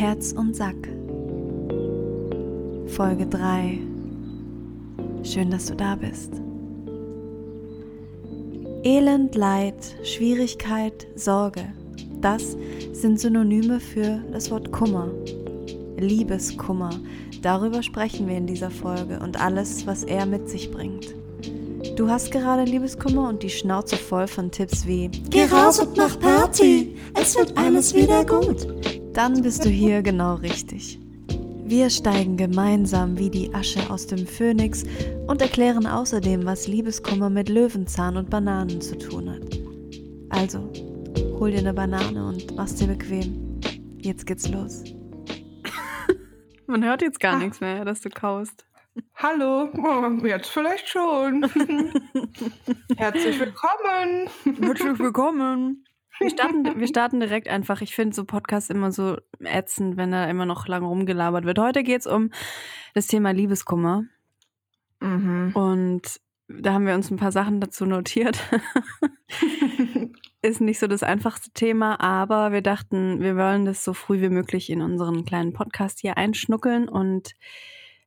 [0.00, 0.88] Herz und Sack.
[2.86, 3.80] Folge 3.
[5.24, 6.32] Schön, dass du da bist.
[8.82, 11.74] Elend, Leid, Schwierigkeit, Sorge.
[12.22, 12.56] Das
[12.94, 15.10] sind Synonyme für das Wort Kummer.
[15.98, 16.98] Liebeskummer.
[17.42, 21.14] Darüber sprechen wir in dieser Folge und alles, was er mit sich bringt.
[21.96, 26.18] Du hast gerade Liebeskummer und die Schnauze voll von Tipps wie Geh raus und mach
[26.18, 28.66] Party, es wird alles wieder gut.
[29.20, 30.98] Dann bist du hier genau richtig.
[31.66, 34.82] Wir steigen gemeinsam wie die Asche aus dem Phönix
[35.26, 39.42] und erklären außerdem, was Liebeskummer mit Löwenzahn und Bananen zu tun hat.
[40.30, 40.72] Also,
[41.38, 43.60] hol dir eine Banane und mach's dir bequem.
[43.98, 44.84] Jetzt geht's los.
[46.66, 47.38] Man hört jetzt gar ah.
[47.40, 48.64] nichts mehr, dass du kaust.
[49.16, 51.42] Hallo, oh, jetzt vielleicht schon.
[52.96, 54.30] Herzlich willkommen.
[54.62, 55.84] Herzlich willkommen.
[56.20, 57.80] Wir starten, wir starten direkt einfach.
[57.80, 61.58] Ich finde so Podcasts immer so ätzend, wenn da immer noch lang rumgelabert wird.
[61.58, 62.30] Heute geht es um
[62.92, 64.04] das Thema Liebeskummer.
[65.00, 65.52] Mhm.
[65.54, 68.38] Und da haben wir uns ein paar Sachen dazu notiert.
[70.42, 74.28] Ist nicht so das einfachste Thema, aber wir dachten, wir wollen das so früh wie
[74.28, 77.34] möglich in unseren kleinen Podcast hier einschnuckeln und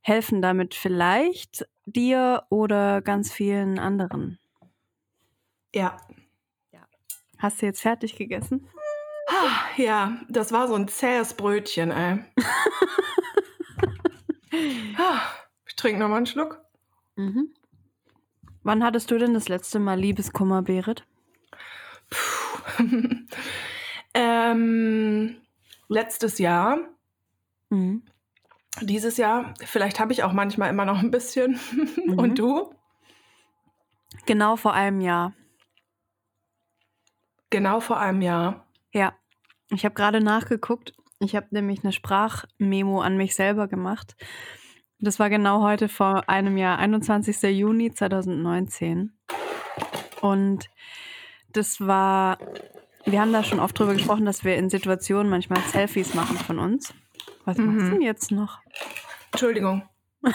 [0.02, 4.38] helfen damit vielleicht dir oder ganz vielen anderen.
[5.74, 5.98] Ja.
[6.10, 6.23] ja.
[7.44, 8.70] Hast du jetzt fertig gegessen?
[9.76, 12.24] Ja, das war so ein zähes Brötchen, ey.
[15.66, 16.62] ich trinke nochmal einen Schluck.
[17.18, 17.54] Mhm.
[18.64, 21.06] Wann hattest du denn das letzte Mal Liebeskummer, Berit?
[24.14, 25.36] ähm,
[25.90, 26.80] letztes Jahr.
[27.70, 28.04] Mhm
[28.82, 29.54] dieses Jahr.
[29.64, 31.60] Vielleicht habe ich auch manchmal immer noch ein bisschen.
[32.06, 32.18] Mhm.
[32.18, 32.74] Und du?
[34.26, 35.34] Genau vor einem Jahr.
[37.54, 38.66] Genau vor einem Jahr.
[38.94, 39.14] Ja.
[39.70, 40.96] Ich habe gerade nachgeguckt.
[41.20, 44.16] Ich habe nämlich eine Sprachmemo an mich selber gemacht.
[44.98, 47.44] Das war genau heute vor einem Jahr, 21.
[47.56, 49.16] Juni 2019.
[50.22, 50.68] Und
[51.52, 52.40] das war,
[53.06, 56.58] wir haben da schon oft drüber gesprochen, dass wir in Situationen manchmal Selfies machen von
[56.58, 56.92] uns.
[57.46, 57.68] Was mhm.
[57.68, 58.62] machst du denn jetzt noch?
[59.32, 59.88] Entschuldigung.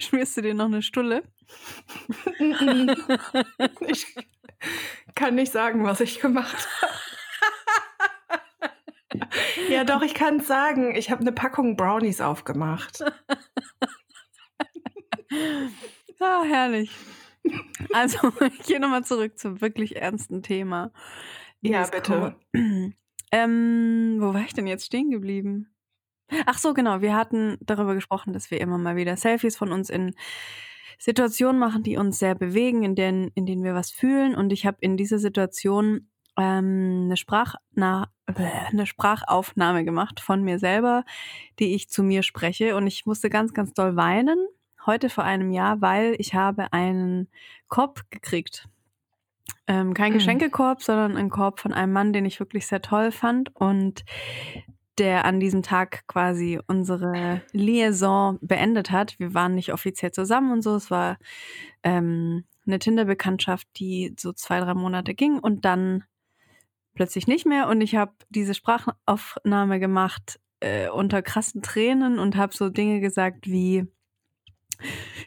[0.00, 1.22] Schmierst du dir noch eine Stulle?
[3.88, 4.14] ich
[5.14, 6.92] kann nicht sagen, was ich gemacht habe.
[9.68, 10.94] ja, doch, ich kann es sagen.
[10.96, 13.00] Ich habe eine Packung Brownies aufgemacht.
[16.20, 16.90] ah, herrlich.
[17.92, 20.92] Also, ich gehe nochmal zurück zum wirklich ernsten Thema.
[21.60, 22.36] Ja, bitte.
[23.32, 25.74] Ähm, wo war ich denn jetzt stehen geblieben?
[26.46, 27.00] Ach so, genau.
[27.00, 30.14] Wir hatten darüber gesprochen, dass wir immer mal wieder Selfies von uns in
[30.98, 34.34] Situationen machen, die uns sehr bewegen, in denen, in denen wir was fühlen.
[34.34, 38.10] Und ich habe in dieser Situation ähm, eine, Sprachna
[38.70, 41.04] eine Sprachaufnahme gemacht von mir selber,
[41.58, 42.76] die ich zu mir spreche.
[42.76, 44.38] Und ich musste ganz, ganz doll weinen,
[44.86, 47.28] heute vor einem Jahr, weil ich habe einen
[47.68, 48.68] Korb gekriegt
[49.66, 50.16] ähm, kein mhm.
[50.16, 54.04] Geschenkekorb, sondern ein Korb von einem Mann, den ich wirklich sehr toll fand und
[54.98, 59.18] der an diesem Tag quasi unsere Liaison beendet hat.
[59.18, 60.76] Wir waren nicht offiziell zusammen und so.
[60.76, 61.18] Es war
[61.82, 66.04] ähm, eine Tinder-Bekanntschaft, die so zwei, drei Monate ging und dann
[66.94, 67.68] plötzlich nicht mehr.
[67.68, 73.46] Und ich habe diese Sprachaufnahme gemacht äh, unter krassen Tränen und habe so Dinge gesagt
[73.46, 73.86] wie,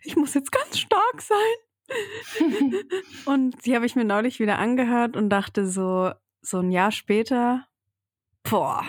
[0.01, 1.93] ich muss jetzt ganz stark sein
[3.25, 6.11] und die habe ich mir neulich wieder angehört und dachte so,
[6.41, 7.65] so ein Jahr später,
[8.43, 8.83] boah,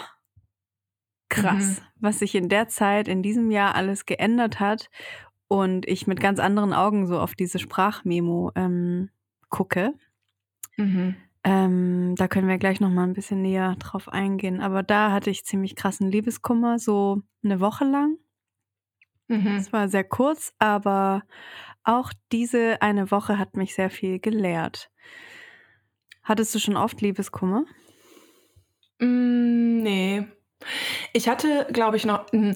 [1.28, 1.84] krass, mhm.
[2.00, 4.90] was sich in der Zeit, in diesem Jahr alles geändert hat
[5.48, 9.10] und ich mit ganz anderen Augen so auf diese Sprachmemo ähm,
[9.48, 9.94] gucke.
[10.76, 11.16] Mhm.
[11.44, 14.60] Ähm, da können wir gleich noch mal ein bisschen näher drauf eingehen.
[14.60, 18.18] Aber da hatte ich ziemlich krassen Liebeskummer, so eine Woche lang.
[19.28, 19.56] Mhm.
[19.56, 21.22] Es war sehr kurz, aber
[21.84, 24.90] auch diese eine Woche hat mich sehr viel gelehrt.
[26.22, 27.64] Hattest du schon oft Liebeskummer?
[29.00, 30.26] Mm, nee.
[31.12, 32.54] Ich hatte, glaube ich, noch, hm,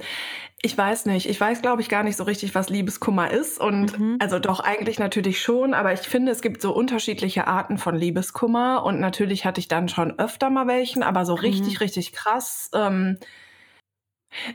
[0.64, 3.60] ich weiß nicht, ich weiß, glaube ich, gar nicht so richtig, was Liebeskummer ist.
[3.60, 4.16] Und mhm.
[4.20, 8.84] also doch eigentlich natürlich schon, aber ich finde, es gibt so unterschiedliche Arten von Liebeskummer.
[8.84, 11.78] Und natürlich hatte ich dann schon öfter mal welchen, aber so richtig, mhm.
[11.78, 12.70] richtig krass.
[12.75, 13.19] Ähm,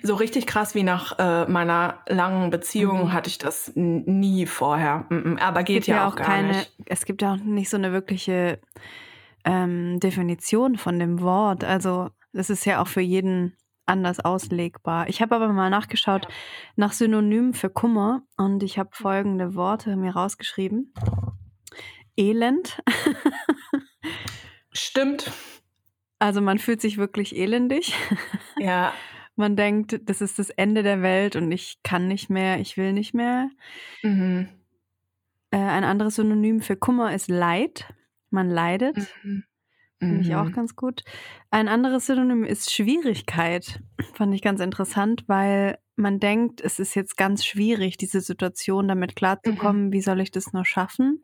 [0.01, 3.13] so richtig krass wie nach äh, meiner langen Beziehung mhm.
[3.13, 5.05] hatte ich das nie vorher.
[5.39, 6.73] Aber geht ja, ja, auch, gar keine, nicht.
[6.85, 8.59] Es gibt ja auch nicht so eine wirkliche
[9.43, 11.63] ähm, Definition von dem Wort.
[11.63, 13.55] Also es ist ja auch für jeden
[13.85, 15.07] anders auslegbar.
[15.09, 16.31] Ich habe aber mal nachgeschaut ja.
[16.75, 20.93] nach Synonymen für Kummer und ich habe folgende Worte mir rausgeschrieben.
[22.17, 22.81] Elend.
[24.71, 25.31] Stimmt.
[26.19, 27.93] Also man fühlt sich wirklich elendig.
[28.57, 28.93] Ja.
[29.35, 32.91] man denkt, das ist das Ende der Welt und ich kann nicht mehr, ich will
[32.91, 33.49] nicht mehr.
[34.01, 34.49] Mhm.
[35.51, 37.93] Äh, ein anderes Synonym für Kummer ist Leid.
[38.29, 38.97] Man leidet.
[39.23, 39.43] Mhm.
[39.99, 40.53] Finde ich auch mhm.
[40.53, 41.03] ganz gut.
[41.49, 43.81] Ein anderes Synonym ist Schwierigkeit.
[44.13, 49.15] Fand ich ganz interessant, weil man denkt, es ist jetzt ganz schwierig, diese Situation damit
[49.15, 49.87] klarzukommen.
[49.87, 49.93] Mhm.
[49.93, 51.23] Wie soll ich das nur schaffen?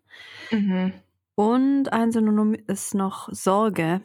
[0.51, 0.93] Mhm.
[1.35, 4.01] Und ein Synonym ist noch Sorge.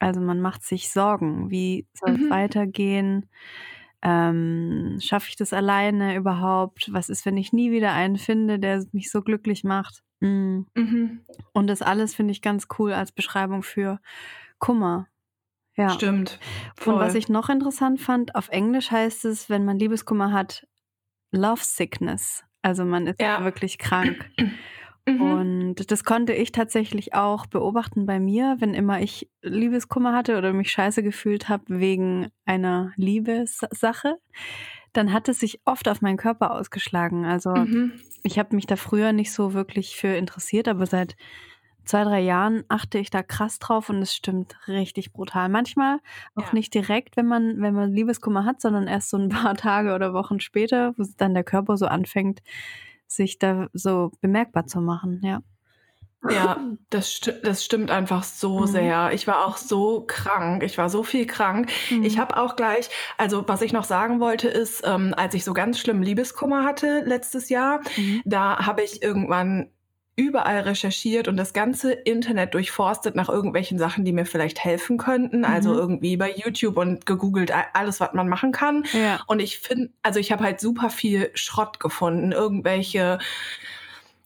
[0.00, 1.50] Also man macht sich Sorgen.
[1.50, 2.30] Wie soll es mhm.
[2.30, 3.28] weitergehen?
[4.02, 6.92] Ähm, Schaffe ich das alleine überhaupt?
[6.92, 10.02] Was ist, wenn ich nie wieder einen finde, der mich so glücklich macht?
[10.20, 10.66] Mhm.
[10.74, 11.20] Mhm.
[11.52, 14.00] Und das alles finde ich ganz cool als Beschreibung für
[14.58, 15.08] Kummer.
[15.76, 15.90] Ja.
[15.90, 16.40] Stimmt.
[16.76, 16.94] Voll.
[16.94, 20.66] Und was ich noch interessant fand, auf Englisch heißt es, wenn man Liebeskummer hat,
[21.30, 22.44] Love Sickness.
[22.62, 23.44] Also man ist ja.
[23.44, 24.28] wirklich krank.
[25.12, 25.32] Mhm.
[25.32, 30.52] Und das konnte ich tatsächlich auch beobachten bei mir, wenn immer ich Liebeskummer hatte oder
[30.52, 34.16] mich scheiße gefühlt habe wegen einer Liebessache,
[34.92, 37.24] dann hat es sich oft auf meinen Körper ausgeschlagen.
[37.24, 37.92] Also mhm.
[38.22, 41.16] ich habe mich da früher nicht so wirklich für interessiert, aber seit
[41.88, 45.48] zwei, drei Jahren achte ich da krass drauf und es stimmt richtig brutal.
[45.48, 45.98] Manchmal
[46.34, 46.52] auch ja.
[46.52, 50.12] nicht direkt, wenn man, wenn man Liebeskummer hat, sondern erst so ein paar Tage oder
[50.12, 52.40] Wochen später, wo dann der Körper so anfängt,
[53.08, 55.40] sich da so bemerkbar zu machen, ja.
[56.28, 56.58] Ja,
[56.90, 58.66] das, sti das stimmt einfach so mhm.
[58.66, 59.10] sehr.
[59.12, 60.64] Ich war auch so krank.
[60.64, 61.70] Ich war so viel krank.
[61.90, 62.02] Mhm.
[62.02, 65.54] Ich habe auch gleich, also was ich noch sagen wollte, ist, ähm, als ich so
[65.54, 68.22] ganz schlimm Liebeskummer hatte letztes Jahr, mhm.
[68.24, 69.70] da habe ich irgendwann
[70.18, 75.44] überall recherchiert und das ganze Internet durchforstet nach irgendwelchen Sachen, die mir vielleicht helfen könnten.
[75.44, 75.78] Also mhm.
[75.78, 78.84] irgendwie bei YouTube und gegoogelt alles, was man machen kann.
[78.92, 79.20] Ja.
[79.28, 82.32] Und ich finde, also ich habe halt super viel Schrott gefunden.
[82.32, 83.20] Irgendwelche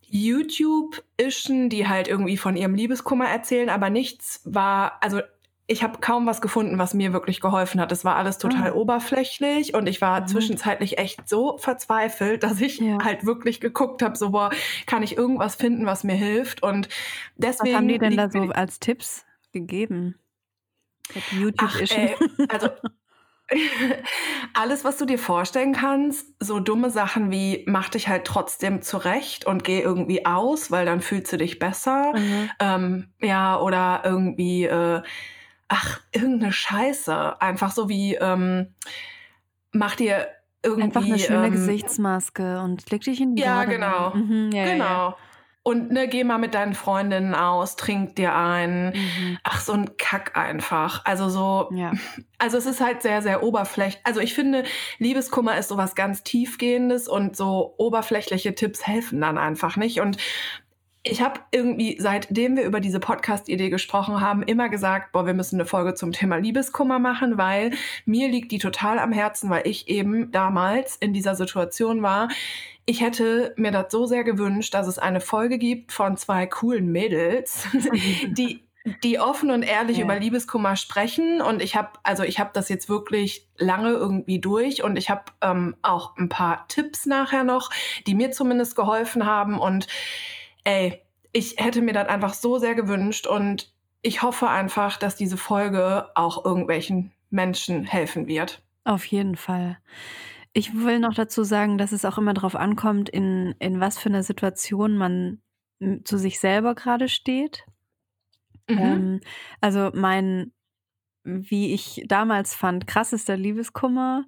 [0.09, 5.21] YouTube-Ischen, die halt irgendwie von ihrem Liebeskummer erzählen, aber nichts war, also
[5.67, 7.93] ich habe kaum was gefunden, was mir wirklich geholfen hat.
[7.93, 8.81] Es war alles total oh.
[8.81, 10.27] oberflächlich und ich war mhm.
[10.27, 12.99] zwischenzeitlich echt so verzweifelt, dass ich ja.
[13.03, 14.51] halt wirklich geguckt habe, so boah,
[14.87, 16.89] kann ich irgendwas finden, was mir hilft und
[17.37, 17.75] deswegen.
[17.75, 20.19] Was haben die denn da so als Tipps gegeben?
[21.31, 22.15] YouTube Ach, ey,
[22.49, 22.69] also
[24.55, 29.47] alles, was du dir vorstellen kannst, so dumme Sachen wie mach dich halt trotzdem zurecht
[29.47, 32.13] und geh irgendwie aus, weil dann fühlst du dich besser.
[32.17, 32.51] Mhm.
[32.59, 35.03] Ähm, ja, oder irgendwie äh,
[35.73, 37.41] ach, irgendeine Scheiße.
[37.41, 38.75] Einfach so wie, ähm,
[39.73, 40.29] mach dir
[40.63, 40.85] irgendwie.
[40.85, 44.15] Einfach eine schöne ähm, Gesichtsmaske und leg dich in die Ja, Garde genau.
[44.15, 44.85] Mhm, ja, genau.
[44.85, 45.17] Ja.
[45.65, 48.87] Und ne, geh mal mit deinen Freundinnen aus, trink dir ein.
[48.89, 49.39] Mhm.
[49.45, 51.05] Ach, so ein Kack einfach.
[51.05, 51.93] Also so, ja.
[52.39, 54.03] also es ist halt sehr, sehr oberflächlich.
[54.05, 54.65] Also ich finde,
[54.99, 60.01] Liebeskummer ist sowas ganz tiefgehendes und so oberflächliche Tipps helfen dann einfach nicht.
[60.01, 60.17] Und
[61.05, 65.57] ich habe irgendwie, seitdem wir über diese Podcast-Idee gesprochen haben, immer gesagt, boah, wir müssen
[65.57, 67.73] eine Folge zum Thema Liebeskummer machen, weil
[68.05, 72.29] mir liegt die total am Herzen, weil ich eben damals in dieser Situation war.
[72.87, 76.93] Ich hätte mir das so sehr gewünscht, dass es eine Folge gibt von zwei coolen
[76.93, 77.67] Mädels,
[78.29, 78.63] die
[79.05, 80.05] die offen und ehrlich ja.
[80.05, 84.83] über Liebeskummer sprechen und ich habe also ich habe das jetzt wirklich lange irgendwie durch
[84.83, 87.71] und ich habe ähm, auch ein paar Tipps nachher noch,
[88.09, 89.87] die mir zumindest geholfen haben und
[90.65, 93.73] ey, ich hätte mir das einfach so sehr gewünscht und
[94.03, 98.63] ich hoffe einfach, dass diese Folge auch irgendwelchen Menschen helfen wird.
[98.85, 99.79] Auf jeden Fall.
[100.53, 104.09] Ich will noch dazu sagen, dass es auch immer darauf ankommt, in, in was für
[104.09, 105.41] einer Situation man
[106.05, 107.65] zu sich selber gerade steht.
[108.69, 108.79] Mhm.
[108.79, 109.21] Ähm,
[109.61, 110.53] also mein,
[111.25, 114.27] wie ich damals fand, krassester Liebeskummer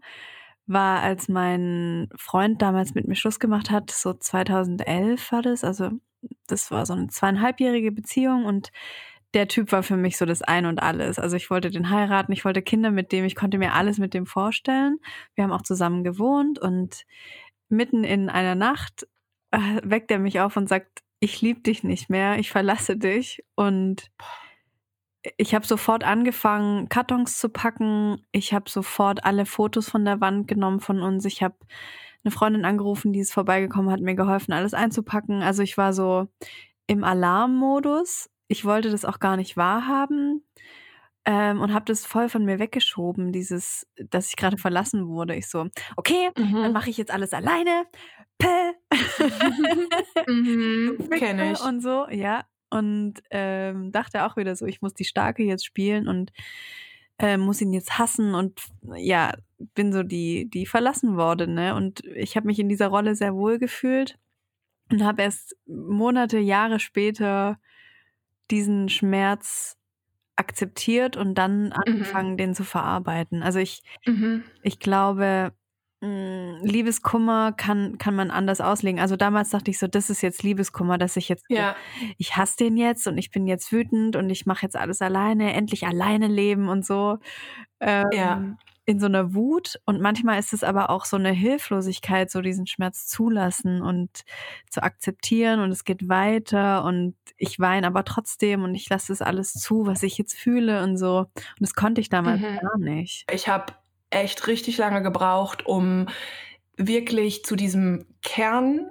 [0.67, 5.91] war, als mein Freund damals mit mir Schluss gemacht hat, so 2011 war das, also
[6.47, 8.71] das war so eine zweieinhalbjährige Beziehung und
[9.35, 11.19] der Typ war für mich so das Ein und Alles.
[11.19, 14.15] Also ich wollte den heiraten, ich wollte Kinder mit dem, ich konnte mir alles mit
[14.15, 14.99] dem vorstellen.
[15.35, 17.05] Wir haben auch zusammen gewohnt und
[17.69, 19.07] mitten in einer Nacht
[19.51, 23.45] äh, weckt er mich auf und sagt, ich liebe dich nicht mehr, ich verlasse dich
[23.57, 24.11] und
[25.37, 28.25] ich habe sofort angefangen, Kartons zu packen.
[28.33, 31.25] Ich habe sofort alle Fotos von der Wand genommen von uns.
[31.25, 31.57] Ich habe
[32.25, 35.43] eine Freundin angerufen, die ist vorbeigekommen, hat mir geholfen, alles einzupacken.
[35.43, 36.29] Also ich war so
[36.87, 38.31] im Alarmmodus.
[38.49, 40.43] Ich wollte das auch gar nicht wahrhaben
[41.25, 45.35] ähm, und habe das voll von mir weggeschoben, dieses, dass ich gerade verlassen wurde.
[45.35, 45.67] Ich so,
[45.97, 46.63] okay, mhm.
[46.63, 47.87] dann mache ich jetzt alles alleine.
[48.39, 48.73] Päh.
[50.27, 51.61] mhm, Kenne ich.
[51.61, 52.45] Und so, ja.
[52.75, 56.33] Und ähm, dachte auch wieder so, ich muss die Starke jetzt spielen und
[57.19, 58.61] äh, muss ihn jetzt hassen und
[58.97, 59.35] ja,
[59.75, 61.75] bin so die, die verlassen worden, ne?
[61.75, 64.19] Und ich habe mich in dieser Rolle sehr wohl gefühlt
[64.91, 67.59] und habe erst Monate, Jahre später
[68.51, 69.77] diesen Schmerz
[70.37, 71.73] akzeptiert und dann mhm.
[71.73, 72.37] angefangen, mhm.
[72.37, 73.43] den zu verarbeiten.
[73.43, 74.43] Also ich, mhm.
[74.63, 75.53] ich glaube,
[76.05, 79.01] Liebeskummer kann, kann man anders auslegen.
[79.01, 81.77] Also damals dachte ich so, das ist jetzt Liebeskummer, dass ich jetzt, ja.
[82.19, 85.55] ich hasse den jetzt und ich bin jetzt wütend und ich mache jetzt alles alleine,
[85.55, 87.19] endlich alleine leben und so.
[87.81, 88.57] Ähm, ja.
[88.87, 89.81] In so einer Wut.
[89.87, 94.25] Und manchmal ist es aber auch so eine Hilflosigkeit, so diesen Schmerz zulassen und
[94.69, 99.23] zu akzeptieren und es geht weiter und ich weine aber trotzdem und ich lasse das
[99.23, 101.21] alles zu, was ich jetzt fühle und so.
[101.21, 102.59] Und das konnte ich damals mhm.
[102.61, 103.25] gar nicht.
[103.33, 103.73] Ich habe
[104.11, 106.09] echt richtig lange gebraucht, um
[106.77, 108.91] wirklich zu diesem Kern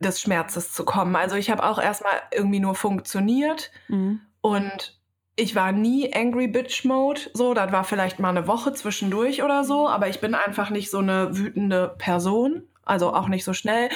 [0.00, 1.14] des Schmerzes zu kommen.
[1.16, 4.20] Also ich habe auch erstmal irgendwie nur funktioniert mhm.
[4.40, 4.98] und
[5.36, 7.20] ich war nie Angry Bitch Mode.
[7.34, 10.90] So, das war vielleicht mal eine Woche zwischendurch oder so, aber ich bin einfach nicht
[10.90, 13.90] so eine wütende Person, also auch nicht so schnell.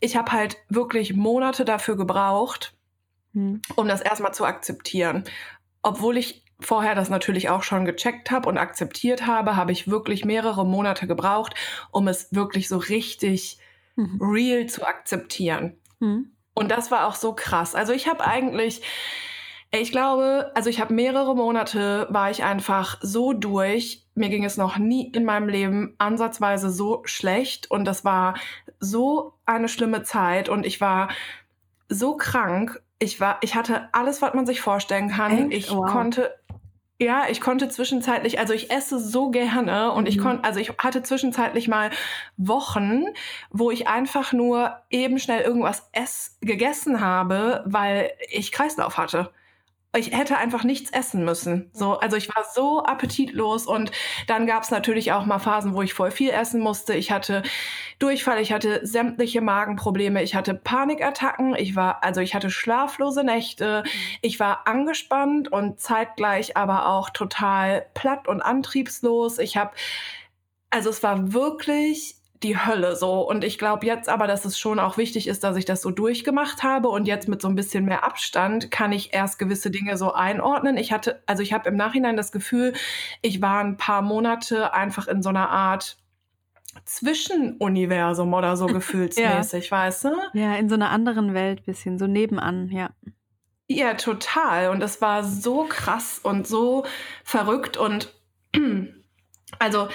[0.00, 2.74] Ich habe halt wirklich Monate dafür gebraucht,
[3.32, 3.60] mhm.
[3.76, 5.24] um das erstmal zu akzeptieren.
[5.82, 10.24] Obwohl ich vorher das natürlich auch schon gecheckt habe und akzeptiert habe, habe ich wirklich
[10.24, 11.54] mehrere Monate gebraucht,
[11.90, 13.58] um es wirklich so richtig
[13.96, 14.18] mhm.
[14.20, 15.76] real zu akzeptieren.
[15.98, 16.32] Mhm.
[16.54, 17.74] Und das war auch so krass.
[17.74, 18.82] Also ich habe eigentlich,
[19.70, 24.06] ich glaube, also ich habe mehrere Monate, war ich einfach so durch.
[24.14, 28.34] Mir ging es noch nie in meinem Leben ansatzweise so schlecht und das war
[28.78, 31.08] so eine schlimme Zeit und ich war
[31.88, 32.82] so krank.
[33.00, 35.50] Ich war, ich hatte alles, was man sich vorstellen kann.
[35.50, 35.68] Echt?
[35.68, 35.90] Ich wow.
[35.90, 36.34] konnte
[37.02, 40.08] ja, ich konnte zwischenzeitlich, also ich esse so gerne und mhm.
[40.08, 41.90] ich konnte, also ich hatte zwischenzeitlich mal
[42.36, 43.04] Wochen,
[43.50, 49.30] wo ich einfach nur eben schnell irgendwas ess, gegessen habe, weil ich Kreislauf hatte
[49.96, 51.68] ich hätte einfach nichts essen müssen.
[51.72, 53.90] So, also ich war so appetitlos und
[54.28, 56.94] dann gab es natürlich auch mal Phasen, wo ich voll viel essen musste.
[56.94, 57.42] Ich hatte
[57.98, 63.82] Durchfall, ich hatte sämtliche Magenprobleme, ich hatte Panikattacken, ich war, also ich hatte schlaflose Nächte,
[64.22, 69.38] ich war angespannt und zeitgleich aber auch total platt und antriebslos.
[69.38, 69.72] Ich habe,
[70.70, 73.20] also es war wirklich die Hölle so.
[73.28, 75.90] Und ich glaube jetzt aber, dass es schon auch wichtig ist, dass ich das so
[75.90, 79.96] durchgemacht habe und jetzt mit so ein bisschen mehr Abstand kann ich erst gewisse Dinge
[79.96, 80.76] so einordnen.
[80.76, 82.72] Ich hatte, also ich habe im Nachhinein das Gefühl,
[83.20, 85.98] ich war ein paar Monate einfach in so einer Art
[86.84, 89.70] Zwischenuniversum oder so gefühlsmäßig, ja.
[89.70, 90.10] weißt du?
[90.32, 92.90] Ja, in so einer anderen Welt bisschen, so nebenan, ja.
[93.66, 94.70] Ja, total.
[94.70, 96.84] Und es war so krass und so
[97.22, 98.12] verrückt und
[99.58, 99.88] also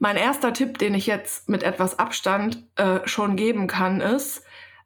[0.00, 4.42] mein erster Tipp, den ich jetzt mit etwas Abstand äh, schon geben kann, ist,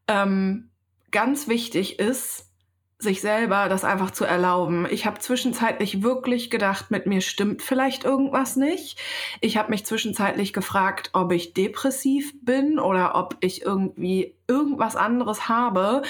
[0.08, 0.70] ähm,
[1.12, 2.50] ganz wichtig ist,
[2.98, 4.88] sich selber das einfach zu erlauben.
[4.90, 8.98] Ich habe zwischenzeitlich wirklich gedacht, mit mir stimmt vielleicht irgendwas nicht.
[9.40, 15.48] Ich habe mich zwischenzeitlich gefragt, ob ich depressiv bin oder ob ich irgendwie irgendwas anderes
[15.48, 16.02] habe,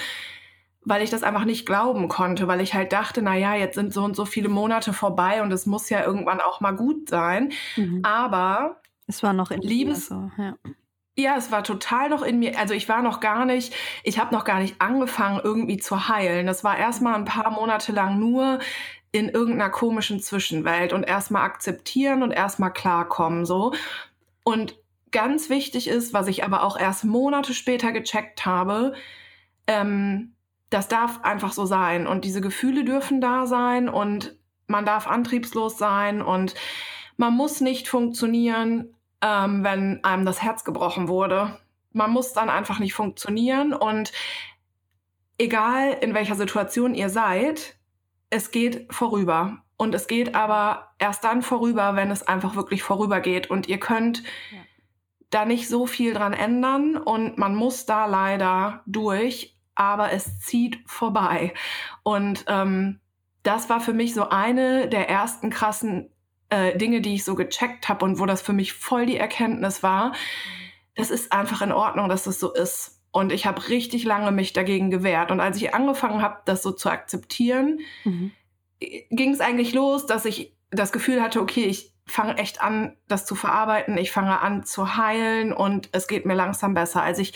[0.82, 3.92] weil ich das einfach nicht glauben konnte, weil ich halt dachte, na ja, jetzt sind
[3.92, 7.52] so und so viele Monate vorbei und es muss ja irgendwann auch mal gut sein.
[7.76, 8.00] Mhm.
[8.02, 10.06] Aber es war noch in Liebes.
[10.06, 10.56] So, ja.
[11.16, 12.58] Ja, es war total noch in mir.
[12.58, 16.46] Also ich war noch gar nicht, ich habe noch gar nicht angefangen, irgendwie zu heilen.
[16.46, 18.58] Das war erstmal ein paar Monate lang nur
[19.12, 23.72] in irgendeiner komischen Zwischenwelt und erstmal akzeptieren und erstmal klarkommen so.
[24.42, 24.76] Und
[25.12, 28.94] ganz wichtig ist, was ich aber auch erst Monate später gecheckt habe,
[29.68, 30.34] ähm,
[30.68, 35.78] das darf einfach so sein und diese Gefühle dürfen da sein und man darf antriebslos
[35.78, 36.54] sein und
[37.16, 38.93] man muss nicht funktionieren,
[39.24, 41.58] ähm, wenn einem das Herz gebrochen wurde.
[41.92, 44.12] Man muss dann einfach nicht funktionieren und
[45.38, 47.76] egal in welcher Situation ihr seid,
[48.28, 49.58] es geht vorüber.
[49.76, 53.50] Und es geht aber erst dann vorüber, wenn es einfach wirklich vorübergeht.
[53.50, 54.58] Und ihr könnt ja.
[55.30, 60.78] da nicht so viel dran ändern und man muss da leider durch, aber es zieht
[60.86, 61.54] vorbei.
[62.04, 63.00] Und ähm,
[63.42, 66.13] das war für mich so eine der ersten krassen
[66.54, 69.82] äh, Dinge, die ich so gecheckt habe und wo das für mich voll die Erkenntnis
[69.82, 70.12] war,
[70.94, 73.00] das ist einfach in Ordnung, dass das so ist.
[73.10, 75.30] Und ich habe richtig lange mich dagegen gewehrt.
[75.30, 78.32] Und als ich angefangen habe, das so zu akzeptieren, mhm.
[78.80, 83.24] ging es eigentlich los, dass ich das Gefühl hatte, okay, ich fange echt an, das
[83.24, 83.96] zu verarbeiten.
[83.96, 87.02] Ich fange an zu heilen und es geht mir langsam besser.
[87.02, 87.32] Als ich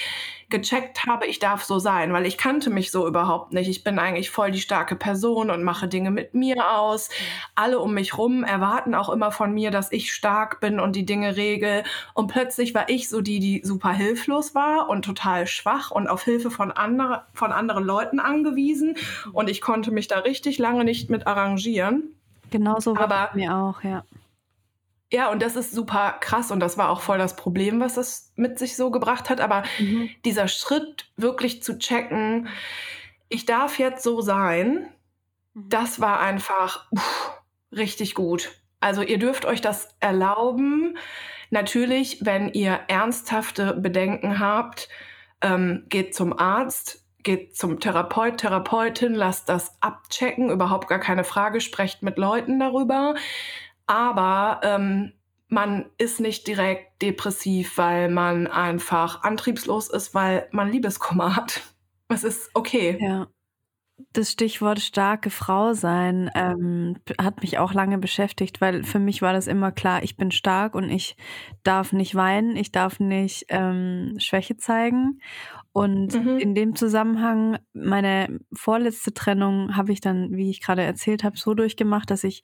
[0.50, 3.68] gecheckt habe, ich darf so sein, weil ich kannte mich so überhaupt nicht.
[3.68, 7.08] Ich bin eigentlich voll die starke Person und mache Dinge mit mir aus.
[7.54, 11.06] Alle um mich rum erwarten auch immer von mir, dass ich stark bin und die
[11.06, 11.82] Dinge regel.
[12.12, 16.24] Und plötzlich war ich so die, die super hilflos war und total schwach und auf
[16.24, 18.96] Hilfe von, andere, von anderen Leuten angewiesen.
[19.32, 22.14] Und ich konnte mich da richtig lange nicht mit arrangieren.
[22.50, 24.04] Genauso war es mir auch, ja.
[25.10, 28.32] Ja, und das ist super krass und das war auch voll das Problem, was das
[28.36, 29.40] mit sich so gebracht hat.
[29.40, 30.10] Aber mhm.
[30.24, 32.48] dieser Schritt wirklich zu checken,
[33.30, 34.90] ich darf jetzt so sein,
[35.54, 35.68] mhm.
[35.68, 37.32] das war einfach, uff,
[37.72, 38.50] richtig gut.
[38.80, 40.98] Also ihr dürft euch das erlauben.
[41.50, 44.88] Natürlich, wenn ihr ernsthafte Bedenken habt,
[45.40, 51.60] ähm, geht zum Arzt, geht zum Therapeut, Therapeutin, lasst das abchecken, überhaupt gar keine Frage,
[51.60, 53.14] sprecht mit Leuten darüber.
[53.88, 55.12] Aber ähm,
[55.48, 61.62] man ist nicht direkt depressiv, weil man einfach antriebslos ist, weil man Liebeskummer hat.
[62.08, 62.98] Es ist okay.
[63.00, 63.26] Ja.
[64.12, 69.32] Das Stichwort starke Frau sein ähm, hat mich auch lange beschäftigt, weil für mich war
[69.32, 71.16] das immer klar, ich bin stark und ich
[71.64, 75.20] darf nicht weinen, ich darf nicht ähm, Schwäche zeigen.
[75.78, 76.38] Und mhm.
[76.38, 81.54] in dem Zusammenhang, meine vorletzte Trennung habe ich dann, wie ich gerade erzählt habe, so
[81.54, 82.42] durchgemacht, dass ich,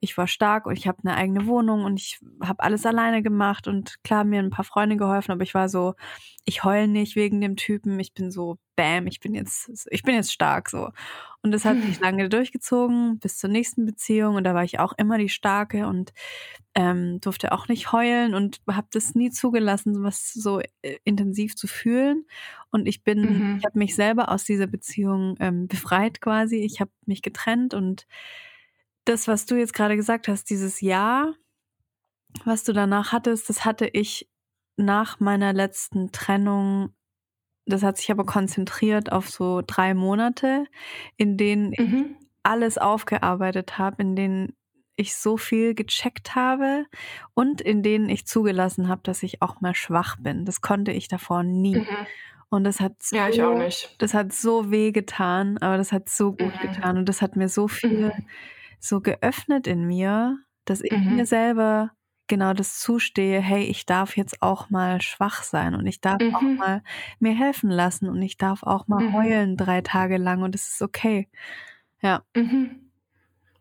[0.00, 3.68] ich war stark und ich habe eine eigene Wohnung und ich habe alles alleine gemacht
[3.68, 5.94] und klar mir ein paar Freunde geholfen, aber ich war so,
[6.44, 10.14] ich heul nicht wegen dem Typen, ich bin so, bam, ich bin jetzt, ich bin
[10.14, 10.90] jetzt stark so.
[11.42, 14.92] Und das hat sich lange durchgezogen bis zur nächsten Beziehung und da war ich auch
[14.96, 16.12] immer die Starke und
[16.74, 21.66] ähm, durfte auch nicht heulen und habe das nie zugelassen, was so äh, intensiv zu
[21.66, 22.26] fühlen.
[22.70, 23.56] Und ich bin, mhm.
[23.58, 26.56] ich habe mich selber aus dieser Beziehung ähm, befreit quasi.
[26.56, 28.06] Ich habe mich getrennt und
[29.04, 31.34] das, was du jetzt gerade gesagt hast, dieses Jahr,
[32.44, 34.28] was du danach hattest, das hatte ich
[34.76, 36.94] nach meiner letzten Trennung
[37.66, 40.66] das hat sich aber konzentriert auf so drei Monate,
[41.16, 42.16] in denen mhm.
[42.18, 44.56] ich alles aufgearbeitet habe, in denen
[44.96, 46.86] ich so viel gecheckt habe
[47.34, 50.44] und in denen ich zugelassen habe, dass ich auch mal schwach bin.
[50.44, 51.76] Das konnte ich davor nie.
[51.76, 51.86] Mhm.
[52.50, 53.94] Und das hat so, ja, ich auch nicht.
[53.98, 56.68] Das hat so weh getan, aber das hat so gut mhm.
[56.68, 58.26] getan und das hat mir so viel mhm.
[58.78, 61.24] so geöffnet in mir, dass ich mir mhm.
[61.24, 61.92] selber
[62.28, 66.34] genau das zustehe, hey, ich darf jetzt auch mal schwach sein und ich darf mhm.
[66.34, 66.82] auch mal
[67.18, 69.12] mir helfen lassen und ich darf auch mal mhm.
[69.14, 71.28] heulen drei Tage lang und es ist okay.
[72.00, 72.22] Ja.
[72.34, 72.90] Mhm.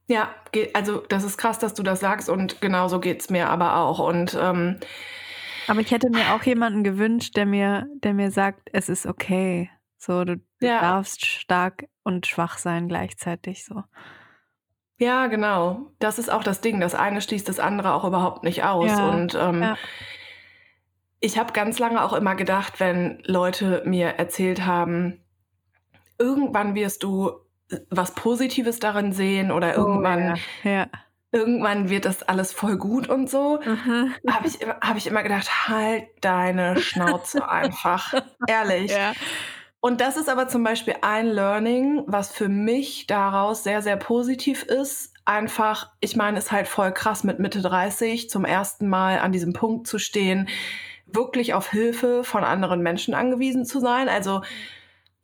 [0.08, 0.34] Ja,
[0.74, 4.00] also das ist krass, dass du das sagst und genauso geht es mir aber auch.
[4.00, 4.78] Und ähm,
[5.68, 9.70] aber ich hätte mir auch jemanden gewünscht, der mir, der mir sagt, es ist okay.
[9.98, 10.82] So, du, ja.
[10.82, 13.84] darfst stark und schwach sein gleichzeitig so.
[15.02, 15.88] Ja, genau.
[15.98, 16.80] Das ist auch das Ding.
[16.80, 18.92] Das eine schließt das andere auch überhaupt nicht aus.
[18.92, 19.76] Ja, und ähm, ja.
[21.20, 25.20] ich habe ganz lange auch immer gedacht, wenn Leute mir erzählt haben,
[26.20, 27.32] irgendwann wirst du
[27.90, 30.86] was Positives darin sehen oder oh, irgendwann, oh, ja.
[31.32, 34.14] irgendwann wird das alles voll gut und so, mhm.
[34.30, 38.14] habe ich, hab ich immer gedacht, halt deine Schnauze einfach.
[38.48, 38.94] Ehrlich.
[39.82, 44.62] Und das ist aber zum Beispiel ein Learning, was für mich daraus sehr, sehr positiv
[44.62, 45.12] ist.
[45.26, 49.32] Einfach, ich meine, es ist halt voll krass mit Mitte 30 zum ersten Mal an
[49.32, 50.48] diesem Punkt zu stehen,
[51.08, 54.08] wirklich auf Hilfe von anderen Menschen angewiesen zu sein.
[54.08, 54.44] Also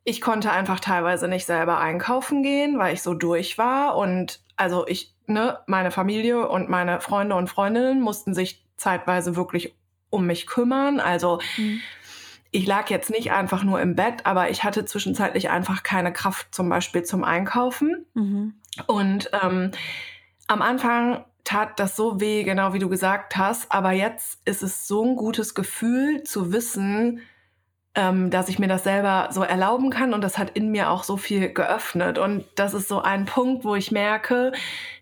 [0.03, 3.95] ich konnte einfach teilweise nicht selber einkaufen gehen, weil ich so durch war.
[3.95, 9.75] Und also ich, ne, meine Familie und meine Freunde und Freundinnen mussten sich zeitweise wirklich
[10.09, 10.99] um mich kümmern.
[10.99, 11.79] Also mhm
[12.51, 16.53] ich lag jetzt nicht einfach nur im Bett, aber ich hatte zwischenzeitlich einfach keine Kraft
[16.53, 18.05] zum Beispiel zum Einkaufen.
[18.13, 18.53] Mhm.
[18.85, 19.71] Und ähm,
[20.47, 24.87] am Anfang tat das so weh, genau wie du gesagt hast, aber jetzt ist es
[24.87, 27.21] so ein gutes Gefühl zu wissen,
[27.95, 31.03] ähm, dass ich mir das selber so erlauben kann und das hat in mir auch
[31.03, 32.19] so viel geöffnet.
[32.19, 34.51] Und das ist so ein Punkt, wo ich merke,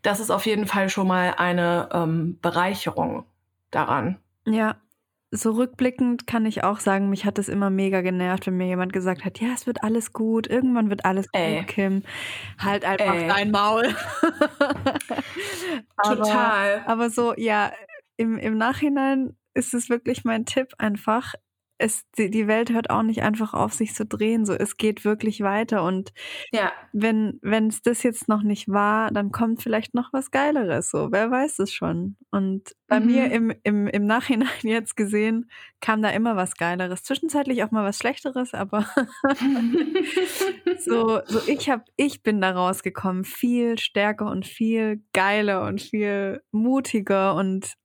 [0.02, 3.26] das ist auf jeden Fall schon mal eine ähm, Bereicherung
[3.72, 4.18] daran.
[4.46, 4.78] Ja,
[5.36, 8.94] so rückblickend kann ich auch sagen, mich hat es immer mega genervt, wenn mir jemand
[8.94, 11.60] gesagt hat, ja, es wird alles gut, irgendwann wird alles Ey.
[11.60, 12.04] gut, Kim.
[12.58, 13.28] Halt einfach Ey.
[13.28, 13.84] dein Maul.
[16.04, 16.80] Total.
[16.80, 17.72] Aber, aber so, ja,
[18.18, 21.34] im, im Nachhinein ist es wirklich mein Tipp einfach,
[21.78, 24.46] es, die, die Welt hört auch nicht einfach auf, sich zu drehen.
[24.46, 25.84] So, es geht wirklich weiter.
[25.84, 26.14] Und
[26.52, 26.72] ja.
[26.94, 30.90] wenn wenn es das jetzt noch nicht war, dann kommt vielleicht noch was Geileres.
[30.90, 32.16] So, wer weiß es schon.
[32.32, 33.06] Und bei mhm.
[33.06, 35.50] mir im, im, im Nachhinein jetzt gesehen,
[35.82, 37.04] kam da immer was Geileres.
[37.04, 38.88] Zwischenzeitlich auch mal was Schlechteres, aber
[40.80, 46.42] so, so ich hab, ich bin da rausgekommen, viel stärker und viel geiler und viel
[46.52, 47.76] mutiger und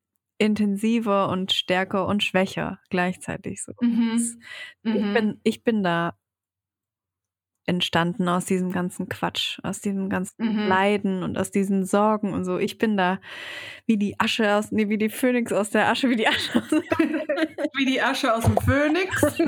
[0.40, 3.72] intensiver und stärker und schwächer gleichzeitig so.
[3.80, 4.38] Mhm.
[4.82, 5.14] Ich, mhm.
[5.14, 6.14] bin, ich bin da
[7.66, 10.66] entstanden aus diesem ganzen Quatsch, aus diesem ganzen mhm.
[10.66, 12.58] Leiden und aus diesen Sorgen und so.
[12.58, 13.20] Ich bin da
[13.86, 16.70] wie die Asche aus, nee, wie die Phönix aus der Asche, wie die Asche aus
[17.76, 19.38] Wie die Asche aus dem Phönix.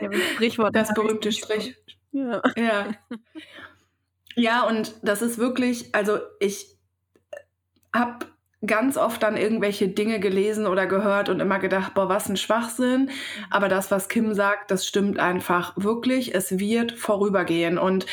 [0.00, 0.76] ja, Sprichwort.
[0.76, 1.74] Das berühmte Strich.
[2.12, 2.42] Ja.
[2.56, 2.94] ja.
[4.36, 6.77] Ja, und das ist wirklich, also ich
[7.94, 8.26] habe
[8.66, 13.10] ganz oft dann irgendwelche Dinge gelesen oder gehört und immer gedacht, boah, was ein Schwachsinn.
[13.50, 16.34] Aber das, was Kim sagt, das stimmt einfach wirklich.
[16.34, 17.78] Es wird vorübergehen.
[17.78, 18.06] Und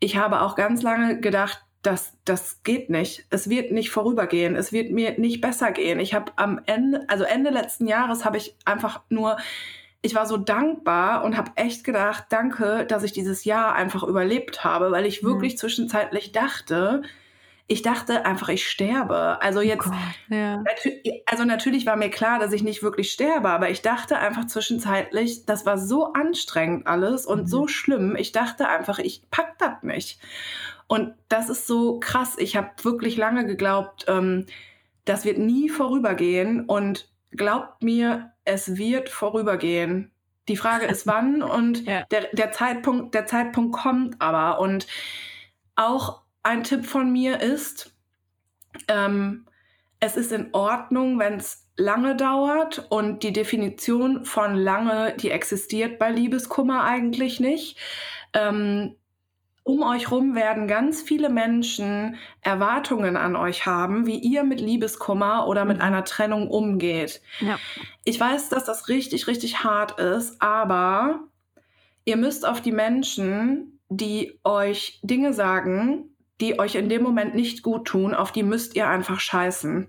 [0.00, 3.26] ich habe auch ganz lange gedacht, das, das geht nicht.
[3.30, 4.56] Es wird nicht vorübergehen.
[4.56, 6.00] Es wird mir nicht besser gehen.
[6.00, 9.36] Ich habe am Ende, also Ende letzten Jahres habe ich einfach nur,
[10.00, 14.64] ich war so dankbar und habe echt gedacht, danke, dass ich dieses Jahr einfach überlebt
[14.64, 15.58] habe, weil ich wirklich mhm.
[15.58, 17.02] zwischenzeitlich dachte,
[17.66, 19.40] ich dachte einfach, ich sterbe.
[19.40, 20.58] Also oh jetzt, oh ja.
[20.58, 20.90] natu
[21.26, 25.46] also natürlich war mir klar, dass ich nicht wirklich sterbe, aber ich dachte einfach zwischenzeitlich,
[25.46, 27.46] das war so anstrengend alles und mhm.
[27.46, 28.16] so schlimm.
[28.16, 30.20] Ich dachte einfach, ich pack das nicht.
[30.86, 32.36] Und das ist so krass.
[32.38, 34.46] Ich habe wirklich lange geglaubt, ähm,
[35.04, 36.66] das wird nie vorübergehen.
[36.66, 40.10] Und glaubt mir, es wird vorübergehen.
[40.48, 42.04] Die Frage ist wann und ja.
[42.10, 44.60] der, der Zeitpunkt, der Zeitpunkt kommt aber.
[44.60, 44.86] Und
[45.76, 47.94] auch ein Tipp von mir ist,
[48.88, 49.46] ähm,
[50.00, 55.98] es ist in Ordnung, wenn es lange dauert und die Definition von lange, die existiert
[55.98, 57.78] bei Liebeskummer eigentlich nicht.
[58.32, 58.96] Ähm,
[59.64, 65.46] um euch rum werden ganz viele Menschen Erwartungen an euch haben, wie ihr mit Liebeskummer
[65.46, 65.84] oder mit mhm.
[65.84, 67.22] einer Trennung umgeht.
[67.38, 67.58] Ja.
[68.04, 71.20] Ich weiß, dass das richtig, richtig hart ist, aber
[72.04, 76.11] ihr müsst auf die Menschen, die euch Dinge sagen,
[76.42, 79.86] die euch in dem Moment nicht gut tun, auf die müsst ihr einfach scheißen.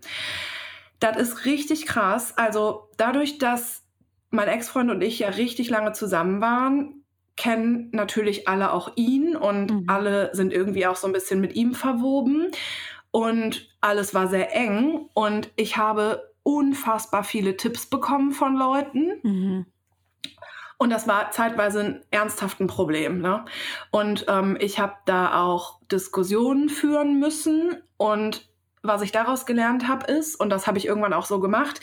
[1.00, 2.38] Das ist richtig krass.
[2.38, 3.84] Also dadurch, dass
[4.30, 7.04] mein Ex-Freund und ich ja richtig lange zusammen waren,
[7.36, 9.84] kennen natürlich alle auch ihn und mhm.
[9.88, 12.52] alle sind irgendwie auch so ein bisschen mit ihm verwoben.
[13.12, 19.20] Und alles war sehr eng und ich habe unfassbar viele Tipps bekommen von Leuten.
[19.24, 19.66] Mhm.
[20.84, 23.22] Und das war zeitweise ein ernsthaftes Problem.
[23.22, 23.46] Ne?
[23.90, 27.78] Und ähm, ich habe da auch Diskussionen führen müssen.
[27.96, 28.50] Und
[28.82, 31.80] was ich daraus gelernt habe, ist, und das habe ich irgendwann auch so gemacht,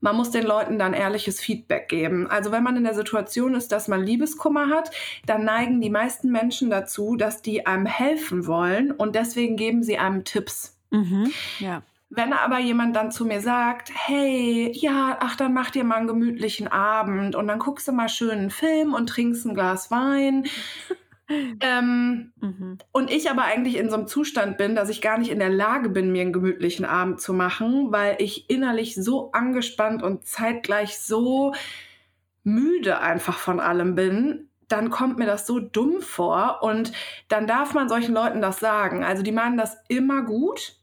[0.00, 2.26] man muss den Leuten dann ehrliches Feedback geben.
[2.26, 4.90] Also wenn man in der Situation ist, dass man Liebeskummer hat,
[5.24, 9.96] dann neigen die meisten Menschen dazu, dass die einem helfen wollen und deswegen geben sie
[9.96, 10.78] einem Tipps.
[10.90, 11.82] Mhm, ja.
[12.08, 16.06] Wenn aber jemand dann zu mir sagt, hey, ja, ach, dann mach dir mal einen
[16.06, 20.46] gemütlichen Abend und dann guckst du mal schön einen Film und trinkst ein Glas Wein
[21.60, 22.78] ähm, mhm.
[22.92, 25.50] Und ich aber eigentlich in so einem Zustand bin, dass ich gar nicht in der
[25.50, 30.98] Lage bin, mir einen gemütlichen Abend zu machen, weil ich innerlich so angespannt und zeitgleich
[30.98, 31.54] so
[32.44, 36.92] müde einfach von allem bin, dann kommt mir das so dumm vor und
[37.28, 39.04] dann darf man solchen Leuten das sagen.
[39.04, 40.76] Also die meinen das immer gut,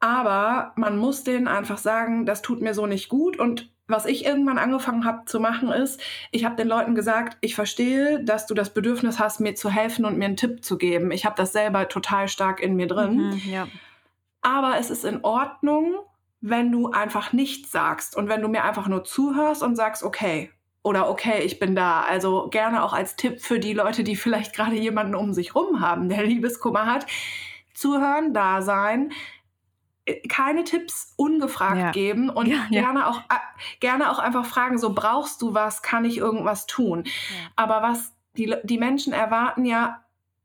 [0.00, 4.24] aber man muss denen einfach sagen, das tut mir so nicht gut und was ich
[4.24, 6.00] irgendwann angefangen habe zu machen, ist,
[6.32, 10.04] ich habe den Leuten gesagt, ich verstehe, dass du das Bedürfnis hast, mir zu helfen
[10.04, 11.12] und mir einen Tipp zu geben.
[11.12, 13.30] Ich habe das selber total stark in mir drin.
[13.30, 13.68] Mhm, ja.
[14.42, 15.94] Aber es ist in Ordnung,
[16.40, 20.50] wenn du einfach nichts sagst und wenn du mir einfach nur zuhörst und sagst, okay,
[20.82, 22.02] oder okay, ich bin da.
[22.02, 25.80] Also gerne auch als Tipp für die Leute, die vielleicht gerade jemanden um sich rum
[25.80, 27.06] haben, der Liebeskummer hat.
[27.74, 29.10] Zuhören, da sein,
[30.28, 31.90] keine Tipps ungefragt ja.
[31.90, 33.08] geben und ja, gerne ja.
[33.08, 37.04] auch äh, gerne auch einfach fragen, so brauchst du was, kann ich irgendwas tun?
[37.56, 40.02] Aber was die, die Menschen erwarten ja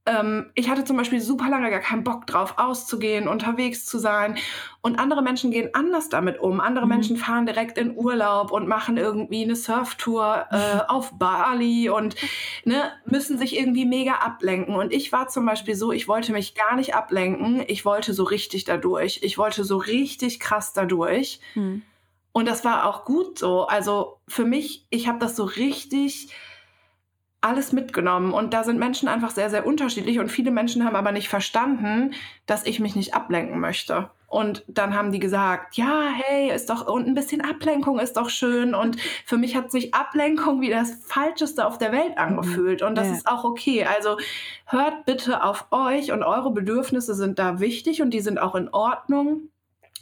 [0.07, 4.37] ähm, ich hatte zum Beispiel super lange gar keinen Bock drauf, auszugehen, unterwegs zu sein.
[4.81, 6.59] Und andere Menschen gehen anders damit um.
[6.59, 6.91] Andere mhm.
[6.91, 12.15] Menschen fahren direkt in Urlaub und machen irgendwie eine Surftour äh, auf Bali und
[12.65, 14.75] ne, müssen sich irgendwie mega ablenken.
[14.75, 17.63] Und ich war zum Beispiel so, ich wollte mich gar nicht ablenken.
[17.67, 19.19] Ich wollte so richtig dadurch.
[19.21, 21.39] Ich wollte so richtig krass dadurch.
[21.53, 21.83] Mhm.
[22.31, 23.67] Und das war auch gut so.
[23.67, 26.29] Also für mich, ich habe das so richtig
[27.41, 28.33] alles mitgenommen.
[28.33, 30.19] Und da sind Menschen einfach sehr, sehr unterschiedlich.
[30.19, 32.13] Und viele Menschen haben aber nicht verstanden,
[32.45, 34.11] dass ich mich nicht ablenken möchte.
[34.27, 38.29] Und dann haben die gesagt, ja, hey, ist doch, und ein bisschen Ablenkung ist doch
[38.29, 38.73] schön.
[38.73, 42.81] Und für mich hat sich Ablenkung wie das Falscheste auf der Welt angefühlt.
[42.81, 43.13] Und das ja.
[43.13, 43.85] ist auch okay.
[43.85, 44.17] Also
[44.67, 48.69] hört bitte auf euch und eure Bedürfnisse sind da wichtig und die sind auch in
[48.69, 49.49] Ordnung.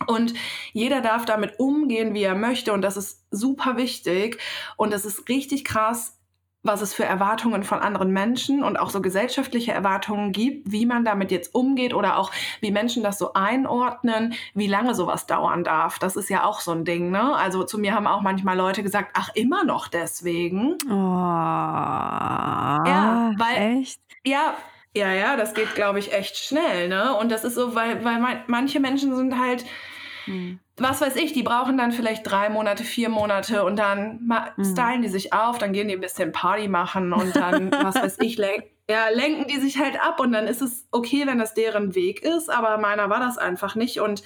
[0.06, 0.34] Und
[0.74, 2.72] jeder darf damit umgehen, wie er möchte.
[2.72, 4.40] Und das ist super wichtig.
[4.78, 6.19] Und das ist richtig krass,
[6.62, 11.06] was es für Erwartungen von anderen Menschen und auch so gesellschaftliche Erwartungen gibt, wie man
[11.06, 16.00] damit jetzt umgeht oder auch wie Menschen das so einordnen, wie lange sowas dauern darf.
[16.00, 17.36] Das ist ja auch so ein Ding, ne?
[17.36, 20.76] Also zu mir haben auch manchmal Leute gesagt, ach, immer noch deswegen.
[20.86, 20.92] Oh,
[22.88, 24.02] ja, weil echt?
[24.26, 24.54] Ja,
[24.94, 27.16] ja, ja, das geht, glaube ich, echt schnell, ne?
[27.16, 29.64] Und das ist so, weil, weil manche Menschen sind halt
[30.26, 34.22] hm was weiß ich, die brauchen dann vielleicht drei Monate, vier Monate und dann
[34.58, 34.64] mhm.
[34.64, 38.18] stylen die sich auf, dann gehen die ein bisschen Party machen und dann, was weiß
[38.22, 41.54] ich, len ja, lenken die sich halt ab und dann ist es okay, wenn das
[41.54, 44.24] deren Weg ist, aber meiner war das einfach nicht und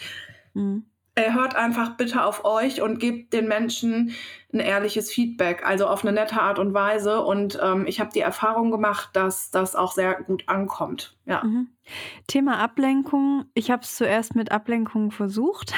[0.54, 0.86] mhm.
[1.15, 4.13] Hört einfach bitte auf euch und gebt den Menschen
[4.52, 7.21] ein ehrliches Feedback, also auf eine nette Art und Weise.
[7.23, 11.15] Und ähm, ich habe die Erfahrung gemacht, dass das auch sehr gut ankommt.
[11.26, 11.43] Ja.
[11.43, 11.69] Mhm.
[12.28, 13.45] Thema Ablenkung.
[13.54, 15.73] Ich habe es zuerst mit Ablenkung versucht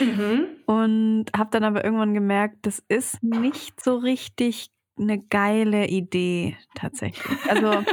[0.00, 0.46] mhm.
[0.66, 7.38] und habe dann aber irgendwann gemerkt, das ist nicht so richtig eine geile Idee tatsächlich.
[7.48, 7.84] Also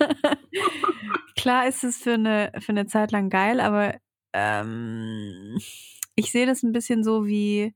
[1.36, 3.94] klar ist es für eine, für eine Zeit lang geil, aber
[4.32, 5.58] ähm,
[6.14, 7.74] ich sehe das ein bisschen so wie,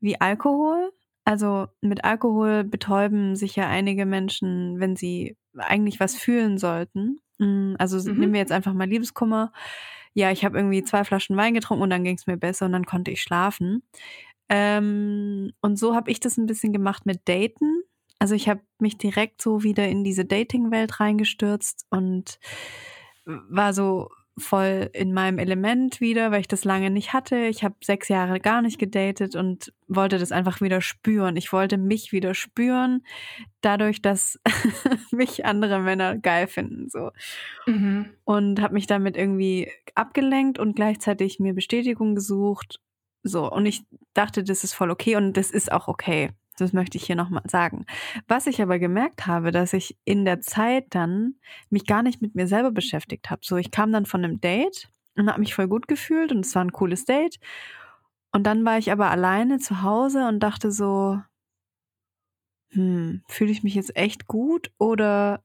[0.00, 0.92] wie Alkohol.
[1.24, 7.20] Also mit Alkohol betäuben sich ja einige Menschen, wenn sie eigentlich was fühlen sollten.
[7.38, 8.18] Mm, also mhm.
[8.18, 9.52] nehmen wir jetzt einfach mal Liebeskummer.
[10.14, 12.72] Ja, ich habe irgendwie zwei Flaschen Wein getrunken und dann ging es mir besser und
[12.72, 13.82] dann konnte ich schlafen.
[14.48, 17.82] Ähm, und so habe ich das ein bisschen gemacht mit Daten.
[18.18, 22.38] Also ich habe mich direkt so wieder in diese Dating-Welt reingestürzt und
[23.24, 27.36] war so voll in meinem Element wieder, weil ich das lange nicht hatte.
[27.46, 31.36] Ich habe sechs Jahre gar nicht gedatet und wollte das einfach wieder spüren.
[31.36, 33.04] Ich wollte mich wieder spüren,
[33.60, 34.40] dadurch, dass
[35.12, 36.88] mich andere Männer geil finden.
[36.88, 37.10] So.
[37.66, 38.10] Mhm.
[38.24, 42.80] Und habe mich damit irgendwie abgelenkt und gleichzeitig mir Bestätigung gesucht.
[43.22, 46.30] So, und ich dachte, das ist voll okay und das ist auch okay.
[46.56, 47.86] Das möchte ich hier nochmal sagen.
[48.28, 51.34] Was ich aber gemerkt habe, dass ich in der Zeit dann
[51.70, 53.40] mich gar nicht mit mir selber beschäftigt habe.
[53.44, 56.54] So, ich kam dann von einem Date und habe mich voll gut gefühlt und es
[56.54, 57.38] war ein cooles Date.
[58.32, 61.20] Und dann war ich aber alleine zu Hause und dachte so,
[62.70, 65.44] hm, fühle ich mich jetzt echt gut oder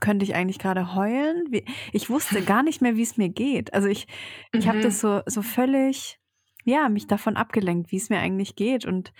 [0.00, 1.44] könnte ich eigentlich gerade heulen?
[1.92, 3.72] Ich wusste gar nicht mehr, wie es mir geht.
[3.74, 4.06] Also ich,
[4.52, 4.68] ich mhm.
[4.68, 6.18] habe das so, so völlig,
[6.64, 8.86] ja, mich davon abgelenkt, wie es mir eigentlich geht.
[8.86, 9.12] Und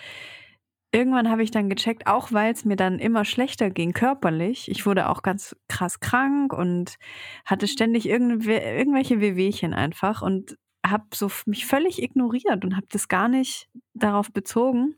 [0.94, 4.70] irgendwann habe ich dann gecheckt, auch weil es mir dann immer schlechter ging körperlich.
[4.70, 6.96] Ich wurde auch ganz krass krank und
[7.44, 13.28] hatte ständig irgendwelche Wehwehchen einfach und habe so mich völlig ignoriert und habe das gar
[13.28, 14.94] nicht darauf bezogen,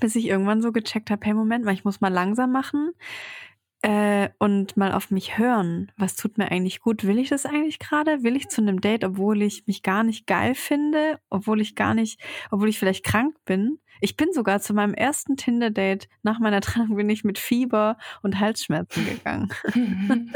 [0.00, 2.92] bis ich irgendwann so gecheckt habe, hey Moment mal, ich muss mal langsam machen
[3.82, 5.90] äh, und mal auf mich hören.
[5.96, 7.04] Was tut mir eigentlich gut?
[7.04, 8.22] Will ich das eigentlich gerade?
[8.22, 11.94] Will ich zu einem Date, obwohl ich mich gar nicht geil finde, obwohl ich gar
[11.94, 13.78] nicht, obwohl ich vielleicht krank bin?
[14.00, 18.40] Ich bin sogar zu meinem ersten Tinder-Date nach meiner Trennung bin ich mit Fieber und
[18.40, 19.52] Halsschmerzen gegangen.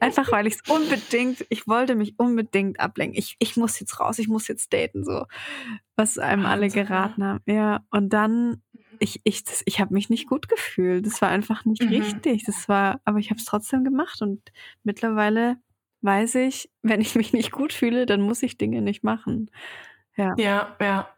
[0.00, 3.18] Einfach weil ich es unbedingt, ich wollte mich unbedingt ablenken.
[3.18, 5.26] Ich, ich muss jetzt raus, ich muss jetzt daten, so.
[5.96, 7.40] Was einem alle geraten haben.
[7.46, 7.84] Ja.
[7.90, 8.62] Und dann,
[8.98, 11.06] ich, ich, das, ich habe mich nicht gut gefühlt.
[11.06, 11.88] Das war einfach nicht mhm.
[11.88, 12.44] richtig.
[12.44, 14.52] Das war, aber ich habe es trotzdem gemacht und
[14.84, 15.56] mittlerweile
[16.02, 19.50] weiß ich, wenn ich mich nicht gut fühle, dann muss ich Dinge nicht machen.
[20.16, 20.34] Ja.
[20.38, 21.08] Ja, ja.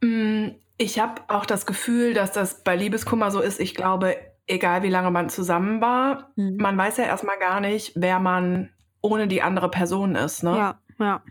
[0.00, 3.60] Mm, ich habe auch das Gefühl, dass das bei Liebeskummer so ist.
[3.60, 6.56] Ich glaube, egal wie lange man zusammen war, mhm.
[6.56, 10.42] man weiß ja erstmal gar nicht, wer man ohne die andere Person ist.
[10.42, 10.56] Ne?
[10.56, 11.22] Ja, ja.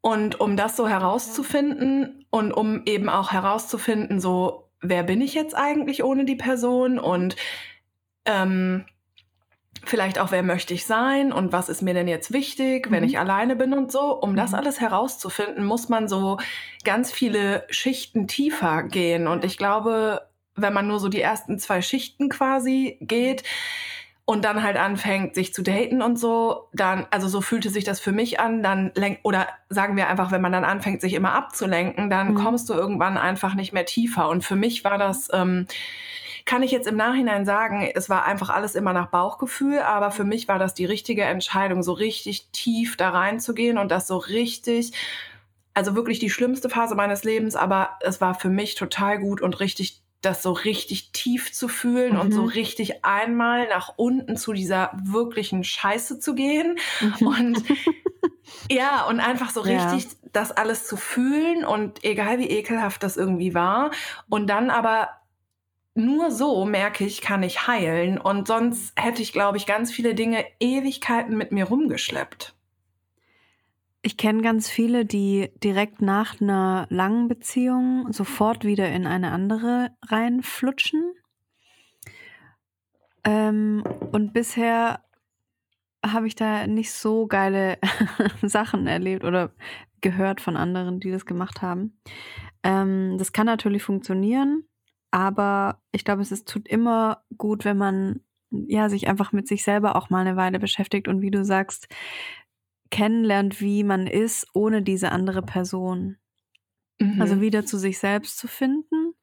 [0.00, 5.56] Und um das so herauszufinden und um eben auch herauszufinden, so, wer bin ich jetzt
[5.56, 7.36] eigentlich ohne die Person und
[8.24, 8.84] ähm,
[9.84, 13.08] vielleicht auch, wer möchte ich sein und was ist mir denn jetzt wichtig, wenn mhm.
[13.08, 14.18] ich alleine bin und so.
[14.20, 14.36] Um mhm.
[14.36, 16.38] das alles herauszufinden, muss man so
[16.84, 19.26] ganz viele Schichten tiefer gehen.
[19.26, 20.22] Und ich glaube,
[20.54, 23.42] wenn man nur so die ersten zwei Schichten quasi geht,
[24.24, 27.98] und dann halt anfängt, sich zu daten und so, dann, also so fühlte sich das
[27.98, 31.32] für mich an, dann lenk, oder sagen wir einfach, wenn man dann anfängt, sich immer
[31.32, 32.34] abzulenken, dann mhm.
[32.36, 34.28] kommst du irgendwann einfach nicht mehr tiefer.
[34.28, 35.66] Und für mich war das, ähm,
[36.44, 40.24] kann ich jetzt im Nachhinein sagen, es war einfach alles immer nach Bauchgefühl, aber für
[40.24, 44.92] mich war das die richtige Entscheidung, so richtig tief da reinzugehen und das so richtig,
[45.74, 49.60] also wirklich die schlimmste Phase meines Lebens, aber es war für mich total gut und
[49.60, 52.20] richtig das so richtig tief zu fühlen mhm.
[52.20, 52.48] und so mhm.
[52.48, 57.26] richtig einmal nach unten zu dieser wirklichen Scheiße zu gehen mhm.
[57.26, 57.64] und
[58.70, 60.10] ja, und einfach so richtig ja.
[60.32, 63.90] das alles zu fühlen und egal wie ekelhaft das irgendwie war
[64.28, 65.08] und dann aber
[65.94, 68.18] nur so merke ich, kann ich heilen.
[68.18, 72.54] Und sonst hätte ich, glaube ich, ganz viele Dinge Ewigkeiten mit mir rumgeschleppt.
[74.04, 79.90] Ich kenne ganz viele, die direkt nach einer langen Beziehung sofort wieder in eine andere
[80.04, 81.14] reinflutschen.
[83.24, 85.04] Ähm, und bisher
[86.04, 87.78] habe ich da nicht so geile
[88.42, 89.52] Sachen erlebt oder
[90.00, 91.96] gehört von anderen, die das gemacht haben.
[92.64, 94.64] Ähm, das kann natürlich funktionieren.
[95.12, 98.20] Aber ich glaube, es ist, tut immer gut, wenn man
[98.50, 101.88] ja sich einfach mit sich selber auch mal eine Weile beschäftigt und wie du sagst,
[102.90, 106.16] kennenlernt, wie man ist, ohne diese andere Person.
[107.00, 107.22] Also mhm.
[107.22, 109.14] Also wieder zu sich selbst zu finden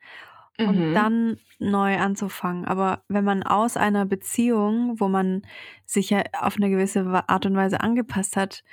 [0.58, 0.94] und mhm.
[0.94, 2.66] dann neu anzufangen.
[2.66, 5.44] Aber wenn man aus einer Beziehung, wo man
[5.86, 8.64] sich ja auf eine gewisse Art und Weise angepasst hat,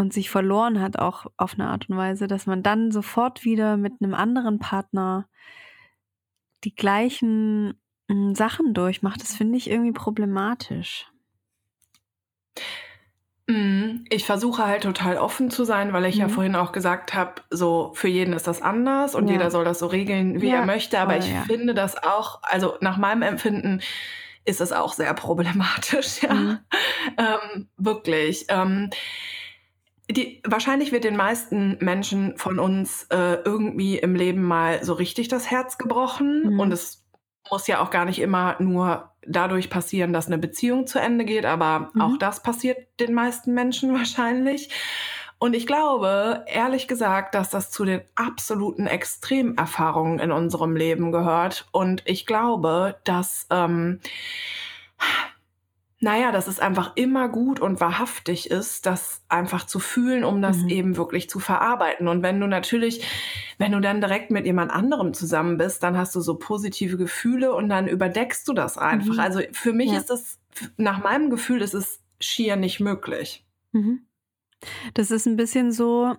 [0.00, 3.76] und sich verloren hat, auch auf eine Art und Weise, dass man dann sofort wieder
[3.76, 5.28] mit einem anderen Partner
[6.64, 7.74] die gleichen
[8.10, 9.20] hm, Sachen durchmacht.
[9.20, 11.06] Das finde ich irgendwie problematisch.
[13.50, 14.04] Mhm.
[14.10, 16.20] Ich versuche halt total offen zu sein, weil ich mhm.
[16.22, 19.34] ja vorhin auch gesagt habe, so für jeden ist das anders und ja.
[19.34, 20.98] jeder soll das so regeln, wie ja, er möchte.
[20.98, 21.42] Aber voll, ich ja.
[21.42, 23.80] finde das auch, also nach meinem Empfinden
[24.44, 26.34] ist es auch sehr problematisch, ja.
[26.34, 26.58] Mhm.
[27.16, 28.46] Ähm, wirklich.
[28.48, 28.90] Ähm,
[30.12, 35.28] die, wahrscheinlich wird den meisten Menschen von uns äh, irgendwie im Leben mal so richtig
[35.28, 36.54] das Herz gebrochen.
[36.54, 36.60] Mhm.
[36.60, 37.04] Und es
[37.50, 41.44] muss ja auch gar nicht immer nur dadurch passieren, dass eine Beziehung zu Ende geht,
[41.44, 42.00] aber mhm.
[42.00, 44.70] auch das passiert den meisten Menschen wahrscheinlich.
[45.38, 51.66] Und ich glaube, ehrlich gesagt, dass das zu den absoluten Extremerfahrungen in unserem Leben gehört.
[51.72, 54.00] Und ich glaube, dass ähm,
[56.02, 60.56] naja, dass es einfach immer gut und wahrhaftig ist, das einfach zu fühlen, um das
[60.56, 60.68] mhm.
[60.70, 62.08] eben wirklich zu verarbeiten.
[62.08, 63.04] Und wenn du natürlich,
[63.58, 67.54] wenn du dann direkt mit jemand anderem zusammen bist, dann hast du so positive Gefühle
[67.54, 69.14] und dann überdeckst du das einfach.
[69.14, 69.20] Mhm.
[69.20, 69.98] Also für mich ja.
[69.98, 70.38] ist das,
[70.78, 73.44] nach meinem Gefühl, ist es schier nicht möglich.
[73.72, 74.06] Mhm.
[74.94, 76.16] Das ist ein bisschen so,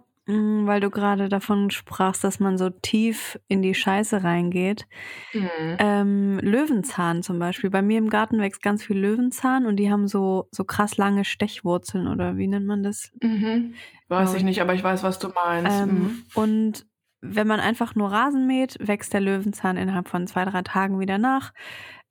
[0.66, 4.88] weil du gerade davon sprachst, dass man so tief in die Scheiße reingeht.
[5.34, 5.50] Mhm.
[5.80, 7.70] Ähm, Löwenzahn zum Beispiel.
[7.70, 11.26] Bei mir im Garten wächst ganz viel Löwenzahn und die haben so, so krass lange
[11.26, 13.12] Stechwurzeln oder wie nennt man das?
[13.22, 13.74] Mhm.
[14.08, 15.72] Weiß ich nicht, aber ich weiß, was du meinst.
[15.72, 16.24] Ähm, mhm.
[16.36, 16.86] Und
[17.22, 21.18] wenn man einfach nur Rasen mäht, wächst der Löwenzahn innerhalb von zwei, drei Tagen wieder
[21.18, 21.54] nach.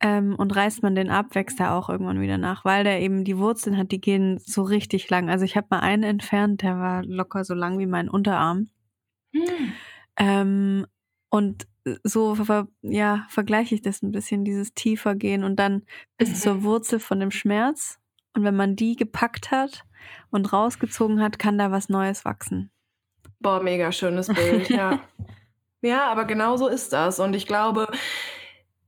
[0.03, 3.25] Ähm, und reißt man den ab, wächst er auch irgendwann wieder nach, weil der eben
[3.25, 5.29] die Wurzeln hat, die gehen so richtig lang.
[5.29, 8.69] Also ich habe mal einen entfernt, der war locker so lang wie mein Unterarm.
[9.35, 9.73] Hm.
[10.17, 10.87] Ähm,
[11.29, 11.67] und
[12.05, 12.37] so
[12.83, 15.85] ja, vergleiche ich das ein bisschen, dieses tiefer gehen und dann
[16.19, 16.35] bis mhm.
[16.35, 17.99] zur Wurzel von dem Schmerz.
[18.35, 19.85] Und wenn man die gepackt hat
[20.31, 22.71] und rausgezogen hat, kann da was Neues wachsen.
[23.41, 25.01] Boah, mega schönes Bild, ja.
[25.83, 27.19] ja, aber genau so ist das.
[27.19, 27.89] Und ich glaube,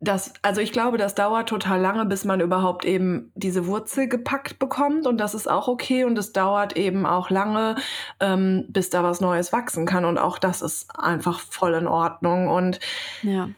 [0.02, 4.58] das, also ich glaube, das dauert total lange, bis man überhaupt eben diese Wurzel gepackt
[4.58, 5.06] bekommt.
[5.06, 6.02] Und das ist auch okay.
[6.04, 7.76] Und es dauert eben auch lange,
[8.18, 10.04] ähm, bis da was Neues wachsen kann.
[10.04, 12.48] Und auch das ist einfach voll in Ordnung.
[12.48, 12.80] Und
[13.22, 13.50] ja,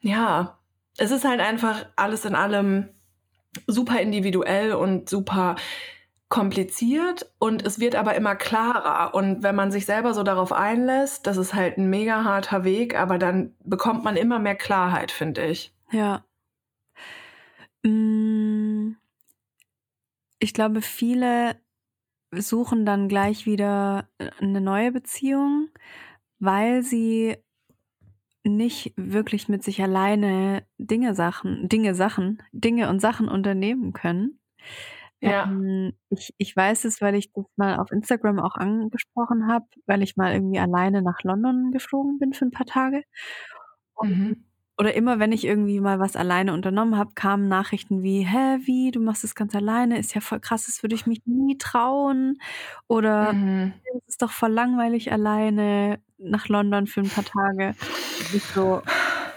[0.00, 0.56] ja
[0.96, 2.88] es ist halt einfach alles in allem
[3.66, 5.56] super individuell und super
[6.32, 9.14] kompliziert und es wird aber immer klarer.
[9.14, 12.98] Und wenn man sich selber so darauf einlässt, das ist halt ein mega harter Weg,
[12.98, 15.74] aber dann bekommt man immer mehr Klarheit, finde ich.
[15.90, 16.24] Ja.
[17.82, 18.96] Mm.
[20.38, 21.60] Ich glaube, viele
[22.34, 24.08] suchen dann gleich wieder
[24.40, 25.68] eine neue Beziehung,
[26.38, 27.36] weil sie
[28.42, 34.38] nicht wirklich mit sich alleine Dinge Sachen, Dinge Sachen, Dinge und Sachen unternehmen können.
[35.22, 35.44] Ja.
[35.44, 40.02] Ähm, ich, ich weiß es, weil ich das mal auf Instagram auch angesprochen habe, weil
[40.02, 43.04] ich mal irgendwie alleine nach London geflogen bin für ein paar Tage.
[44.00, 44.44] Mhm.
[44.78, 48.90] Oder immer, wenn ich irgendwie mal was alleine unternommen habe, kamen Nachrichten wie, hä, wie,
[48.90, 52.40] du machst das ganz alleine, ist ja voll krass, das würde ich mich nie trauen.
[52.88, 53.74] Oder mhm.
[53.84, 57.76] es ist doch voll langweilig alleine nach London für ein paar Tage.
[58.18, 58.82] Und ich so,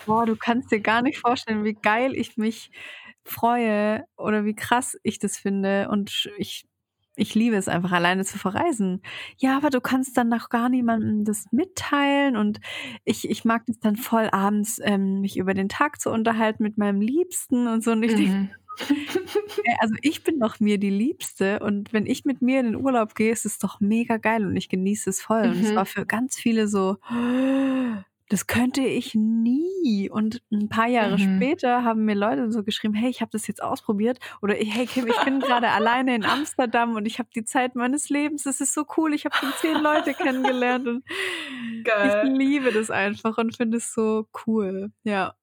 [0.07, 2.71] boah, du kannst dir gar nicht vorstellen, wie geil ich mich
[3.25, 6.65] freue oder wie krass ich das finde und ich
[7.17, 9.01] ich liebe es einfach alleine zu verreisen.
[9.37, 12.59] Ja, aber du kannst dann noch gar niemandem das mitteilen und
[13.05, 16.77] ich, ich mag das dann voll abends, ähm, mich über den Tag zu unterhalten mit
[16.77, 17.91] meinem Liebsten und so.
[17.91, 18.49] Und ich mhm.
[19.79, 23.15] also ich bin doch mir die Liebste und wenn ich mit mir in den Urlaub
[23.15, 25.47] gehe, ist es doch mega geil und ich genieße es voll.
[25.47, 25.51] Mhm.
[25.51, 25.75] Und es mhm.
[25.75, 26.97] war für ganz viele so,
[28.29, 30.09] das könnte ich nie.
[30.09, 31.37] Und ein paar Jahre mhm.
[31.37, 34.19] später haben mir Leute so geschrieben, hey, ich habe das jetzt ausprobiert.
[34.41, 38.09] Oder hey Kim, ich bin gerade alleine in Amsterdam und ich habe die Zeit meines
[38.09, 38.43] Lebens.
[38.43, 39.13] Das ist so cool.
[39.13, 41.03] Ich habe schon zehn Leute kennengelernt und
[41.83, 42.23] Geil.
[42.25, 44.91] ich liebe das einfach und finde es so cool.
[45.03, 45.35] Ja.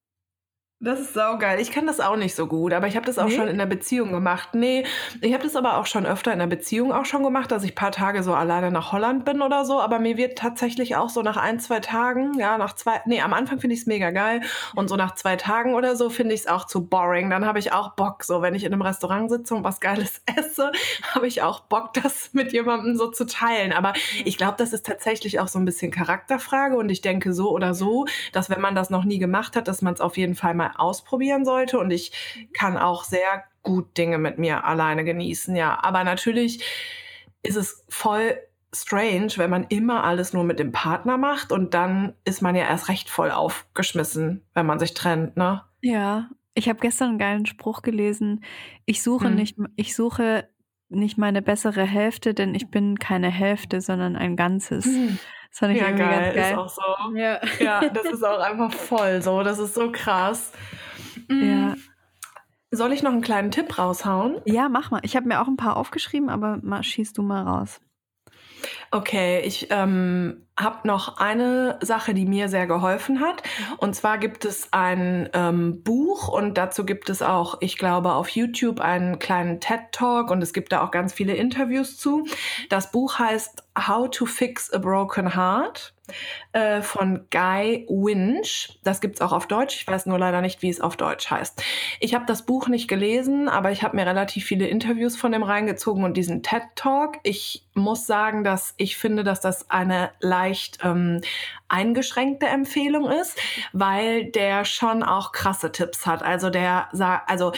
[0.84, 1.60] Das ist saugeil.
[1.60, 3.36] Ich kann das auch nicht so gut, aber ich habe das auch nee?
[3.36, 4.48] schon in der Beziehung gemacht.
[4.52, 4.84] Nee,
[5.20, 7.76] ich habe das aber auch schon öfter in der Beziehung auch schon gemacht, dass ich
[7.76, 9.80] paar Tage so alleine nach Holland bin oder so.
[9.80, 13.32] Aber mir wird tatsächlich auch so nach ein, zwei Tagen, ja, nach zwei, nee, am
[13.32, 14.40] Anfang finde ich es mega geil.
[14.74, 17.30] Und so nach zwei Tagen oder so finde ich es auch zu boring.
[17.30, 20.20] Dann habe ich auch Bock, so wenn ich in einem Restaurant sitze und was Geiles
[20.36, 20.72] esse,
[21.14, 23.72] habe ich auch Bock, das mit jemandem so zu teilen.
[23.72, 23.92] Aber
[24.24, 26.76] ich glaube, das ist tatsächlich auch so ein bisschen Charakterfrage.
[26.76, 29.80] Und ich denke so oder so, dass wenn man das noch nie gemacht hat, dass
[29.80, 31.78] man es auf jeden Fall mal ausprobieren sollte.
[31.78, 32.12] Und ich
[32.52, 35.78] kann auch sehr gut Dinge mit mir alleine genießen, ja.
[35.82, 36.64] Aber natürlich
[37.42, 38.38] ist es voll
[38.74, 42.64] strange, wenn man immer alles nur mit dem Partner macht und dann ist man ja
[42.64, 45.62] erst recht voll aufgeschmissen, wenn man sich trennt, ne?
[45.82, 48.44] Ja, ich habe gestern einen geilen Spruch gelesen.
[48.86, 49.34] Ich suche hm.
[49.34, 50.48] nicht, ich suche
[50.88, 54.84] nicht meine bessere Hälfte, denn ich bin keine Hälfte, sondern ein Ganzes.
[54.84, 55.18] Hm.
[55.52, 56.22] Das fand ich ja, irgendwie geil.
[56.22, 56.52] ganz geil.
[56.52, 57.16] Ist auch so.
[57.16, 57.40] Ja.
[57.60, 59.42] Ja, das ist auch einfach voll so.
[59.42, 60.50] Das ist so krass.
[61.28, 61.42] Mm.
[61.44, 61.74] Ja.
[62.70, 64.40] Soll ich noch einen kleinen Tipp raushauen?
[64.46, 65.00] ja, mach mal.
[65.02, 67.82] Ich habe mir auch ein paar aufgeschrieben, aber mal, schieß du mal raus.
[68.90, 73.42] Okay, ich ähm, habe noch eine Sache, die mir sehr geholfen hat.
[73.78, 78.28] Und zwar gibt es ein ähm, Buch und dazu gibt es auch, ich glaube, auf
[78.28, 82.26] YouTube einen kleinen TED Talk und es gibt da auch ganz viele Interviews zu.
[82.68, 85.91] Das Buch heißt How to Fix a Broken Heart
[86.52, 88.78] äh, von Guy Winch.
[88.84, 89.76] Das gibt's auch auf Deutsch.
[89.76, 91.62] Ich weiß nur leider nicht, wie es auf Deutsch heißt.
[92.00, 95.42] Ich habe das Buch nicht gelesen, aber ich habe mir relativ viele Interviews von dem
[95.42, 97.18] reingezogen und diesen TED Talk.
[97.22, 101.20] Ich muss sagen, dass ich finde, dass das eine leicht ähm,
[101.68, 103.38] eingeschränkte Empfehlung ist,
[103.72, 106.22] weil der schon auch krasse Tipps hat.
[106.22, 106.88] Also der
[107.26, 107.52] also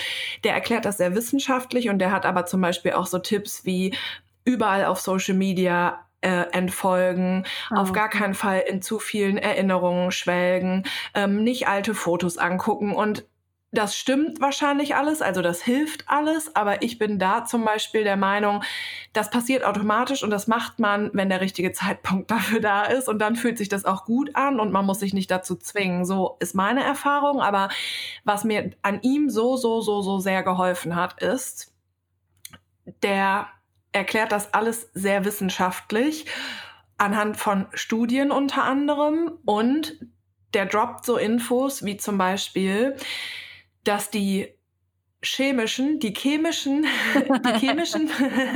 [0.45, 3.95] der erklärt das sehr wissenschaftlich und der hat aber zum Beispiel auch so Tipps wie
[4.45, 8.19] überall auf Social Media äh, entfolgen, Ah, auf gar okay.
[8.19, 13.25] keinen Fall in zu vielen Erinnerungen schwelgen, ähm, nicht alte Fotos angucken und
[13.75, 18.17] das stimmt wahrscheinlich alles, also das hilft alles, aber ich bin da zum Beispiel der
[18.17, 18.63] Meinung,
[19.13, 23.19] das passiert automatisch und das macht man, wenn der richtige Zeitpunkt dafür da ist und
[23.19, 26.05] dann fühlt sich das auch gut an und man muss sich nicht dazu zwingen.
[26.05, 27.69] So ist meine Erfahrung, aber
[28.23, 31.75] was mir an ihm so, so, so, so sehr geholfen hat, ist,
[33.03, 33.49] der
[33.95, 36.27] erklärt das alles sehr wissenschaftlich
[36.99, 39.99] anhand von Studien unter anderem und
[40.53, 42.97] der droppt so Infos wie zum Beispiel,
[43.83, 44.55] dass die
[45.23, 46.87] chemischen, die chemischen,
[47.45, 48.11] die chemischen,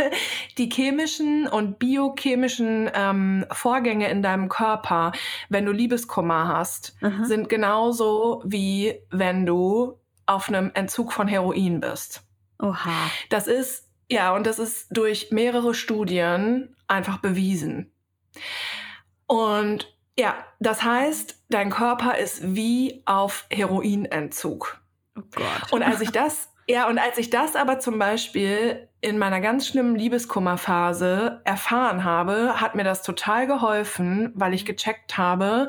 [0.58, 5.12] die chemischen und biochemischen ähm, Vorgänge in deinem Körper,
[5.48, 7.24] wenn du Liebeskummer hast, Aha.
[7.24, 12.22] sind genauso wie wenn du auf einem Entzug von Heroin bist.
[12.60, 13.10] Oha.
[13.30, 17.92] Das ist, ja, und das ist durch mehrere Studien einfach bewiesen.
[19.26, 24.80] Und ja, das heißt, dein Körper ist wie auf Heroinentzug.
[25.16, 25.72] Oh Gott.
[25.72, 29.68] Und als ich das, ja, und als ich das aber zum Beispiel in meiner ganz
[29.68, 35.68] schlimmen Liebeskummerphase erfahren habe, hat mir das total geholfen, weil ich gecheckt habe,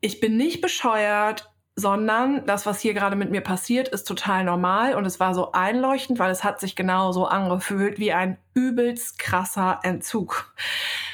[0.00, 4.96] ich bin nicht bescheuert, sondern das, was hier gerade mit mir passiert, ist total normal
[4.96, 9.20] und es war so einleuchtend, weil es hat sich genau so angefühlt wie ein übelst
[9.20, 10.52] krasser Entzug.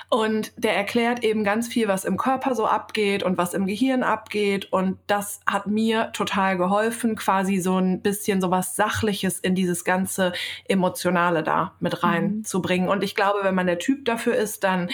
[0.08, 4.02] Und der erklärt eben ganz viel, was im Körper so abgeht und was im Gehirn
[4.02, 4.72] abgeht.
[4.72, 9.84] Und das hat mir total geholfen, quasi so ein bisschen so was Sachliches in dieses
[9.84, 10.32] ganze
[10.66, 12.88] Emotionale da mit reinzubringen.
[12.88, 14.88] Und ich glaube, wenn man der Typ dafür ist, dann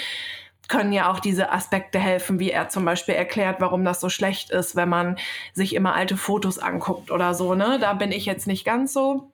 [0.71, 4.51] können ja auch diese Aspekte helfen, wie er zum Beispiel erklärt, warum das so schlecht
[4.51, 5.18] ist, wenn man
[5.53, 7.55] sich immer alte Fotos anguckt oder so.
[7.55, 7.79] Ne?
[7.81, 9.33] Da bin ich jetzt nicht ganz so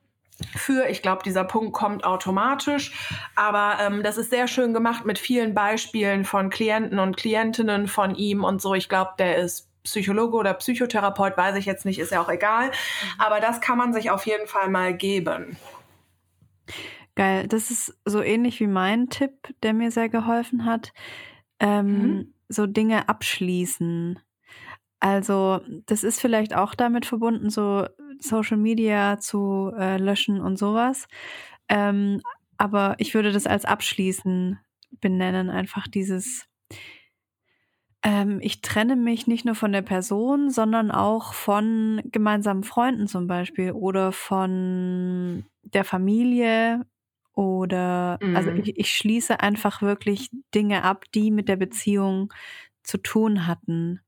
[0.55, 0.89] für.
[0.89, 2.91] Ich glaube, dieser Punkt kommt automatisch.
[3.35, 8.15] Aber ähm, das ist sehr schön gemacht mit vielen Beispielen von Klienten und Klientinnen von
[8.15, 8.73] ihm und so.
[8.73, 12.71] Ich glaube, der ist Psychologe oder Psychotherapeut, weiß ich jetzt nicht, ist ja auch egal.
[13.19, 15.55] Aber das kann man sich auf jeden Fall mal geben.
[17.15, 17.47] Geil.
[17.47, 20.93] Das ist so ähnlich wie mein Tipp, der mir sehr geholfen hat.
[21.59, 22.33] Ähm, Mhm.
[22.49, 24.19] So Dinge abschließen.
[24.99, 27.87] Also, das ist vielleicht auch damit verbunden, so
[28.19, 31.07] Social Media zu äh, löschen und sowas.
[31.69, 32.21] Ähm,
[32.57, 34.59] aber ich würde das als Abschließen
[35.01, 36.47] benennen, einfach dieses,
[38.03, 43.27] ähm, ich trenne mich nicht nur von der Person, sondern auch von gemeinsamen Freunden zum
[43.27, 46.85] Beispiel oder von der Familie
[47.37, 48.61] oder also Mhm.
[48.63, 52.33] ich, ich schließe einfach wirklich Dinge ab, die mit der Beziehung
[52.83, 54.01] zu tun hatten.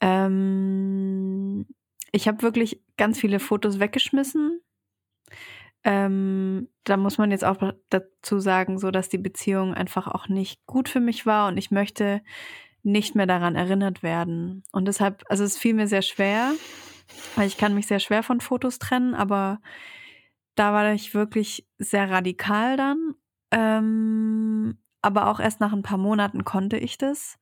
[0.00, 1.66] Ähm,
[2.12, 4.60] ich habe wirklich ganz viele Fotos weggeschmissen.
[5.84, 7.58] Ähm, da muss man jetzt auch
[7.90, 11.70] dazu sagen, so dass die Beziehung einfach auch nicht gut für mich war und ich
[11.70, 12.22] möchte
[12.82, 14.64] nicht mehr daran erinnert werden.
[14.72, 16.52] Und deshalb, also es fiel mir sehr schwer,
[17.36, 19.60] weil ich kann mich sehr schwer von Fotos trennen, aber
[20.56, 23.14] da war ich wirklich sehr radikal dann.
[23.52, 27.38] Ähm, aber auch erst nach ein paar Monaten konnte ich das.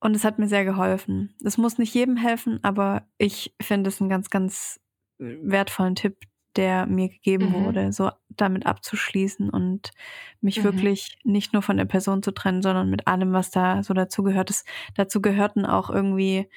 [0.00, 1.34] Und es hat mir sehr geholfen.
[1.44, 4.80] Es muss nicht jedem helfen, aber ich finde es einen ganz, ganz
[5.18, 6.18] wertvollen Tipp,
[6.56, 7.52] der mir gegeben Mhm.
[7.52, 9.92] wurde, so damit abzuschließen und
[10.40, 10.64] mich Mhm.
[10.64, 14.22] wirklich nicht nur von der Person zu trennen, sondern mit allem, was da so dazu
[14.24, 14.50] gehört.
[14.50, 14.64] Es,
[14.96, 16.48] dazu gehörten auch irgendwie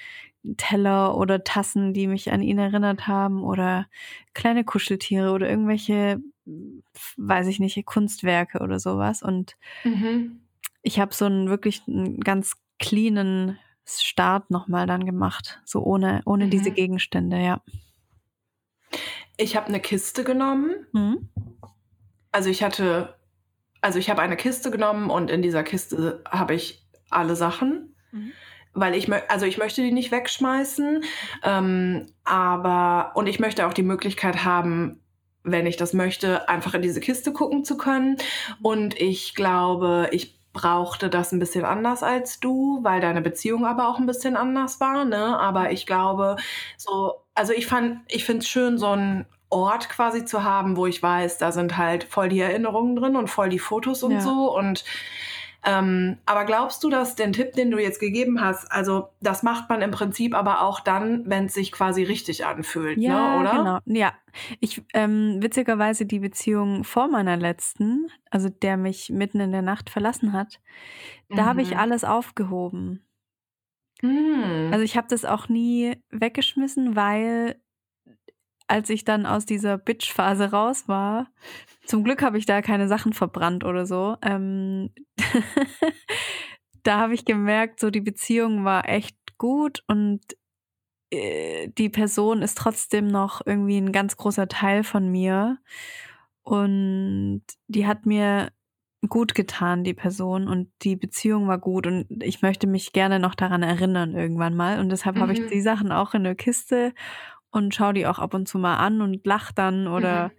[0.57, 3.87] Teller oder Tassen, die mich an ihn erinnert haben oder
[4.33, 6.19] kleine Kuscheltiere oder irgendwelche,
[7.17, 9.23] weiß ich nicht, Kunstwerke oder sowas.
[9.23, 10.41] Und Mhm.
[10.81, 16.47] ich habe so einen wirklich einen ganz cleanen Start nochmal dann gemacht, so ohne, ohne
[16.49, 16.75] diese Mhm.
[16.75, 17.61] Gegenstände, ja.
[19.37, 21.29] Ich habe eine Kiste genommen Mhm.
[22.31, 23.15] also ich hatte,
[23.81, 27.95] also ich habe eine Kiste genommen und in dieser Kiste habe ich alle Sachen.
[28.75, 31.03] Weil ich also ich möchte die nicht wegschmeißen,
[31.43, 35.01] ähm, aber und ich möchte auch die Möglichkeit haben,
[35.43, 38.17] wenn ich das möchte, einfach in diese Kiste gucken zu können.
[38.61, 43.89] Und ich glaube, ich brauchte das ein bisschen anders als du, weil deine Beziehung aber
[43.89, 45.37] auch ein bisschen anders war, ne?
[45.37, 46.37] Aber ich glaube,
[46.77, 50.87] so, also ich fand, ich finde es schön, so ein Ort quasi zu haben, wo
[50.87, 54.21] ich weiß, da sind halt voll die Erinnerungen drin und voll die Fotos und ja.
[54.21, 54.55] so.
[54.55, 54.83] Und
[55.65, 59.67] ähm, aber glaubst du, dass den Tipp, den du jetzt gegeben hast, also das macht
[59.69, 63.51] man im Prinzip aber auch dann, wenn es sich quasi richtig anfühlt, ja, ne, oder?
[63.51, 63.99] Genau.
[63.99, 64.13] Ja,
[64.59, 69.89] ich ähm, witzigerweise die Beziehung vor meiner letzten, also der mich mitten in der Nacht
[69.89, 70.59] verlassen hat,
[71.29, 71.45] da mhm.
[71.47, 73.01] habe ich alles aufgehoben.
[74.03, 74.69] Mhm.
[74.71, 77.59] Also ich habe das auch nie weggeschmissen, weil
[78.67, 81.27] als ich dann aus dieser Bitch-Phase raus war,
[81.85, 84.17] zum Glück habe ich da keine Sachen verbrannt oder so.
[84.21, 84.89] Ähm,
[86.83, 90.21] da habe ich gemerkt, so die Beziehung war echt gut und
[91.11, 95.59] äh, die Person ist trotzdem noch irgendwie ein ganz großer Teil von mir.
[96.43, 98.51] Und die hat mir
[99.07, 103.35] gut getan, die Person, und die Beziehung war gut und ich möchte mich gerne noch
[103.35, 104.79] daran erinnern irgendwann mal.
[104.79, 105.21] Und deshalb mhm.
[105.21, 105.49] habe ich mhm.
[105.49, 106.93] die Sachen auch in der Kiste
[107.55, 110.31] und schaue die auch ab und zu mal an und lach dann oder mhm.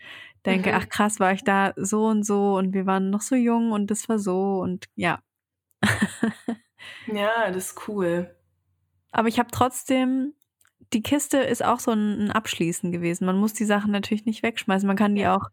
[0.45, 0.77] denke, mhm.
[0.79, 3.91] ach krass, war ich da so und so und wir waren noch so jung und
[3.91, 5.21] das war so und ja.
[7.07, 8.35] ja, das ist cool.
[9.13, 10.35] Aber ich habe trotzdem,
[10.93, 13.25] die Kiste ist auch so ein, ein, Abschließen gewesen.
[13.25, 14.87] Man muss die Sachen natürlich nicht wegschmeißen.
[14.87, 15.49] Man kann die auch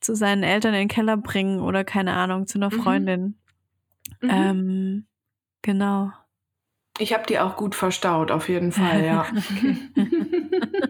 [0.00, 2.82] zu seinen Eltern in den Keller bringen oder keine Ahnung, zu einer mhm.
[2.82, 3.38] Freundin.
[4.20, 4.30] Mhm.
[4.30, 5.06] Ähm,
[5.62, 6.12] genau.
[6.98, 9.26] Ich habe die auch gut verstaut, auf jeden Fall, ja.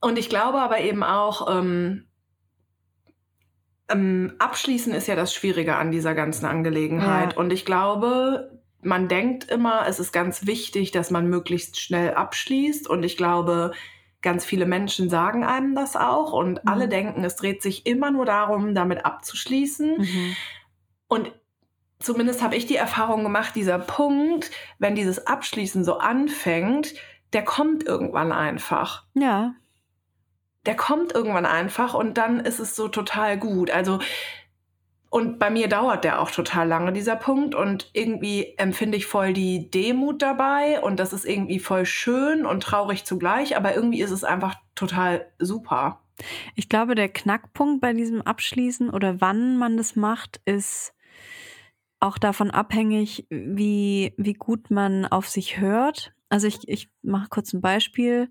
[0.00, 2.06] Und ich glaube aber eben auch, ähm,
[3.90, 7.32] ähm, abschließen ist ja das Schwierige an dieser ganzen Angelegenheit.
[7.32, 7.38] Ja.
[7.38, 12.88] Und ich glaube, man denkt immer, es ist ganz wichtig, dass man möglichst schnell abschließt.
[12.88, 13.72] Und ich glaube,
[14.22, 16.32] ganz viele Menschen sagen einem das auch.
[16.32, 16.70] Und mhm.
[16.70, 19.98] alle denken, es dreht sich immer nur darum, damit abzuschließen.
[19.98, 20.36] Mhm.
[21.08, 21.32] Und
[21.98, 26.94] zumindest habe ich die Erfahrung gemacht, dieser Punkt, wenn dieses Abschließen so anfängt,
[27.32, 29.04] der kommt irgendwann einfach.
[29.14, 29.54] Ja.
[30.66, 33.70] Der kommt irgendwann einfach und dann ist es so total gut.
[33.70, 33.98] Also,
[35.08, 37.54] und bei mir dauert der auch total lange, dieser Punkt.
[37.54, 42.62] Und irgendwie empfinde ich voll die Demut dabei und das ist irgendwie voll schön und
[42.62, 46.02] traurig zugleich, aber irgendwie ist es einfach total super.
[46.54, 50.94] Ich glaube, der Knackpunkt bei diesem Abschließen oder wann man das macht, ist,
[52.00, 56.12] auch davon abhängig, wie, wie gut man auf sich hört.
[56.30, 58.28] Also ich, ich mache kurz ein Beispiel.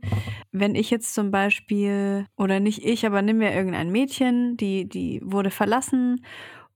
[0.51, 5.21] Wenn ich jetzt zum Beispiel, oder nicht ich, aber nimm mir irgendein Mädchen, die, die
[5.23, 6.25] wurde verlassen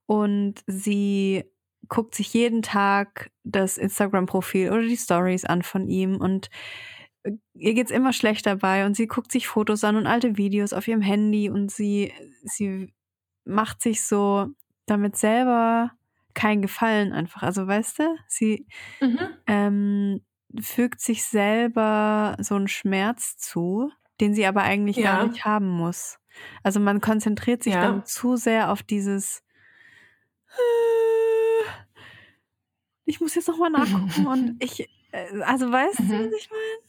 [0.06, 1.46] und sie
[1.88, 6.50] guckt sich jeden Tag das Instagram-Profil oder die Stories an von ihm und
[7.24, 10.74] äh, ihr geht's immer schlecht dabei und sie guckt sich Fotos an und alte Videos
[10.74, 12.14] auf ihrem Handy und sie,
[12.44, 12.94] sie
[13.46, 14.48] macht sich so
[14.86, 15.92] damit selber
[16.34, 17.44] kein Gefallen einfach.
[17.44, 18.66] Also weißt du, sie
[19.00, 19.20] mhm.
[19.48, 20.22] ähm,
[20.62, 23.92] fügt sich selber so einen Schmerz zu,
[24.22, 25.18] den sie aber eigentlich ja.
[25.18, 26.20] gar nicht haben muss.
[26.64, 27.82] Also man konzentriert sich ja.
[27.82, 29.44] dann zu sehr auf dieses
[30.48, 31.64] äh,
[33.06, 36.26] ich muss jetzt nochmal nachgucken und ich, äh, also weißt du, mhm.
[36.26, 36.84] was ich meine?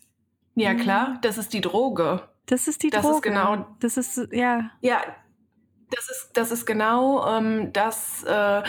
[0.56, 2.28] Ja, klar, das ist die Droge.
[2.46, 3.16] Das ist die das Droge.
[3.16, 4.70] Ist genau, das ist, ja.
[4.80, 5.02] Ja,
[5.90, 8.62] das ist, das ist genau ähm, das, äh,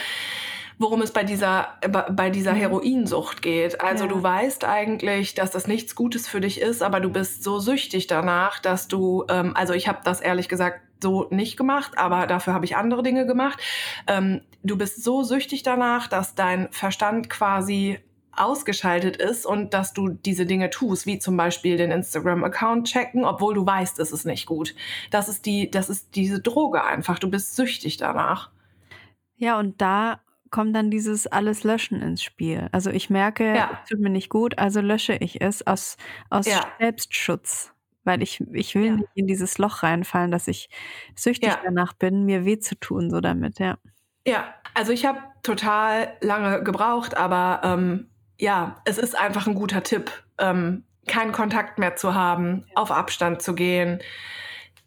[0.78, 1.70] worum es bei dieser,
[2.12, 2.58] bei dieser mhm.
[2.58, 3.82] Heroinsucht geht.
[3.82, 4.10] Also ja.
[4.10, 8.08] du weißt eigentlich, dass das nichts Gutes für dich ist, aber du bist so süchtig
[8.08, 12.54] danach, dass du, ähm, also ich habe das ehrlich gesagt so nicht gemacht, aber dafür
[12.54, 13.60] habe ich andere Dinge gemacht.
[14.08, 18.00] Ähm, du bist so süchtig danach, dass dein Verstand quasi
[18.38, 23.54] ausgeschaltet ist und dass du diese Dinge tust, wie zum Beispiel den Instagram-Account checken, obwohl
[23.54, 24.76] du weißt, es ist nicht gut.
[25.10, 27.20] Das ist die, das ist diese Droge einfach.
[27.20, 28.50] Du bist süchtig danach.
[29.38, 30.22] Ja, und da
[30.52, 32.70] kommt dann dieses alles Löschen ins Spiel.
[32.72, 33.80] Also ich merke, ja.
[33.84, 35.98] es tut mir nicht gut, also lösche ich es aus,
[36.30, 36.62] aus ja.
[36.80, 37.72] Selbstschutz.
[38.04, 38.96] Weil ich, ich will ja.
[38.98, 40.70] nicht in dieses Loch reinfallen, dass ich
[41.16, 43.78] süchtig danach bin, mir weh zu tun, so damit, ja.
[44.28, 49.84] Ja, also ich habe total lange gebraucht, aber ähm, ja, es ist einfach ein guter
[49.84, 54.00] Tipp, ähm, keinen Kontakt mehr zu haben, auf Abstand zu gehen,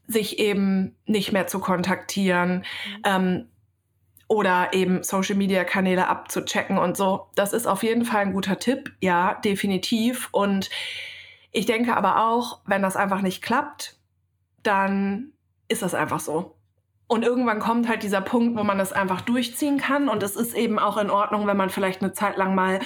[0.07, 2.59] sich eben nicht mehr zu kontaktieren.
[2.59, 3.03] Mhm.
[3.05, 3.49] Ähm,
[4.29, 7.27] oder eben Social-Media-Kanäle abzuchecken und so.
[7.35, 10.29] Das ist auf jeden Fall ein guter Tipp, ja, definitiv.
[10.33, 10.69] Und
[11.51, 13.97] ich denke aber auch, wenn das einfach nicht klappt,
[14.63, 15.33] dann
[15.69, 16.57] ist das einfach so.
[17.09, 20.11] und irgendwann kommt halt dieser Punkt, wo man das einfach durchziehen kann.
[20.11, 22.81] Und es ist eben auch in Ordnung, wenn man vielleicht eine Zeit lang mal,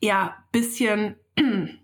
[0.00, 1.16] ja, bisschen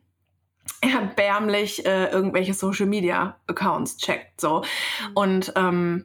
[0.81, 4.41] erbärmlich äh, irgendwelche Social Media Accounts checkt.
[4.41, 4.61] So.
[4.61, 5.13] Mhm.
[5.15, 6.05] Und ähm,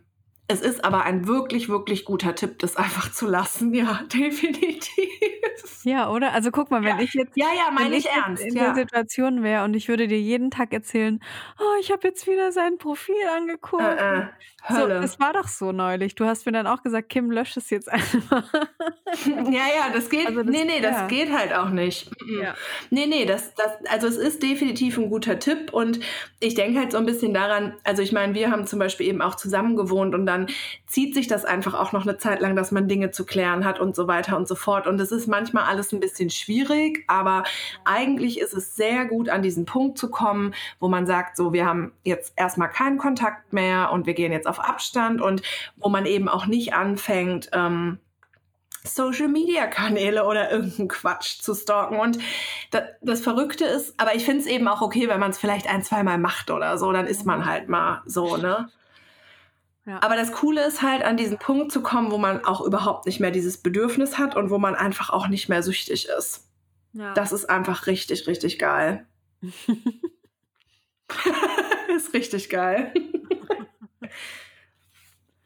[0.50, 3.74] es ist aber ein wirklich, wirklich guter Tipp, das einfach zu lassen.
[3.74, 5.10] Ja, definitiv.
[5.84, 6.34] Ja, oder?
[6.34, 7.04] Also guck mal, wenn ja.
[7.04, 8.66] ich jetzt, ja, ja, meine ich, ich ernst, in ja.
[8.66, 11.20] der Situation wäre und ich würde dir jeden Tag erzählen,
[11.60, 13.84] oh, ich habe jetzt wieder sein Profil angeguckt.
[13.84, 14.26] Äh, äh,
[14.70, 16.16] so, es war doch so neulich.
[16.16, 18.54] Du hast mir dann auch gesagt, Kim, lösch es jetzt einfach.
[19.26, 20.28] ja, ja, das geht.
[20.28, 21.08] Also das, nee, nee, das ja.
[21.08, 22.10] geht halt auch nicht.
[22.42, 22.54] Ja.
[22.90, 26.00] Nee, nee, das, das, also es ist definitiv ein guter Tipp und
[26.40, 29.22] ich denke halt so ein bisschen daran, also ich meine, wir haben zum Beispiel eben
[29.22, 30.37] auch zusammen gewohnt und dann
[30.86, 33.80] zieht sich das einfach auch noch eine Zeit lang, dass man Dinge zu klären hat
[33.80, 34.86] und so weiter und so fort.
[34.86, 37.44] Und es ist manchmal alles ein bisschen schwierig, aber
[37.84, 41.66] eigentlich ist es sehr gut, an diesen Punkt zu kommen, wo man sagt, so, wir
[41.66, 45.42] haben jetzt erstmal keinen Kontakt mehr und wir gehen jetzt auf Abstand und
[45.76, 48.00] wo man eben auch nicht anfängt, ähm,
[48.88, 52.00] Social Media Kanäle oder irgendeinen Quatsch zu stalken.
[52.00, 52.20] Und
[52.72, 55.68] das, das Verrückte ist, aber ich finde es eben auch okay, wenn man es vielleicht
[55.68, 58.70] ein, zweimal macht oder so, dann ist man halt mal so, ne?
[59.88, 60.04] Ja.
[60.04, 63.22] Aber das Coole ist halt, an diesen Punkt zu kommen, wo man auch überhaupt nicht
[63.22, 66.46] mehr dieses Bedürfnis hat und wo man einfach auch nicht mehr süchtig ist.
[66.92, 67.14] Ja.
[67.14, 69.08] Das ist einfach richtig, richtig geil.
[71.96, 72.94] ist richtig geil.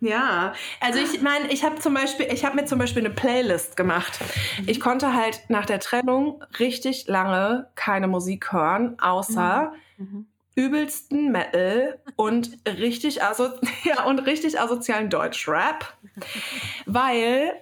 [0.03, 3.77] Ja, also ich meine, ich habe zum Beispiel, ich habe mir zum Beispiel eine Playlist
[3.77, 4.19] gemacht.
[4.65, 4.81] Ich mhm.
[4.81, 10.05] konnte halt nach der Trennung richtig lange keine Musik hören, außer mhm.
[10.05, 10.30] mhm.
[10.55, 13.49] Übelsten Metal und richtig aso
[13.83, 15.93] ja, und richtig asozialen Deutschrap,
[16.85, 17.53] weil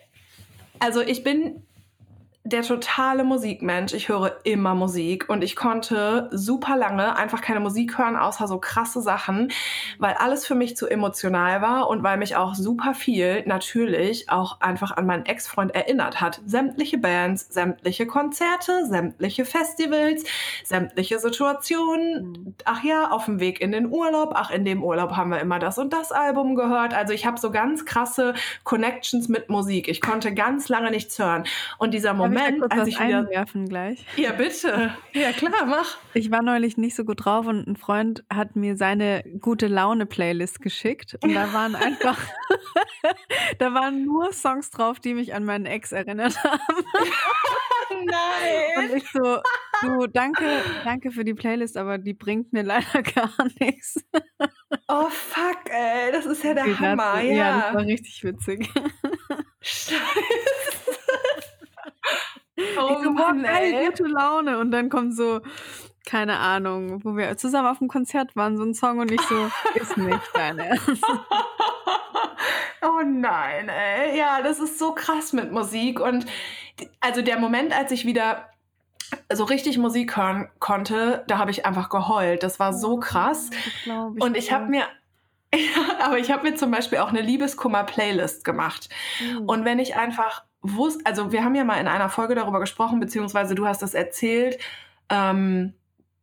[0.80, 1.64] also ich bin
[2.52, 3.94] der totale Musikmensch.
[3.94, 8.58] Ich höre immer Musik und ich konnte super lange einfach keine Musik hören, außer so
[8.58, 9.52] krasse Sachen,
[10.00, 14.62] weil alles für mich zu emotional war und weil mich auch super viel natürlich auch
[14.62, 16.42] einfach an meinen Ex-Freund erinnert hat.
[16.46, 20.24] Sämtliche Bands, sämtliche Konzerte, sämtliche Festivals,
[20.64, 22.56] sämtliche Situationen.
[22.66, 24.32] Ach ja, auf dem Weg in den Urlaub.
[24.34, 26.94] Ach, in dem Urlaub haben wir immer das und das Album gehört.
[26.94, 28.34] Also ich habe so ganz krasse
[28.64, 29.88] Connections mit Musik.
[29.88, 31.44] Ich konnte ganz lange nichts hören.
[31.78, 34.06] Und dieser Moment, Moment, ich als ich wieder einwerfen gleich.
[34.16, 34.94] Ja, bitte.
[35.14, 35.98] Ja, klar, mach.
[36.14, 40.06] Ich war neulich nicht so gut drauf und ein Freund hat mir seine gute Laune
[40.06, 42.18] Playlist geschickt und da waren einfach
[43.60, 46.60] da waren nur Songs drauf, die mich an meinen Ex erinnert haben.
[48.06, 48.90] Nein.
[48.90, 49.40] Und ich so,
[49.82, 50.46] du, danke,
[50.84, 54.04] danke für die Playlist, aber die bringt mir leider gar nichts.
[54.88, 57.34] Oh fuck, ey, das ist ja der Hammer, ja.
[57.34, 58.70] Ja, das war richtig witzig.
[59.62, 60.79] Scheiße.
[62.78, 63.46] Oh ich so, Mann,
[63.86, 64.60] gute Laune.
[64.60, 65.42] Und dann kommt so,
[66.06, 69.50] keine Ahnung, wo wir zusammen auf dem Konzert waren, so ein Song und ich so,
[69.76, 71.04] ist nicht dein Ernst.
[72.82, 74.18] oh nein, ey.
[74.18, 76.00] Ja, das ist so krass mit Musik.
[76.00, 76.26] Und
[77.00, 78.50] also der Moment, als ich wieder
[79.32, 82.44] so richtig Musik hören konnte, da habe ich einfach geheult.
[82.44, 83.50] Das war so krass.
[83.86, 84.86] Ich und ich habe mir
[85.56, 88.90] ja, aber ich habe mir zum Beispiel auch eine Liebeskummer-Playlist gemacht.
[89.20, 89.50] Mhm.
[89.50, 93.00] Und wenn ich einfach wusste, also wir haben ja mal in einer Folge darüber gesprochen,
[93.00, 94.60] beziehungsweise du hast das erzählt,
[95.10, 95.74] ähm,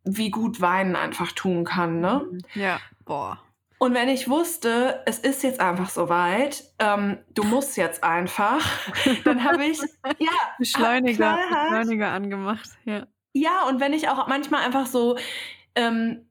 [0.04, 2.26] wie gut Weinen einfach tun kann, ne?
[2.30, 2.38] Mhm.
[2.54, 3.40] Ja, boah.
[3.78, 8.64] Und wenn ich wusste, es ist jetzt einfach soweit, ähm, du musst jetzt einfach,
[9.24, 9.78] dann habe ich
[10.18, 11.38] ja Beschleuniger,
[11.70, 12.70] Beschleuniger angemacht.
[12.84, 13.06] Ja.
[13.34, 15.18] ja, und wenn ich auch manchmal einfach so
[15.74, 16.25] ähm,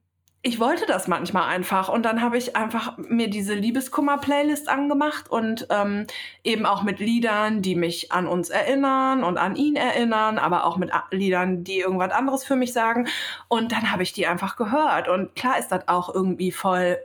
[0.46, 5.66] ich wollte das manchmal einfach und dann habe ich einfach mir diese Liebeskummer-Playlist angemacht und
[5.70, 6.06] ähm,
[6.44, 10.76] eben auch mit Liedern, die mich an uns erinnern und an ihn erinnern, aber auch
[10.76, 13.08] mit Liedern, die irgendwas anderes für mich sagen.
[13.48, 16.96] Und dann habe ich die einfach gehört und klar ist das auch irgendwie voll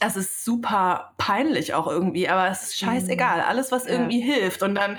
[0.00, 3.38] es ist super peinlich auch irgendwie, aber es ist scheißegal.
[3.38, 3.44] Mhm.
[3.46, 4.34] Alles, was irgendwie ja.
[4.34, 4.62] hilft.
[4.62, 4.98] Und dann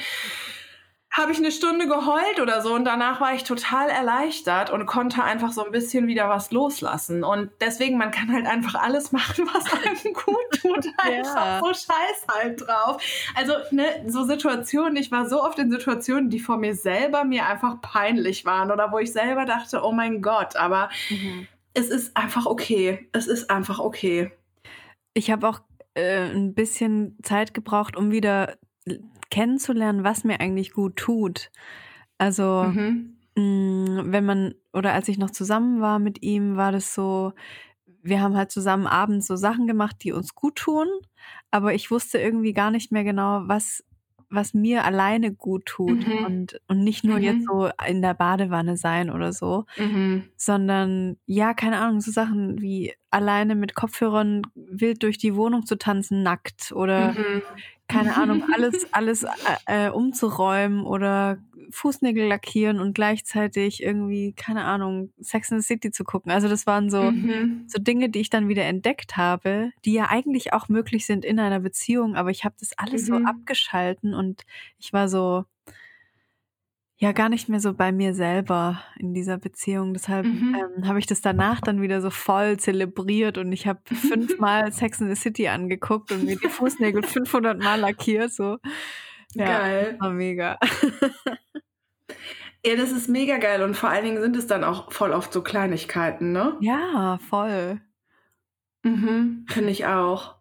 [1.18, 5.24] habe ich eine Stunde geheult oder so und danach war ich total erleichtert und konnte
[5.24, 7.24] einfach so ein bisschen wieder was loslassen.
[7.24, 10.86] Und deswegen, man kann halt einfach alles machen, was einem gut tut.
[10.97, 11.59] Einfach ja.
[11.59, 13.01] so scheiß halt drauf.
[13.36, 17.47] Also, ne, so Situationen, ich war so oft in Situationen, die vor mir selber mir
[17.47, 21.47] einfach peinlich waren oder wo ich selber dachte, oh mein Gott, aber mhm.
[21.74, 23.09] es ist einfach okay.
[23.11, 24.32] Es ist einfach okay.
[25.13, 25.61] Ich habe auch
[25.95, 28.57] äh, ein bisschen Zeit gebraucht, um wieder
[29.30, 31.51] kennenzulernen, was mir eigentlich gut tut.
[32.17, 33.17] Also, mhm.
[33.36, 37.34] mh, mm, wenn man, oder als ich noch zusammen war mit ihm, war das so,
[38.01, 40.88] wir haben halt zusammen abends so Sachen gemacht, die uns gut tun,
[41.51, 43.84] aber ich wusste irgendwie gar nicht mehr genau, was
[44.30, 46.25] was mir alleine gut tut mhm.
[46.25, 47.23] und, und nicht nur mhm.
[47.23, 50.25] jetzt so in der Badewanne sein oder so, mhm.
[50.36, 55.78] sondern ja, keine Ahnung, so Sachen wie alleine mit Kopfhörern wild durch die Wohnung zu
[55.78, 57.41] tanzen, nackt oder mhm.
[57.88, 61.38] keine Ahnung, alles, alles äh, äh, umzuräumen oder
[61.70, 66.32] Fußnägel lackieren und gleichzeitig irgendwie, keine Ahnung, Sex in the City zu gucken.
[66.32, 67.66] Also das waren so, mhm.
[67.68, 71.39] so Dinge, die ich dann wieder entdeckt habe, die ja eigentlich auch möglich sind in
[71.39, 73.05] einer Beziehung, aber ich habe das alles mhm.
[73.05, 74.43] so abgeschalten und
[74.80, 75.45] ich war so,
[77.00, 79.93] ja gar nicht mehr so bei mir selber in dieser Beziehung.
[79.93, 80.56] Deshalb mhm.
[80.56, 85.00] ähm, habe ich das danach dann wieder so voll zelebriert und ich habe fünfmal Sex
[85.00, 88.34] in the City angeguckt und mir die Fußnägel 500 Mal lackiert.
[88.34, 88.58] So.
[89.34, 89.98] Ja, geil.
[90.00, 90.58] War mega.
[92.66, 95.32] ja, das ist mega geil und vor allen Dingen sind es dann auch voll oft
[95.32, 96.58] so Kleinigkeiten, ne?
[96.62, 97.80] Ja, voll.
[98.82, 100.36] Mhm, finde ich auch.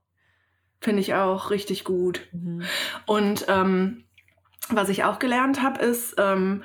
[0.81, 2.29] Finde ich auch richtig gut.
[2.33, 2.63] Mhm.
[3.07, 4.06] Und ähm,
[4.71, 6.63] was ich auch gelernt habe, ist, ähm,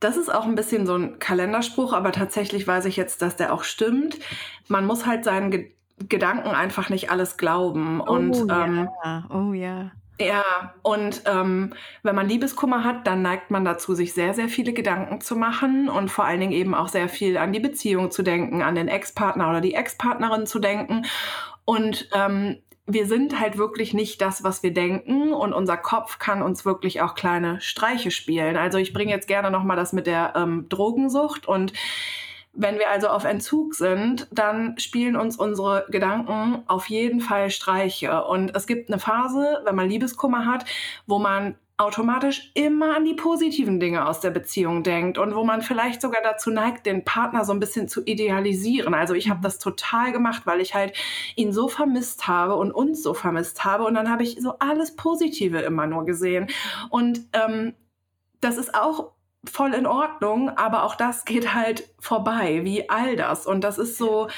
[0.00, 3.52] das ist auch ein bisschen so ein Kalenderspruch, aber tatsächlich weiß ich jetzt, dass der
[3.52, 4.18] auch stimmt.
[4.68, 5.72] Man muss halt seinen Ge
[6.10, 8.02] Gedanken einfach nicht alles glauben.
[8.02, 9.26] Oh, und ähm, ja.
[9.30, 9.92] oh ja.
[10.20, 14.74] Ja, und ähm, wenn man Liebeskummer hat, dann neigt man dazu, sich sehr, sehr viele
[14.74, 18.22] Gedanken zu machen und vor allen Dingen eben auch sehr viel an die Beziehung zu
[18.22, 21.06] denken, an den Ex-Partner oder die Ex-Partnerin zu denken.
[21.64, 26.42] Und ähm, wir sind halt wirklich nicht das, was wir denken und unser Kopf kann
[26.42, 28.56] uns wirklich auch kleine Streiche spielen.
[28.56, 31.72] Also ich bringe jetzt gerne nochmal das mit der ähm, Drogensucht und
[32.58, 38.24] wenn wir also auf Entzug sind, dann spielen uns unsere Gedanken auf jeden Fall Streiche.
[38.24, 40.64] Und es gibt eine Phase, wenn man Liebeskummer hat,
[41.06, 45.60] wo man automatisch immer an die positiven Dinge aus der Beziehung denkt und wo man
[45.60, 48.94] vielleicht sogar dazu neigt, den Partner so ein bisschen zu idealisieren.
[48.94, 50.94] Also ich habe das total gemacht, weil ich halt
[51.34, 54.96] ihn so vermisst habe und uns so vermisst habe und dann habe ich so alles
[54.96, 56.46] Positive immer nur gesehen.
[56.88, 57.74] Und ähm,
[58.40, 59.12] das ist auch
[59.44, 63.46] voll in Ordnung, aber auch das geht halt vorbei, wie all das.
[63.46, 64.28] Und das ist so,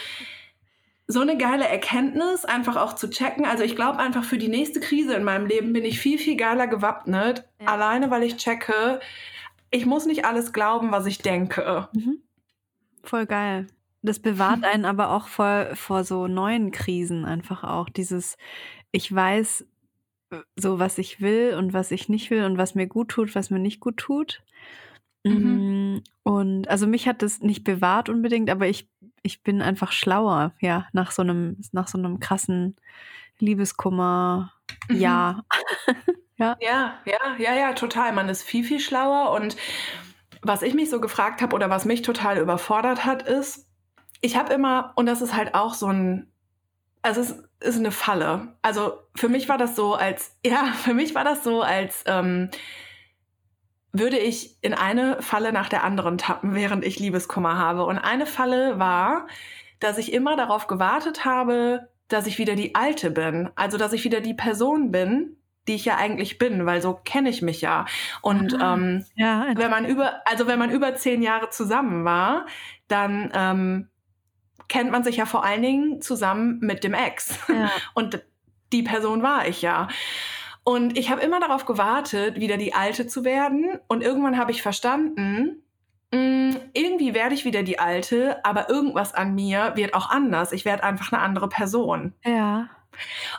[1.10, 3.46] so eine geile Erkenntnis, einfach auch zu checken.
[3.46, 6.36] Also ich glaube einfach für die nächste Krise in meinem Leben bin ich viel, viel
[6.36, 7.48] geiler gewappnet.
[7.60, 7.68] Ja.
[7.68, 9.00] Alleine, weil ich checke,
[9.70, 11.88] ich muss nicht alles glauben, was ich denke.
[11.94, 12.18] Mhm.
[13.02, 13.66] Voll geil.
[14.02, 17.88] Das bewahrt einen aber auch vor, vor so neuen Krisen einfach auch.
[17.88, 18.36] Dieses,
[18.92, 19.66] ich weiß
[20.56, 23.48] so, was ich will und was ich nicht will und was mir gut tut, was
[23.48, 24.42] mir nicht gut tut.
[25.24, 25.94] Mhm.
[25.94, 28.88] Mm, und also mich hat das nicht bewahrt unbedingt, aber ich,
[29.22, 32.76] ich bin einfach schlauer, ja, nach so einem, nach so einem krassen
[33.38, 34.52] Liebeskummer,
[34.88, 34.96] mhm.
[34.96, 35.44] ja.
[36.36, 36.56] ja.
[36.60, 38.12] Ja, ja, ja, ja, total.
[38.12, 39.32] Man ist viel, viel schlauer.
[39.32, 39.56] Und
[40.42, 43.66] was ich mich so gefragt habe oder was mich total überfordert hat, ist,
[44.20, 46.30] ich habe immer, und das ist halt auch so ein,
[47.02, 48.56] also es ist eine Falle.
[48.62, 52.50] Also für mich war das so als, ja, für mich war das so als, ähm,
[53.98, 57.84] würde ich in eine Falle nach der anderen tappen, während ich Liebeskummer habe.
[57.84, 59.26] Und eine Falle war,
[59.80, 63.50] dass ich immer darauf gewartet habe, dass ich wieder die Alte bin.
[63.54, 65.36] Also, dass ich wieder die Person bin,
[65.68, 67.84] die ich ja eigentlich bin, weil so kenne ich mich ja.
[68.22, 72.46] Und ah, ähm, ja, wenn man über, also wenn man über zehn Jahre zusammen war,
[72.88, 73.88] dann ähm,
[74.68, 77.38] kennt man sich ja vor allen Dingen zusammen mit dem Ex.
[77.48, 77.70] Ja.
[77.94, 78.22] Und
[78.72, 79.88] die Person war ich ja.
[80.68, 83.78] Und ich habe immer darauf gewartet, wieder die Alte zu werden.
[83.88, 85.62] Und irgendwann habe ich verstanden,
[86.12, 90.52] mm, irgendwie werde ich wieder die Alte, aber irgendwas an mir wird auch anders.
[90.52, 92.12] Ich werde einfach eine andere Person.
[92.22, 92.68] Ja.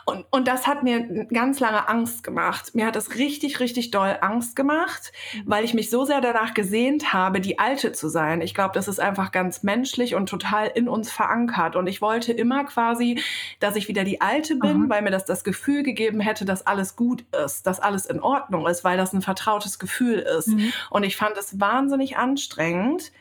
[0.04, 2.74] Und, und das hat mir ganz lange Angst gemacht.
[2.74, 5.42] Mir hat es richtig, richtig doll Angst gemacht, mhm.
[5.46, 8.40] weil ich mich so sehr danach gesehnt habe, die Alte zu sein.
[8.40, 11.76] Ich glaube, das ist einfach ganz menschlich und total in uns verankert.
[11.76, 13.20] Und ich wollte immer quasi,
[13.58, 14.88] dass ich wieder die Alte bin, Aha.
[14.88, 18.66] weil mir das das Gefühl gegeben hätte, dass alles gut ist, dass alles in Ordnung
[18.66, 20.48] ist, weil das ein vertrautes Gefühl ist.
[20.48, 20.72] Mhm.
[20.90, 23.12] Und ich fand es wahnsinnig anstrengend,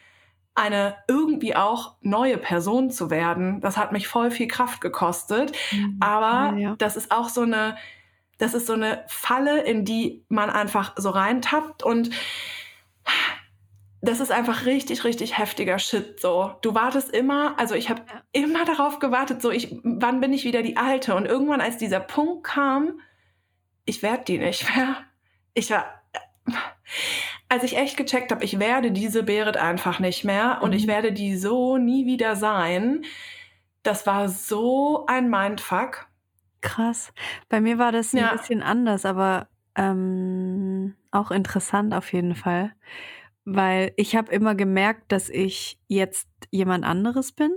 [0.55, 3.61] eine irgendwie auch neue Person zu werden.
[3.61, 5.53] Das hat mich voll viel Kraft gekostet.
[5.71, 5.97] Mhm.
[5.99, 6.75] Aber ja, ja.
[6.77, 7.77] das ist auch so eine,
[8.37, 12.09] das ist so eine Falle, in die man einfach so reintappt und
[14.01, 16.19] das ist einfach richtig, richtig heftiger Shit.
[16.19, 18.21] So, du wartest immer, also ich habe ja.
[18.31, 21.15] immer darauf gewartet, so ich, wann bin ich wieder die Alte?
[21.15, 22.99] Und irgendwann, als dieser Punkt kam,
[23.85, 24.95] ich werde die nicht mehr.
[25.53, 25.85] Ich war,
[27.49, 30.91] als ich echt gecheckt habe, ich werde diese Berit einfach nicht mehr und ich mhm.
[30.91, 33.03] werde die so nie wieder sein,
[33.83, 36.07] das war so ein Mindfuck.
[36.61, 37.11] Krass.
[37.47, 38.33] Bei mir war das ein ja.
[38.33, 42.73] bisschen anders, aber ähm, auch interessant auf jeden Fall,
[43.45, 47.51] weil ich habe immer gemerkt, dass ich jetzt jemand anderes bin.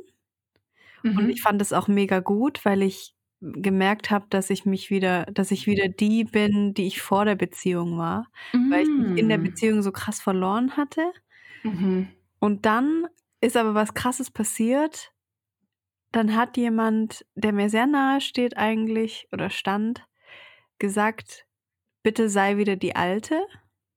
[1.03, 1.19] Mhm.
[1.19, 5.27] Und ich fand es auch mega gut, weil ich gemerkt habe, dass ich mich wieder,
[5.27, 8.71] dass ich wieder die bin, die ich vor der Beziehung war, mhm.
[8.71, 9.43] weil ich mich in der mm.
[9.43, 11.13] Beziehung so krass verloren hatte.
[11.65, 12.09] Mhm.
[12.39, 13.07] Und dann
[13.41, 15.13] ist aber was Krasses passiert.
[16.13, 20.07] Dann hat jemand, der mir sehr nahe steht eigentlich oder stand,
[20.79, 21.47] gesagt,
[22.03, 23.43] bitte sei wieder die Alte.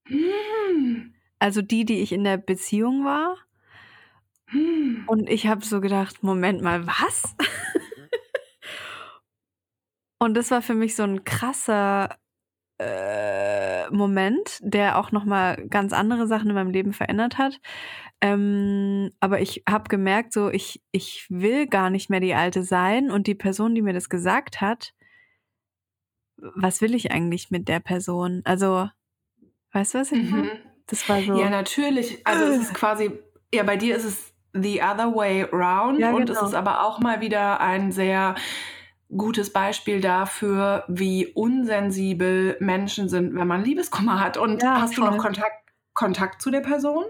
[0.08, 1.14] Mhm.
[1.38, 3.36] Also die, die ich in der Beziehung war.
[4.50, 5.04] Mhm.
[5.06, 7.36] Und ich habe so gedacht, Moment mal, was?
[10.18, 12.16] Und das war für mich so ein krasser
[12.78, 17.60] äh, Moment, der auch nochmal ganz andere Sachen in meinem Leben verändert hat.
[18.20, 23.10] Ähm, aber ich habe gemerkt, so ich, ich will gar nicht mehr die Alte sein.
[23.10, 24.92] Und die Person, die mir das gesagt hat,
[26.36, 28.42] was will ich eigentlich mit der Person?
[28.44, 28.88] Also,
[29.72, 30.50] weißt du, was ich mhm.
[30.86, 31.38] Das war so.
[31.38, 32.24] Ja, natürlich.
[32.26, 33.10] Also es ist quasi,
[33.52, 36.40] ja, bei dir ist es the other way round ja, und genau.
[36.40, 38.36] es ist aber auch mal wieder ein sehr
[39.14, 44.36] gutes Beispiel dafür, wie unsensibel Menschen sind, wenn man Liebeskummer hat.
[44.36, 45.04] Und ja, hast voll.
[45.04, 47.04] du noch Kontakt, Kontakt zu der Person?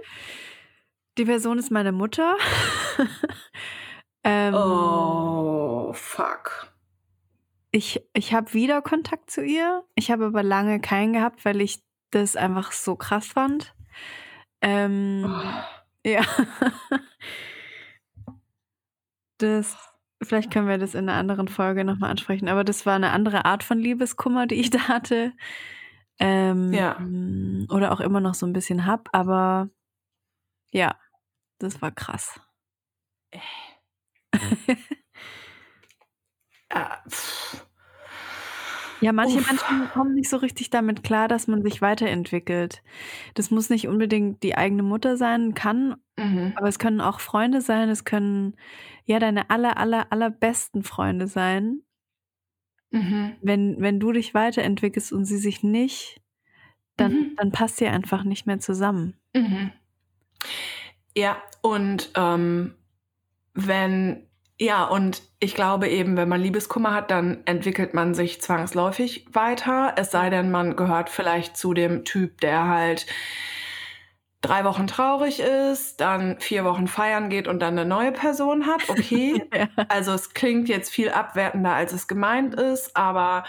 [1.19, 2.37] Die Person ist meine Mutter.
[4.25, 6.71] ähm, oh, fuck.
[7.71, 9.85] Ich, ich habe wieder Kontakt zu ihr.
[9.95, 13.75] Ich habe aber lange keinen gehabt, weil ich das einfach so krass fand.
[14.61, 16.09] Ähm, oh.
[16.09, 16.21] Ja.
[19.39, 19.77] das
[20.27, 22.49] Vielleicht können wir das in einer anderen Folge nochmal ansprechen.
[22.49, 25.33] Aber das war eine andere Art von Liebeskummer, die ich da hatte.
[26.19, 26.99] Ähm, ja.
[27.75, 29.09] Oder auch immer noch so ein bisschen hab.
[29.13, 29.71] Aber
[30.71, 30.97] ja,
[31.59, 32.41] das war krass.
[33.31, 33.39] Äh.
[36.71, 36.99] ah,
[39.01, 39.49] ja, manche Uff.
[39.49, 42.83] Menschen kommen nicht so richtig damit klar, dass man sich weiterentwickelt.
[43.35, 46.53] Das muss nicht unbedingt die eigene Mutter sein, kann, mhm.
[46.57, 48.57] aber es können auch Freunde sein, es können
[49.05, 51.83] ja deine aller, aller, allerbesten Freunde sein.
[52.91, 53.37] Mhm.
[53.43, 56.21] Wenn, wenn du dich weiterentwickelst und sie sich nicht,
[56.97, 57.37] dann, mhm.
[57.37, 59.15] dann passt ihr einfach nicht mehr zusammen.
[59.35, 59.73] Mhm.
[61.15, 62.75] Ja, und ähm,
[63.55, 64.26] wenn
[64.59, 69.95] ja, und ich glaube eben, wenn man Liebeskummer hat, dann entwickelt man sich zwangsläufig weiter.
[69.97, 73.07] Es sei denn, man gehört vielleicht zu dem Typ, der halt
[74.41, 78.89] drei Wochen traurig ist, dann vier Wochen feiern geht und dann eine neue Person hat.
[78.89, 79.45] Okay.
[79.55, 79.69] ja.
[79.89, 83.45] Also es klingt jetzt viel abwertender, als es gemeint ist, aber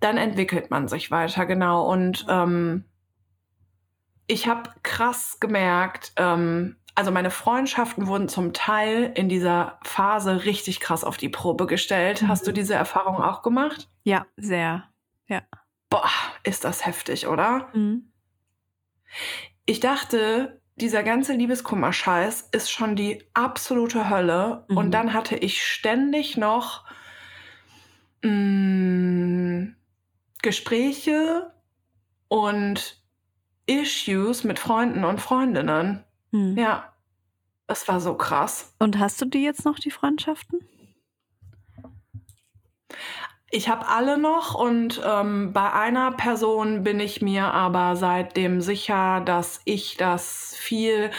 [0.00, 1.90] dann entwickelt man sich weiter, genau.
[1.90, 2.84] Und ähm,
[4.26, 10.80] ich habe krass gemerkt, ähm, also meine Freundschaften wurden zum Teil in dieser Phase richtig
[10.80, 12.22] krass auf die Probe gestellt.
[12.22, 12.28] Mhm.
[12.28, 13.88] Hast du diese Erfahrung auch gemacht?
[14.02, 14.82] Ja, sehr.
[15.28, 15.42] Ja.
[15.90, 16.10] Boah,
[16.42, 17.68] ist das heftig, oder?
[17.72, 18.10] Mhm.
[19.64, 24.64] Ich dachte, dieser ganze Liebeskummer-Scheiß ist schon die absolute Hölle.
[24.66, 24.76] Mhm.
[24.76, 26.84] Und dann hatte ich ständig noch
[28.24, 29.76] mh, mm,
[30.42, 31.52] Gespräche
[32.26, 33.00] und
[33.66, 36.04] Issues mit Freunden und Freundinnen.
[36.32, 36.56] Hm.
[36.56, 36.92] Ja,
[37.66, 38.74] es war so krass.
[38.78, 40.60] Und hast du die jetzt noch, die Freundschaften?
[43.50, 49.22] Ich habe alle noch und ähm, bei einer Person bin ich mir aber seitdem sicher,
[49.24, 51.10] dass ich das viel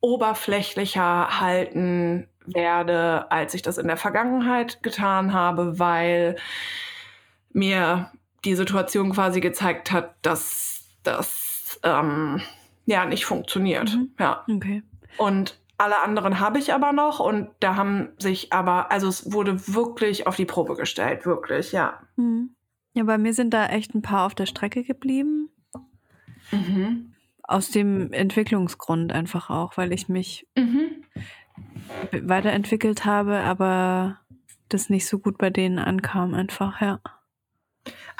[0.00, 6.36] oberflächlicher halten werde, als ich das in der Vergangenheit getan habe, weil
[7.52, 8.10] mir
[8.44, 12.42] die Situation quasi gezeigt hat, dass das ähm,
[12.90, 13.94] ja nicht funktioniert.
[13.94, 14.10] Mhm.
[14.18, 14.44] Ja.
[14.48, 14.82] Okay.
[15.16, 19.66] Und alle anderen habe ich aber noch und da haben sich aber, also es wurde
[19.68, 22.00] wirklich auf die Probe gestellt, wirklich, ja.
[22.16, 22.54] Mhm.
[22.92, 25.48] Ja, bei mir sind da echt ein paar auf der Strecke geblieben.
[26.50, 27.14] Mhm.
[27.42, 31.04] Aus dem Entwicklungsgrund einfach auch, weil ich mich mhm.
[32.12, 34.20] weiterentwickelt habe, aber
[34.68, 37.00] das nicht so gut bei denen ankam, einfach, ja.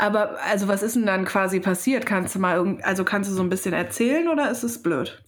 [0.00, 2.06] Aber also was ist denn dann quasi passiert?
[2.06, 5.22] Kannst du mal irgend, also kannst du so ein bisschen erzählen oder ist es blöd?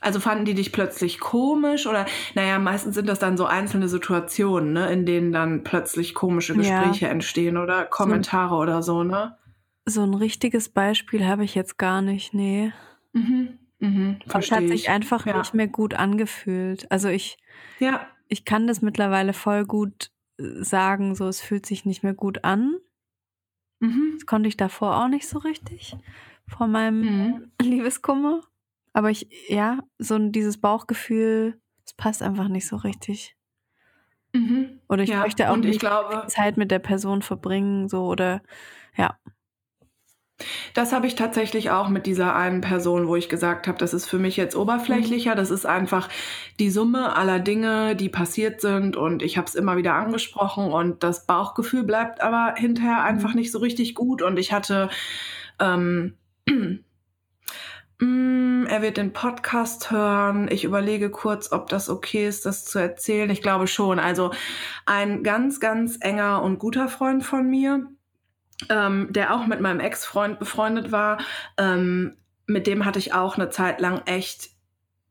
[0.00, 4.72] Also fanden die dich plötzlich komisch oder naja, meistens sind das dann so einzelne Situationen,
[4.72, 7.10] ne, in denen dann plötzlich komische Gespräche ja.
[7.10, 9.36] entstehen oder Kommentare so, oder so, ne?
[9.86, 12.72] So ein richtiges Beispiel habe ich jetzt gar nicht, nee.
[13.12, 13.58] Mhm.
[13.80, 15.36] Mhm, es hat sich einfach ja.
[15.36, 16.90] nicht mehr gut angefühlt.
[16.90, 17.36] Also ich,
[17.78, 18.06] ja.
[18.28, 22.44] ich kann das mittlerweile voll gut äh, sagen, so es fühlt sich nicht mehr gut
[22.44, 22.73] an.
[23.84, 24.12] Mhm.
[24.14, 25.96] Das konnte ich davor auch nicht so richtig,
[26.46, 27.52] vor meinem mhm.
[27.60, 28.40] Liebeskummer.
[28.92, 33.36] Aber ich, ja, so dieses Bauchgefühl, es passt einfach nicht so richtig.
[34.32, 34.80] Mhm.
[34.88, 38.42] Oder ich ja, möchte auch nicht glaube, Zeit mit der Person verbringen, so oder
[38.96, 39.18] ja.
[40.74, 44.06] Das habe ich tatsächlich auch mit dieser einen Person, wo ich gesagt habe, das ist
[44.06, 45.36] für mich jetzt oberflächlicher.
[45.36, 46.08] Das ist einfach
[46.58, 48.96] die Summe aller Dinge, die passiert sind.
[48.96, 50.72] Und ich habe es immer wieder angesprochen.
[50.72, 54.22] Und das Bauchgefühl bleibt aber hinterher einfach nicht so richtig gut.
[54.22, 54.90] Und ich hatte,
[55.60, 56.14] ähm,
[58.00, 60.48] mm, er wird den Podcast hören.
[60.50, 63.30] Ich überlege kurz, ob das okay ist, das zu erzählen.
[63.30, 64.00] Ich glaube schon.
[64.00, 64.32] Also
[64.84, 67.86] ein ganz, ganz enger und guter Freund von mir
[68.68, 71.18] ähm, der auch mit meinem Ex-Freund befreundet war.
[71.58, 74.50] Ähm, mit dem hatte ich auch eine Zeit lang echt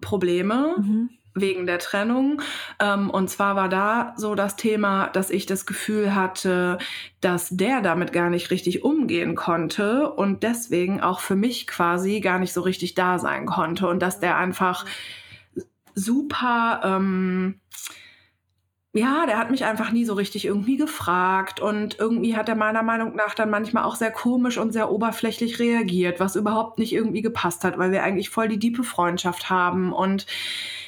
[0.02, 0.76] Probleme.
[0.78, 1.10] Mhm.
[1.36, 2.44] Wegen der Trennung.
[2.80, 6.78] Ähm, und zwar war da so das Thema, dass ich das Gefühl hatte,
[7.22, 12.38] dass der damit gar nicht richtig umgehen konnte und deswegen auch für mich quasi gar
[12.38, 13.88] nicht so richtig da sein konnte.
[13.88, 14.86] Und dass der einfach
[15.96, 17.60] super ähm,
[18.96, 22.84] ja, der hat mich einfach nie so richtig irgendwie gefragt und irgendwie hat er meiner
[22.84, 27.24] Meinung nach dann manchmal auch sehr komisch und sehr oberflächlich reagiert, was überhaupt nicht irgendwie
[27.24, 30.28] gepasst hat, weil wir eigentlich voll die diepe Freundschaft haben und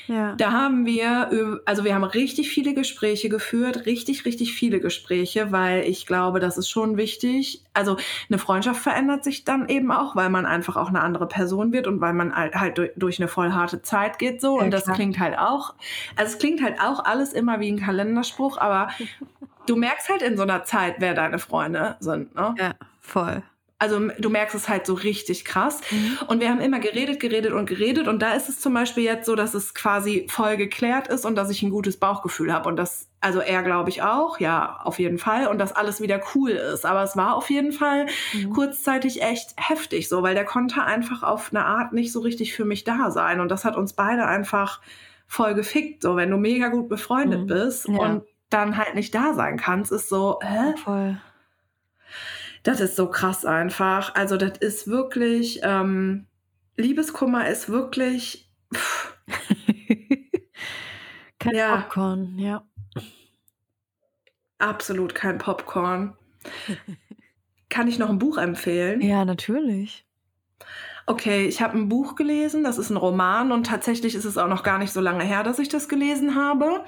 [0.08, 0.36] ja.
[0.36, 5.84] Da haben wir, also wir haben richtig viele Gespräche geführt, richtig, richtig viele Gespräche, weil
[5.84, 7.64] ich glaube, das ist schon wichtig.
[7.74, 7.98] Also
[8.30, 11.88] eine Freundschaft verändert sich dann eben auch, weil man einfach auch eine andere Person wird
[11.88, 14.58] und weil man halt, halt durch eine voll harte Zeit geht so.
[14.60, 14.96] Ja, und das klar.
[14.96, 15.74] klingt halt auch,
[16.16, 18.90] also es klingt halt auch alles immer wie ein Kalenderspruch, aber
[19.66, 22.36] du merkst halt in so einer Zeit, wer deine Freunde sind.
[22.36, 22.56] Ne?
[22.58, 23.44] Ja, voll.
[23.86, 25.80] Also du merkst es halt so richtig krass.
[25.92, 26.18] Mhm.
[26.28, 28.08] Und wir haben immer geredet, geredet und geredet.
[28.08, 31.36] Und da ist es zum Beispiel jetzt so, dass es quasi voll geklärt ist und
[31.36, 32.68] dass ich ein gutes Bauchgefühl habe.
[32.68, 35.46] Und das, also er glaube ich auch, ja, auf jeden Fall.
[35.46, 36.84] Und dass alles wieder cool ist.
[36.84, 38.54] Aber es war auf jeden Fall mhm.
[38.54, 42.66] kurzzeitig echt heftig so, weil der konnte einfach auf eine Art nicht so richtig für
[42.66, 43.40] mich da sein.
[43.40, 44.82] Und das hat uns beide einfach
[45.28, 46.02] voll gefickt.
[46.02, 47.48] So, wenn du mega gut befreundet mhm.
[47.48, 47.98] bist ja.
[47.98, 50.74] und dann halt nicht da sein kannst, ist so, hä?
[50.84, 51.18] Voll
[52.66, 54.16] das ist so krass einfach.
[54.16, 56.26] Also das ist wirklich, ähm,
[56.76, 58.52] Liebeskummer ist wirklich.
[61.40, 61.78] kein ja.
[61.78, 62.66] Popcorn, ja.
[64.58, 66.18] Absolut kein Popcorn.
[67.70, 69.00] Kann ich noch ein Buch empfehlen?
[69.02, 70.04] Ja, natürlich.
[71.06, 74.48] Okay, ich habe ein Buch gelesen, das ist ein Roman und tatsächlich ist es auch
[74.48, 76.84] noch gar nicht so lange her, dass ich das gelesen habe.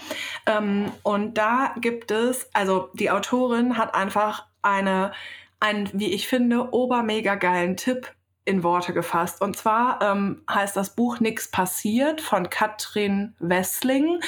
[0.47, 5.11] Ähm, und da gibt es, also die Autorin hat einfach eine
[5.60, 8.12] einen, wie ich finde, obermega geilen Tipp
[8.47, 9.41] in Worte gefasst.
[9.41, 14.22] Und zwar ähm, heißt das Buch Nix passiert von Katrin Wessling.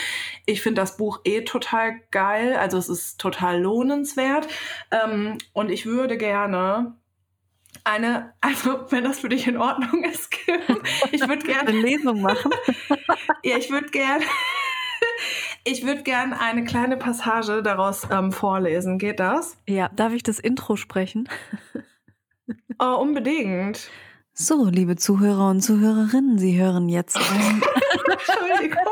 [0.45, 4.47] Ich finde das Buch eh total geil, also es ist total lohnenswert.
[4.91, 6.97] Ähm, und ich würde gerne
[7.85, 10.29] eine, also wenn das für dich in Ordnung ist,
[11.11, 12.51] ich würde gerne eine Lesung machen.
[13.43, 14.25] ja, ich würde gerne
[15.63, 18.97] ich würde gerne eine kleine Passage daraus ähm, vorlesen.
[18.97, 19.57] Geht das?
[19.67, 21.29] Ja, darf ich das Intro sprechen?
[22.79, 23.89] oh, unbedingt.
[24.33, 27.61] So, liebe Zuhörer und Zuhörerinnen, Sie hören jetzt ein.
[28.11, 28.83] Entschuldigung.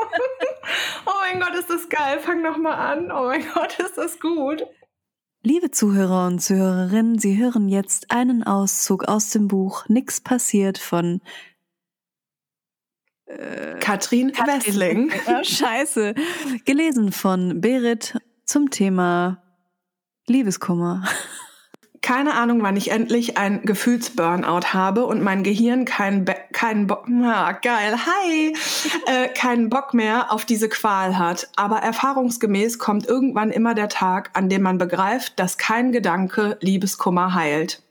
[1.05, 2.19] Oh mein Gott, ist das geil.
[2.19, 3.11] Fang noch mal an.
[3.11, 4.63] Oh mein Gott, ist das gut.
[5.43, 11.21] Liebe Zuhörer und Zuhörerinnen, Sie hören jetzt einen Auszug aus dem Buch Nix passiert von
[13.27, 15.11] äh, Katrin, Katrin Wessling.
[15.43, 16.15] scheiße.
[16.65, 19.41] Gelesen von Berit zum Thema
[20.27, 21.03] Liebeskummer
[22.07, 26.23] keine Ahnung, wann ich endlich ein Gefühlsburnout habe und mein Gehirn keinen
[26.53, 28.55] keinen Bock, ah, geil, hi,
[29.07, 31.49] äh, keinen Bock mehr auf diese Qual hat.
[31.57, 37.33] Aber erfahrungsgemäß kommt irgendwann immer der Tag, an dem man begreift, dass kein Gedanke Liebeskummer
[37.33, 37.83] heilt.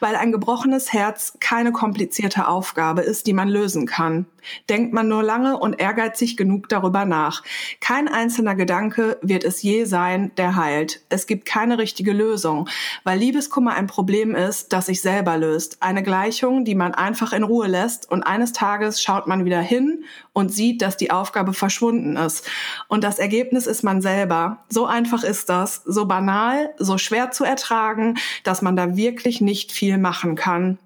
[0.00, 4.26] Weil ein gebrochenes Herz keine komplizierte Aufgabe ist, die man lösen kann.
[4.68, 7.42] Denkt man nur lange und ehrgeizig genug darüber nach.
[7.80, 11.00] Kein einzelner Gedanke wird es je sein, der heilt.
[11.08, 12.68] Es gibt keine richtige Lösung,
[13.04, 15.82] weil Liebeskummer ein Problem ist, das sich selber löst.
[15.82, 20.04] Eine Gleichung, die man einfach in Ruhe lässt und eines Tages schaut man wieder hin
[20.32, 22.48] und sieht, dass die Aufgabe verschwunden ist.
[22.88, 24.64] Und das Ergebnis ist man selber.
[24.68, 29.72] So einfach ist das, so banal, so schwer zu ertragen, dass man da wirklich nicht
[29.72, 30.78] viel machen kann.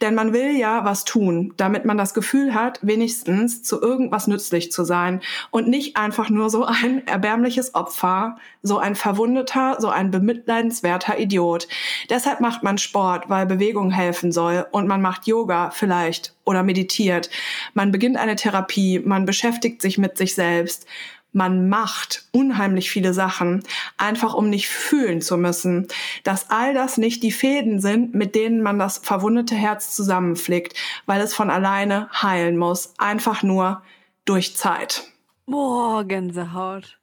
[0.00, 4.72] Denn man will ja was tun, damit man das Gefühl hat, wenigstens zu irgendwas nützlich
[4.72, 10.10] zu sein und nicht einfach nur so ein erbärmliches Opfer, so ein verwundeter, so ein
[10.10, 11.68] bemitleidenswerter Idiot.
[12.10, 17.30] Deshalb macht man Sport, weil Bewegung helfen soll und man macht Yoga vielleicht oder meditiert.
[17.72, 20.86] Man beginnt eine Therapie, man beschäftigt sich mit sich selbst
[21.34, 23.62] man macht unheimlich viele Sachen,
[23.98, 25.88] einfach um nicht fühlen zu müssen,
[26.22, 30.76] dass all das nicht die Fäden sind, mit denen man das verwundete Herz zusammenflickt,
[31.06, 33.82] weil es von alleine heilen muss, einfach nur
[34.24, 35.04] durch Zeit.
[35.46, 36.98] Boah, Gänsehaut.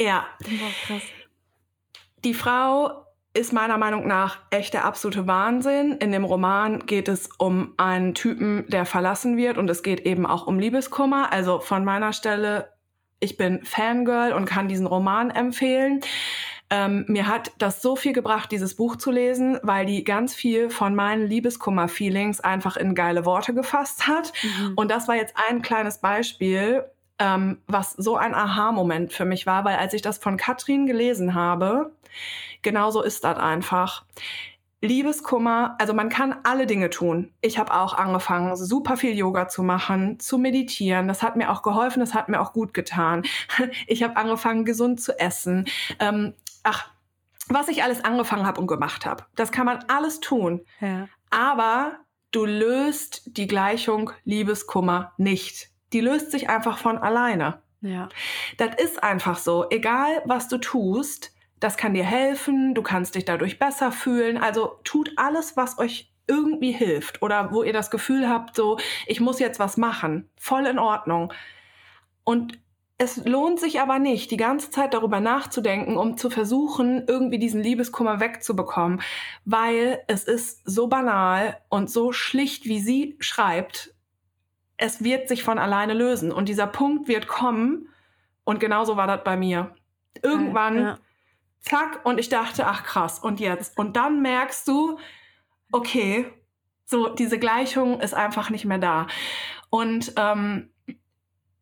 [0.00, 0.26] Ja.
[0.40, 1.02] Boah, krass.
[2.24, 5.92] Die Frau ist meiner Meinung nach echt der absolute Wahnsinn.
[5.92, 10.26] In dem Roman geht es um einen Typen, der verlassen wird und es geht eben
[10.26, 11.32] auch um Liebeskummer.
[11.32, 12.68] Also von meiner Stelle,
[13.22, 16.00] ich bin Fangirl und kann diesen Roman empfehlen.
[16.70, 20.70] Ähm, mir hat das so viel gebracht, dieses Buch zu lesen, weil die ganz viel
[20.70, 24.32] von meinen Liebeskummer-Feelings einfach in geile Worte gefasst hat.
[24.42, 24.72] Mhm.
[24.76, 26.84] Und das war jetzt ein kleines Beispiel,
[27.18, 31.34] ähm, was so ein Aha-Moment für mich war, weil als ich das von Katrin gelesen
[31.34, 31.92] habe,
[32.62, 34.04] genauso ist das einfach.
[34.82, 37.32] Liebeskummer, also man kann alle Dinge tun.
[37.40, 41.08] Ich habe auch angefangen, super viel Yoga zu machen, zu meditieren.
[41.08, 43.22] Das hat mir auch geholfen, das hat mir auch gut getan.
[43.86, 45.66] Ich habe angefangen, gesund zu essen.
[45.98, 46.90] Ähm, ach,
[47.48, 49.24] was ich alles angefangen habe und gemacht habe.
[49.34, 50.64] Das kann man alles tun.
[50.80, 51.08] Ja.
[51.30, 51.96] Aber
[52.32, 57.62] du löst die Gleichung Liebeskummer nicht die löst sich einfach von alleine.
[57.80, 58.08] Ja.
[58.58, 59.66] Das ist einfach so.
[59.70, 61.32] Egal, was du tust,
[61.62, 64.36] das kann dir helfen, du kannst dich dadurch besser fühlen.
[64.36, 69.20] Also tut alles, was euch irgendwie hilft oder wo ihr das Gefühl habt, so, ich
[69.20, 70.28] muss jetzt was machen.
[70.36, 71.32] Voll in Ordnung.
[72.24, 72.58] Und
[72.98, 77.60] es lohnt sich aber nicht, die ganze Zeit darüber nachzudenken, um zu versuchen, irgendwie diesen
[77.60, 79.02] Liebeskummer wegzubekommen,
[79.44, 83.92] weil es ist so banal und so schlicht, wie sie schreibt,
[84.76, 87.88] es wird sich von alleine lösen und dieser Punkt wird kommen
[88.44, 89.74] und genauso war das bei mir.
[90.22, 90.98] Irgendwann, ja.
[91.62, 93.78] Zack, und ich dachte, ach krass, und jetzt?
[93.78, 94.98] Und dann merkst du,
[95.70, 96.26] okay,
[96.84, 99.06] so diese Gleichung ist einfach nicht mehr da.
[99.70, 100.70] Und ähm,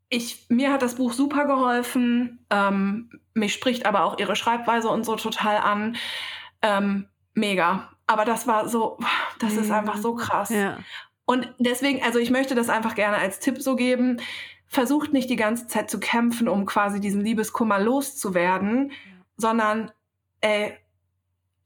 [0.09, 2.45] ich, mir hat das Buch super geholfen.
[2.51, 5.97] Ähm, mich spricht aber auch ihre Schreibweise und so total an.
[6.63, 7.91] Ähm, mega.
[8.09, 8.99] Aber das war so,
[9.39, 10.51] das ist einfach so krass.
[10.51, 10.79] Ja.
[11.27, 14.21] Und deswegen, also ich möchte das einfach gerne als Tipp so geben.
[14.67, 18.91] Versucht nicht die ganze Zeit zu kämpfen, um quasi diesen Liebeskummer loszuwerden.
[19.41, 19.91] Sondern
[20.41, 20.77] ey,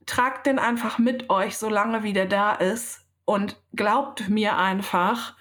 [0.06, 3.00] tragt den einfach mit euch, solange wie der da ist.
[3.26, 5.34] Und glaubt mir einfach,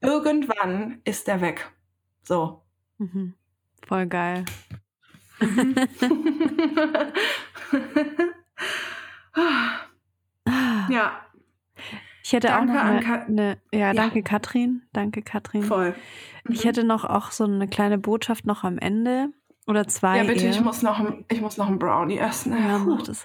[0.00, 1.70] irgendwann ist der weg.
[2.22, 2.62] So.
[2.98, 3.34] Mhm.
[3.86, 4.46] Voll geil.
[10.88, 11.20] ja,
[12.26, 15.62] ich hätte danke auch noch eine, eine ja, ja, danke Katrin, danke Katrin.
[15.62, 15.94] Voll.
[16.44, 16.54] Mhm.
[16.54, 19.28] Ich hätte noch auch so eine kleine Botschaft noch am Ende
[19.66, 20.18] oder zwei.
[20.18, 22.52] Ja, bitte, ich muss noch, ich muss noch einen Brownie essen.
[22.52, 23.24] Ja, mach das.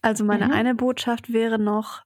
[0.00, 0.52] Also meine mhm.
[0.52, 2.04] eine Botschaft wäre noch,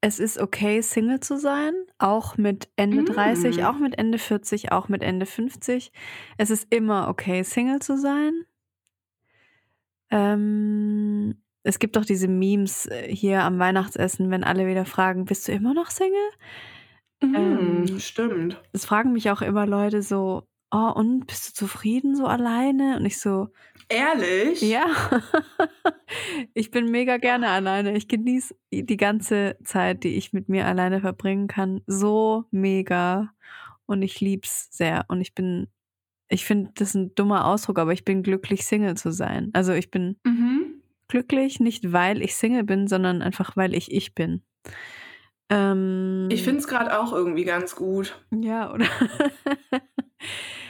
[0.00, 3.06] es ist okay, Single zu sein, auch mit Ende mhm.
[3.06, 5.92] 30, auch mit Ende 40, auch mit Ende 50.
[6.36, 8.44] Es ist immer okay, Single zu sein.
[10.10, 15.48] Ähm, es gibt doch diese Memes äh, hier am Weihnachtsessen, wenn alle wieder fragen, bist
[15.48, 16.30] du immer noch Single?
[17.20, 18.62] Mhm, ähm, stimmt.
[18.72, 22.96] Es fragen mich auch immer Leute so, oh, und bist du zufrieden so alleine?
[22.96, 23.48] Und ich so,
[23.88, 24.60] Ehrlich?
[24.60, 24.84] Ja.
[26.54, 27.96] ich bin mega gerne alleine.
[27.96, 33.30] Ich genieße die ganze Zeit, die ich mit mir alleine verbringen kann, so mega.
[33.86, 35.06] Und ich lieb's sehr.
[35.08, 35.68] Und ich bin,
[36.28, 39.48] ich finde, das ist ein dummer Ausdruck, aber ich bin glücklich, Single zu sein.
[39.54, 44.14] Also ich bin mhm glücklich, nicht weil ich Single bin, sondern einfach weil ich ich
[44.14, 44.42] bin.
[45.50, 48.22] Ähm, ich finde es gerade auch irgendwie ganz gut.
[48.30, 48.86] Ja, oder?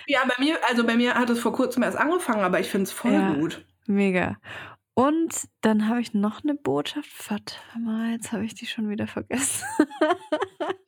[0.07, 2.85] ja, bei mir, also bei mir hat es vor kurzem erst angefangen, aber ich finde
[2.85, 3.65] es voll ja, gut.
[3.87, 4.37] Mega.
[4.99, 7.31] Und dann habe ich noch eine Botschaft.
[7.31, 9.65] Warte mal, jetzt habe ich die schon wieder vergessen.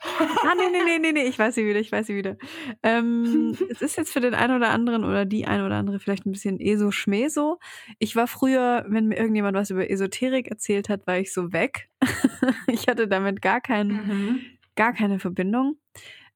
[0.03, 2.37] ah, nee, nee, nee, nee, nee, ich weiß sie wieder, ich weiß sie wieder.
[2.83, 6.27] Ähm, es ist jetzt für den einen oder anderen oder die eine oder andere vielleicht
[6.27, 7.61] ein bisschen eso-schmeso.
[8.01, 11.89] Ich war früher, wenn mir irgendjemand was über Esoterik erzählt hat, war ich so weg.
[12.67, 14.41] ich hatte damit gar, kein, mhm.
[14.75, 15.77] gar keine Verbindung.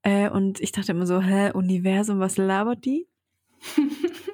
[0.02, 3.08] Äh, und ich dachte immer so, hä, Universum, was labert die?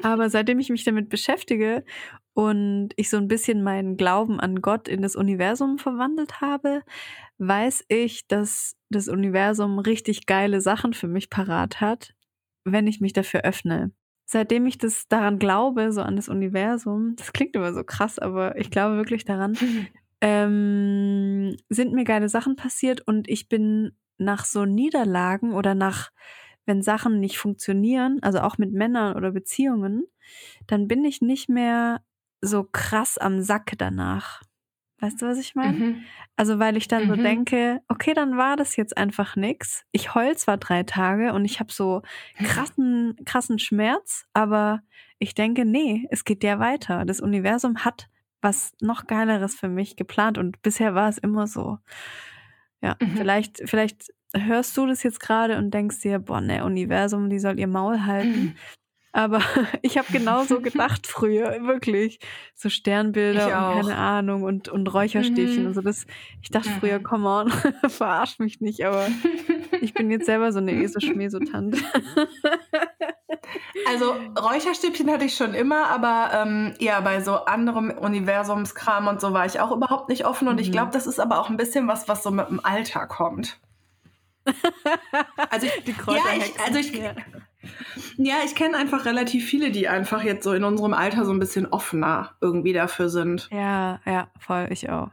[0.03, 1.85] Aber seitdem ich mich damit beschäftige
[2.35, 6.83] und ich so ein bisschen meinen Glauben an Gott in das Universum verwandelt habe,
[7.39, 12.15] weiß ich, dass das Universum richtig geile Sachen für mich parat hat,
[12.65, 13.93] wenn ich mich dafür öffne.
[14.27, 18.57] Seitdem ich das daran glaube, so an das Universum, das klingt immer so krass, aber
[18.57, 19.57] ich glaube wirklich daran,
[20.21, 26.11] ähm, sind mir geile Sachen passiert und ich bin nach so Niederlagen oder nach
[26.67, 30.05] wenn Sachen nicht funktionieren, also auch mit Männern oder Beziehungen,
[30.69, 32.01] dann bin ich nicht mehr
[32.41, 34.43] so krass am Sack danach.
[35.01, 35.79] Weißt du, was ich meine?
[35.79, 36.03] Mhm.
[36.37, 37.09] Also, weil ich dann mhm.
[37.09, 39.85] so denke, okay, dann war das jetzt einfach nix.
[39.93, 42.03] Ich heul zwar drei Tage und ich habe so
[42.45, 44.83] krassen, krassen Schmerz, aber
[45.19, 47.05] ich denke, nee, es geht ja weiter.
[47.07, 48.09] Das Universum hat
[48.43, 51.79] was noch Geileres für mich geplant und bisher war es immer so.
[52.83, 53.17] Ja, mhm.
[53.17, 57.59] vielleicht, vielleicht hörst du das jetzt gerade und denkst dir, boah, ne, Universum, die soll
[57.59, 58.57] ihr Maul halten.
[59.13, 59.41] Aber
[59.83, 62.21] ich habe genauso gedacht früher, wirklich.
[62.55, 65.67] So Sternbilder und keine Ahnung und, und Räucherstäbchen mhm.
[65.69, 65.81] und so.
[65.81, 66.07] Das,
[66.43, 67.05] ich dachte früher, mhm.
[67.05, 67.51] come on,
[67.91, 69.09] verarsch mich nicht, aber
[69.81, 71.79] ich bin jetzt selber so eine Eselschmäsotante.
[73.89, 79.33] Also Räucherstäbchen hatte ich schon immer, aber ähm, ja, bei so anderem Universumskram und so
[79.33, 80.47] war ich auch überhaupt nicht offen.
[80.47, 80.61] Und mhm.
[80.61, 83.59] ich glaube, das ist aber auch ein bisschen was, was so mit dem Alter kommt.
[85.51, 87.15] Also ich, die ja, ich, also ich, ja.
[88.17, 91.39] Ja, ich kenne einfach relativ viele, die einfach jetzt so in unserem Alter so ein
[91.39, 93.49] bisschen offener irgendwie dafür sind.
[93.51, 95.11] Ja, ja, voll, ich auch.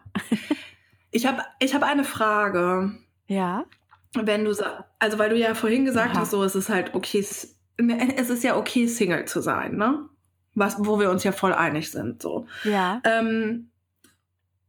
[1.12, 2.98] ich habe ich hab eine Frage.
[3.28, 3.66] Ja.
[4.14, 4.54] Wenn du
[5.00, 6.22] also weil du ja vorhin gesagt Aha.
[6.22, 10.08] hast, so es ist halt okay, es ist ja okay, Single zu sein, ne?
[10.56, 12.48] Was, wo wir uns ja voll einig sind, so.
[12.64, 13.00] Ja.
[13.04, 13.70] Ähm,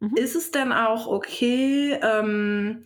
[0.00, 0.16] mhm.
[0.16, 2.84] Ist es denn auch okay, ähm,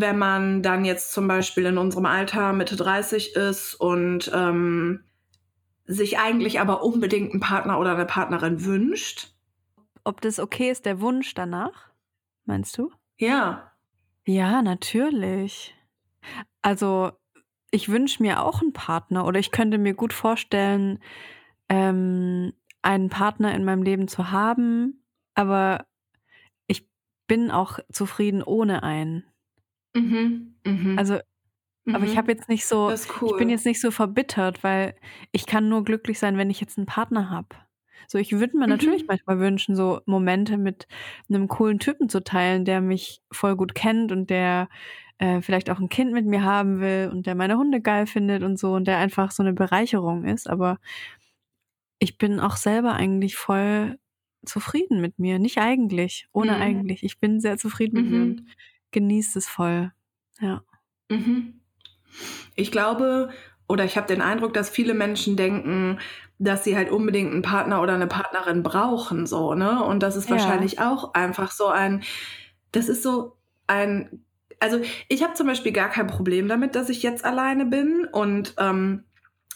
[0.00, 5.04] wenn man dann jetzt zum Beispiel in unserem Alter Mitte 30 ist und ähm,
[5.86, 9.34] sich eigentlich aber unbedingt einen Partner oder eine Partnerin wünscht.
[10.04, 11.90] Ob das okay ist, der Wunsch danach,
[12.44, 12.90] meinst du?
[13.16, 13.72] Ja.
[14.24, 15.74] Ja, natürlich.
[16.62, 17.12] Also
[17.70, 21.00] ich wünsche mir auch einen Partner oder ich könnte mir gut vorstellen,
[21.68, 22.52] ähm,
[22.82, 25.04] einen Partner in meinem Leben zu haben,
[25.34, 25.86] aber
[26.66, 26.88] ich
[27.26, 29.24] bin auch zufrieden ohne einen.
[29.94, 30.98] Mhm, mhm.
[30.98, 31.18] Also,
[31.84, 31.94] mhm.
[31.94, 32.18] aber ich mhm.
[32.18, 33.30] habe jetzt nicht so, cool.
[33.30, 34.94] ich bin jetzt nicht so verbittert, weil
[35.32, 37.48] ich kann nur glücklich sein, wenn ich jetzt einen Partner habe.
[38.06, 38.70] So, ich würde mir mhm.
[38.70, 40.86] natürlich manchmal wünschen, so Momente mit
[41.28, 44.68] einem coolen Typen zu teilen, der mich voll gut kennt und der
[45.18, 48.42] äh, vielleicht auch ein Kind mit mir haben will und der meine Hunde geil findet
[48.42, 50.48] und so und der einfach so eine Bereicherung ist.
[50.48, 50.78] Aber
[51.98, 53.98] ich bin auch selber eigentlich voll
[54.46, 55.38] zufrieden mit mir.
[55.38, 56.62] Nicht eigentlich, ohne mhm.
[56.62, 57.02] eigentlich.
[57.02, 58.44] Ich bin sehr zufrieden mit mir und
[58.90, 59.92] genießt es voll.
[60.40, 60.62] Ja.
[61.08, 61.60] Mhm.
[62.54, 63.30] Ich glaube,
[63.68, 65.98] oder ich habe den Eindruck, dass viele Menschen denken,
[66.38, 69.82] dass sie halt unbedingt einen Partner oder eine Partnerin brauchen, so, ne?
[69.84, 70.36] Und das ist ja.
[70.36, 72.02] wahrscheinlich auch einfach so ein,
[72.72, 73.36] das ist so
[73.66, 74.24] ein,
[74.60, 78.54] also ich habe zum Beispiel gar kein Problem damit, dass ich jetzt alleine bin und
[78.58, 79.04] ähm,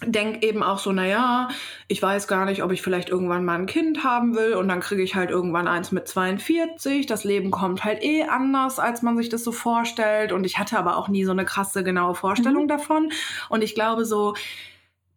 [0.06, 1.48] denke eben auch so, naja,
[1.88, 4.80] ich weiß gar nicht, ob ich vielleicht irgendwann mal ein Kind haben will und dann
[4.80, 7.06] kriege ich halt irgendwann eins mit 42.
[7.06, 10.32] Das Leben kommt halt eh anders, als man sich das so vorstellt.
[10.32, 12.68] Und ich hatte aber auch nie so eine krasse, genaue Vorstellung mhm.
[12.68, 13.12] davon.
[13.48, 14.34] Und ich glaube so,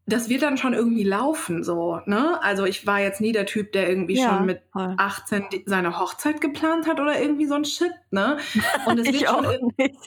[0.08, 2.40] das wird dann schon irgendwie laufen, so, ne?
[2.44, 4.94] Also ich war jetzt nie der Typ, der irgendwie ja, schon mit voll.
[4.98, 8.38] 18 seine Hochzeit geplant hat oder irgendwie so ein Shit, ne?
[8.86, 9.98] Und es wird schon irgendwie.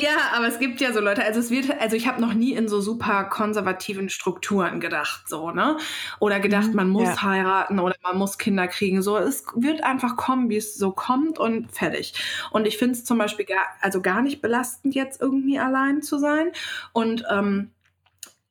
[0.00, 2.52] Ja, aber es gibt ja so Leute, also es wird, also ich habe noch nie
[2.52, 5.76] in so super konservativen Strukturen gedacht, so, ne?
[6.20, 7.22] Oder gedacht, mhm, man muss ja.
[7.22, 9.02] heiraten oder man muss Kinder kriegen.
[9.02, 12.14] So, es wird einfach kommen, wie es so kommt und fertig.
[12.50, 16.18] Und ich finde es zum Beispiel gar, also gar nicht belastend, jetzt irgendwie allein zu
[16.18, 16.52] sein.
[16.92, 17.70] Und ähm,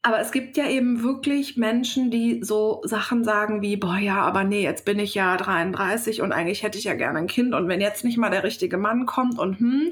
[0.01, 4.45] aber es gibt ja eben wirklich Menschen, die so Sachen sagen wie, boah, ja, aber
[4.45, 7.67] nee, jetzt bin ich ja 33 und eigentlich hätte ich ja gerne ein Kind und
[7.67, 9.91] wenn jetzt nicht mal der richtige Mann kommt und hm,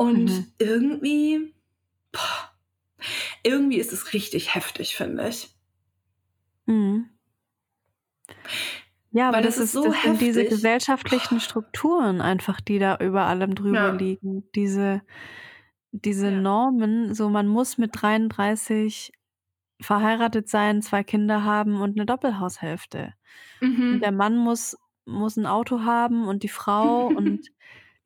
[0.00, 0.46] und mhm.
[0.56, 1.52] irgendwie,
[2.10, 2.50] boah,
[3.42, 5.54] irgendwie ist es richtig heftig, finde ich.
[6.64, 7.10] Mhm.
[9.10, 10.10] Ja, aber das, das, ist so das heftig.
[10.10, 13.90] sind diese gesellschaftlichen Strukturen einfach, die da über allem drüber ja.
[13.90, 14.44] liegen.
[14.54, 15.02] Diese,
[15.92, 16.40] diese ja.
[16.40, 19.12] Normen, so man muss mit 33
[19.82, 23.12] verheiratet sein, zwei Kinder haben und eine Doppelhaushälfte.
[23.60, 23.94] Mhm.
[23.94, 27.50] Und der Mann muss, muss ein Auto haben und die Frau und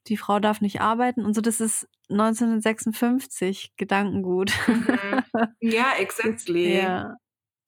[0.08, 4.52] die Frau darf nicht arbeiten und so, das ist 1956 Gedankengut.
[4.66, 5.48] Mhm.
[5.60, 6.76] Ja, exactly.
[6.76, 7.16] Ja,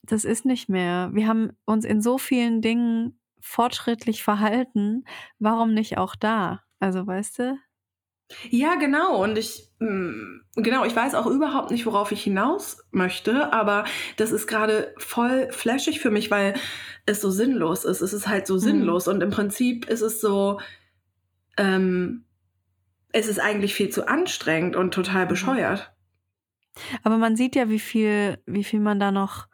[0.02, 1.10] das ist nicht mehr.
[1.12, 5.04] Wir haben uns in so vielen Dingen fortschrittlich verhalten.
[5.38, 6.62] Warum nicht auch da?
[6.78, 7.58] Also, weißt du?
[8.50, 9.22] Ja, genau.
[9.22, 13.84] Und ich, mm, genau, ich weiß auch überhaupt nicht, worauf ich hinaus möchte, aber
[14.16, 16.54] das ist gerade voll flashig für mich, weil
[17.06, 18.00] es so sinnlos ist.
[18.00, 18.60] Es ist halt so mhm.
[18.60, 19.08] sinnlos.
[19.08, 20.60] Und im Prinzip ist es so,
[21.56, 22.25] ähm,
[23.16, 25.28] es ist eigentlich viel zu anstrengend und total mhm.
[25.28, 25.90] bescheuert.
[27.02, 29.46] Aber man sieht ja, wie viel, wie viel man da noch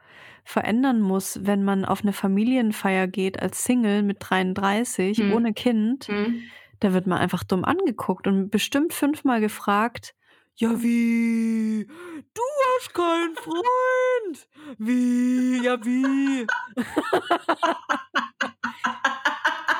[0.43, 5.33] verändern muss, wenn man auf eine Familienfeier geht als Single mit 33, hm.
[5.33, 6.09] ohne Kind.
[6.09, 6.43] Hm.
[6.81, 10.17] Da wird man einfach dumm angeguckt und bestimmt fünfmal gefragt,
[10.57, 11.87] ja wie?
[12.35, 12.43] Du
[12.77, 14.49] hast keinen Freund?
[14.79, 15.61] Wie?
[15.63, 16.45] Ja wie?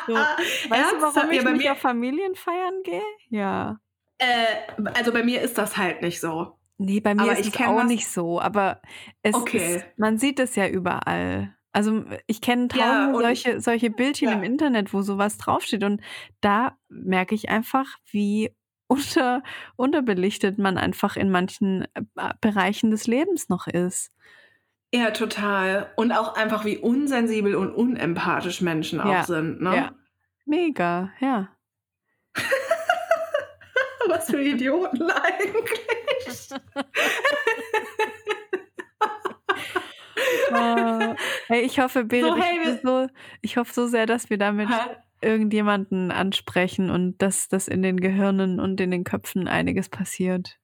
[0.07, 0.15] So,
[0.71, 3.03] weißt du, warum ich ja, nicht auf Familienfeiern gehe?
[3.31, 3.79] Ja.
[4.19, 6.59] Äh, also bei mir ist das halt nicht so.
[6.79, 7.87] Nee, bei mir aber ist es auch das...
[7.87, 8.41] nicht so.
[8.41, 8.81] Aber
[9.23, 9.77] es okay.
[9.77, 11.55] ist, man sieht es ja überall.
[11.73, 14.35] Also ich kenne tausende ja, solche, solche Bildchen ja.
[14.35, 15.85] im Internet, wo sowas draufsteht.
[15.85, 16.03] Und
[16.41, 18.55] da merke ich einfach, wie
[18.87, 19.43] unter,
[19.77, 24.13] unterbelichtet man einfach in manchen äh, Bereichen des Lebens noch ist.
[24.95, 25.91] Ja, total.
[25.97, 29.63] Und auch einfach, wie unsensibel und unempathisch Menschen auch Ja, sind.
[29.63, 29.75] Ne?
[29.75, 29.93] ja.
[30.45, 31.49] Mega, ja.
[34.09, 36.51] Was für Idioten eigentlich.
[40.55, 41.15] Oh.
[41.49, 43.07] Hey, ich hoffe, Berit, So, hey, ich, hoffe so,
[43.41, 44.97] ich hoffe so sehr, dass wir damit Hä?
[45.23, 50.59] irgendjemanden ansprechen und dass das in den Gehirnen und in den Köpfen einiges passiert.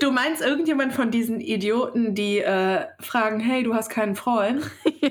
[0.00, 4.62] Du meinst irgendjemand von diesen Idioten, die äh, fragen, hey, du hast keinen Freund?
[5.00, 5.10] ja.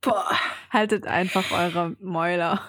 [0.00, 0.30] Boah.
[0.70, 2.60] Haltet einfach eure Mäuler.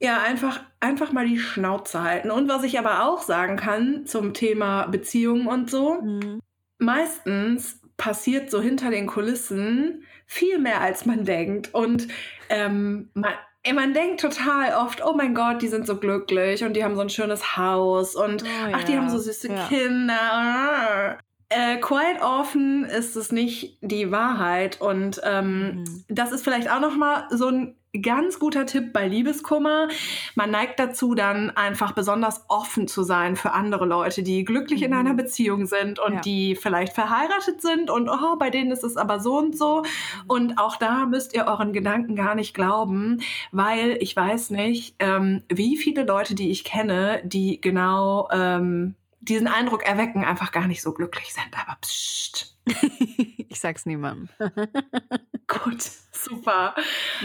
[0.00, 2.30] Ja, einfach, einfach mal die Schnauze halten.
[2.30, 6.40] Und was ich aber auch sagen kann zum Thema Beziehungen und so, Mhm.
[6.78, 11.72] meistens passiert so hinter den Kulissen viel mehr, als man denkt.
[11.72, 12.08] Und
[12.48, 13.32] ähm, man,
[13.64, 16.94] ey, man denkt total oft, oh mein Gott, die sind so glücklich und die haben
[16.96, 19.66] so ein schönes Haus und Oh ach, die ja, haben so süße ja.
[19.68, 21.18] Kinder.
[21.48, 26.04] Äh, quite often ist es nicht die Wahrheit und ähm, Mhm.
[26.08, 29.88] das ist vielleicht auch noch mal so ein ganz guter Tipp bei Liebeskummer.
[30.34, 34.92] Man neigt dazu, dann einfach besonders offen zu sein für andere Leute, die glücklich in
[34.92, 34.96] Mhm.
[34.98, 36.20] einer Beziehung sind und Ja.
[36.20, 39.82] die vielleicht verheiratet sind und oh, bei denen ist es aber so und so.
[40.26, 43.20] Und auch da müsst ihr euren Gedanken gar nicht glauben,
[43.50, 49.48] weil ich weiß nicht, ähm, wie viele Leute, die ich kenne, die genau ähm, diesen
[49.48, 51.46] Eindruck erwecken, einfach gar nicht so glücklich sind.
[51.52, 52.56] Aber pst,
[53.48, 54.28] ich sag's niemandem.
[55.46, 55.90] gut,
[56.22, 56.74] super.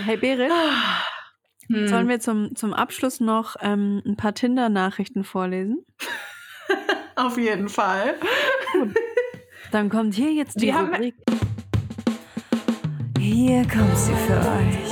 [0.05, 0.51] Hey Berit,
[1.69, 1.87] Hm.
[1.89, 5.85] sollen wir zum, zum Abschluss noch ähm, ein paar Tinder-Nachrichten vorlesen?
[7.15, 8.15] Auf jeden Fall.
[9.71, 11.15] Dann kommt hier jetzt die Wir Rubrik.
[13.19, 14.87] Hier kommt sie für euch.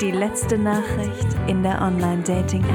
[0.00, 2.72] Die letzte Nachricht in der Online-Dating-App.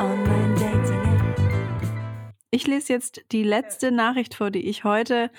[0.00, 1.36] Online-Dating-App.
[2.50, 5.30] Ich lese jetzt die letzte Nachricht vor, die ich heute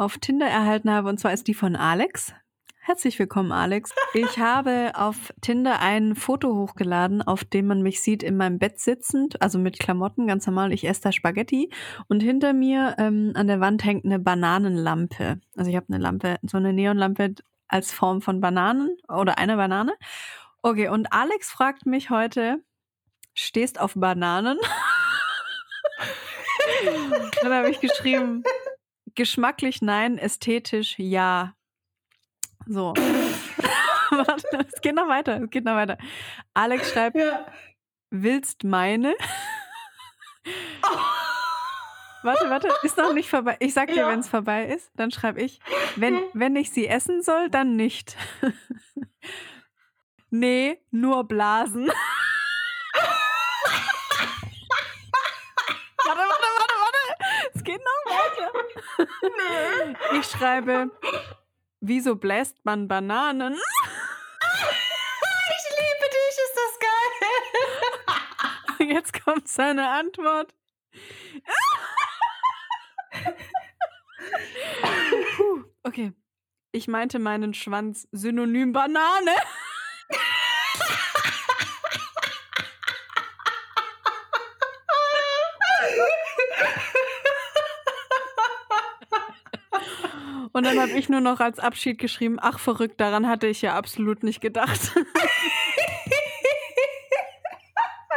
[0.00, 2.32] auf Tinder erhalten habe, und zwar ist die von Alex.
[2.80, 3.92] Herzlich willkommen, Alex.
[4.14, 8.80] Ich habe auf Tinder ein Foto hochgeladen, auf dem man mich sieht in meinem Bett
[8.80, 10.72] sitzend, also mit Klamotten, ganz normal.
[10.72, 11.70] Ich esse da Spaghetti
[12.08, 15.38] und hinter mir ähm, an der Wand hängt eine Bananenlampe.
[15.54, 17.34] Also ich habe eine Lampe, so eine Neonlampe
[17.68, 19.92] als Form von Bananen oder eine Banane.
[20.62, 22.64] Okay, und Alex fragt mich heute,
[23.34, 24.58] stehst auf Bananen?
[27.42, 28.42] Dann habe ich geschrieben,
[29.20, 31.52] geschmacklich nein, ästhetisch ja.
[32.66, 32.94] So.
[34.10, 35.98] Warte, es geht noch weiter, es geht noch weiter.
[36.54, 37.44] Alex schreibt, Ja.
[38.08, 39.14] willst meine?
[42.22, 43.56] Warte, warte, ist noch nicht vorbei.
[43.60, 44.08] Ich sag dir, Ja.
[44.08, 45.58] wenn es vorbei ist, dann schreibe ich,
[45.96, 48.16] wenn, wenn ich sie essen soll, dann nicht.
[50.30, 51.86] nee, nur blasen.
[56.06, 56.98] warte, warte, warte, warte.
[57.54, 59.06] Es geht noch
[60.18, 60.90] Ich schreibe,
[61.80, 63.54] wieso bläst man Bananen?
[63.54, 63.60] Ich
[65.78, 66.72] liebe dich, ist das
[68.78, 68.88] geil.
[68.94, 70.54] Jetzt kommt seine Antwort.
[75.82, 76.12] Okay.
[76.72, 79.30] Ich meinte meinen Schwanz synonym Banane.
[90.60, 93.76] Und dann habe ich nur noch als Abschied geschrieben, ach verrückt, daran hatte ich ja
[93.76, 94.78] absolut nicht gedacht.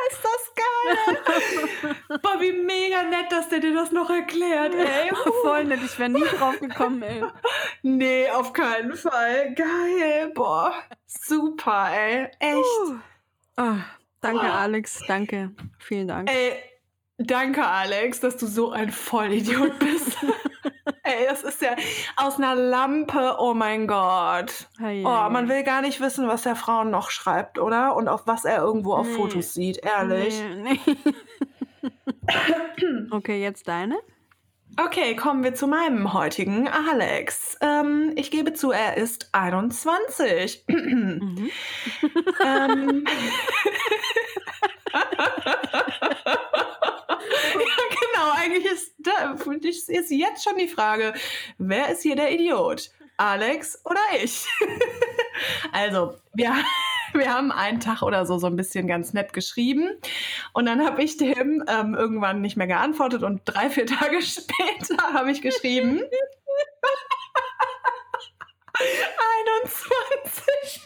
[0.09, 1.95] Ist das geil.
[2.41, 5.09] Wie mega nett, dass der dir das noch erklärt, ey.
[5.41, 7.23] Voll nett, ich wäre nie drauf gekommen, ey.
[7.81, 9.53] Nee, auf keinen Fall.
[9.55, 10.33] Geil.
[10.35, 10.73] Boah,
[11.05, 12.27] super, ey.
[12.39, 12.99] Echt.
[13.55, 13.77] Ah,
[14.19, 14.49] danke, Oh.
[14.49, 15.51] Alex, danke.
[15.79, 16.29] Vielen Dank.
[16.29, 16.61] Ey,
[17.17, 20.17] danke, Alex, dass du so ein Vollidiot bist.
[21.03, 21.75] ey, das ist ja
[22.15, 24.67] aus einer Lampe, oh mein Gott.
[24.79, 27.95] Hei, Oh, man will gar nicht wissen, was der Frauen noch schreibt, oder?
[27.95, 29.13] Und auf was er irgendwo auf Nee.
[29.15, 30.41] Fotos sieht, ehrlich.
[30.55, 31.89] Nee, nee.
[33.11, 33.97] okay, jetzt deine.
[34.83, 37.57] Okay, kommen wir zu meinem heutigen Alex.
[37.61, 40.63] Ähm, ich gebe zu, er ist 21.
[40.67, 41.51] Mhm.
[42.43, 43.05] ähm,
[48.23, 51.13] genau, eigentlich ist, da, ist jetzt schon die Frage,
[51.57, 52.91] wer ist hier der Idiot?
[53.17, 54.45] Alex oder ich?
[55.71, 56.55] also, wir,
[57.13, 59.91] wir haben einen Tag oder so so ein bisschen ganz nett geschrieben
[60.53, 65.13] und dann habe ich dem ähm, irgendwann nicht mehr geantwortet und drei, vier Tage später
[65.13, 66.01] habe ich geschrieben.
[69.63, 70.81] 21.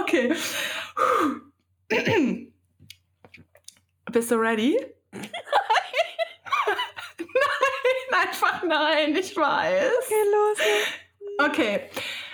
[0.00, 0.34] okay.
[4.12, 4.78] Bist du ready?
[5.10, 5.30] Nein.
[7.18, 9.90] nein, einfach nein, ich weiß.
[10.04, 10.58] Okay, los.
[11.48, 11.88] Okay,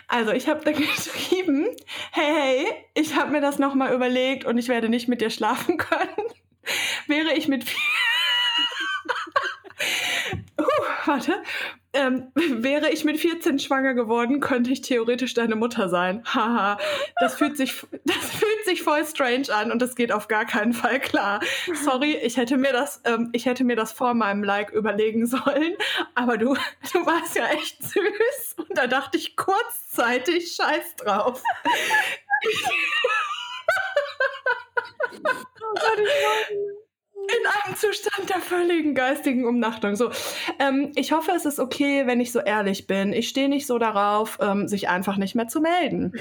[0.09, 1.69] also ich habe da geschrieben,
[2.11, 5.77] hey, hey, ich habe mir das nochmal überlegt und ich werde nicht mit dir schlafen
[5.77, 6.17] können.
[7.07, 7.65] Wäre ich mit
[10.61, 10.65] uh,
[11.07, 11.45] warte.
[11.99, 12.31] Ähm,
[12.63, 16.23] wäre ich mit 14 schwanger geworden, könnte ich theoretisch deine Mutter sein.
[16.33, 16.79] Haha,
[17.21, 20.73] das fühlt sich, das fühlt sich voll strange an und das geht auf gar keinen
[20.73, 21.41] Fall klar.
[21.85, 25.75] Sorry, ich hätte mir das, ähm, ich hätte mir das vor meinem Like überlegen sollen,
[26.15, 26.55] aber du,
[26.93, 31.43] du warst ja echt süß und da dachte ich kurzzeitig Scheiß drauf.
[35.15, 36.78] oh Gott, ich
[37.29, 39.97] in einem Zustand der völligen geistigen Umnachtung.
[39.97, 40.11] So,
[40.59, 43.13] ähm, ich hoffe, es ist okay, wenn ich so ehrlich bin.
[43.13, 46.13] Ich stehe nicht so darauf, ähm, sich einfach nicht mehr zu melden.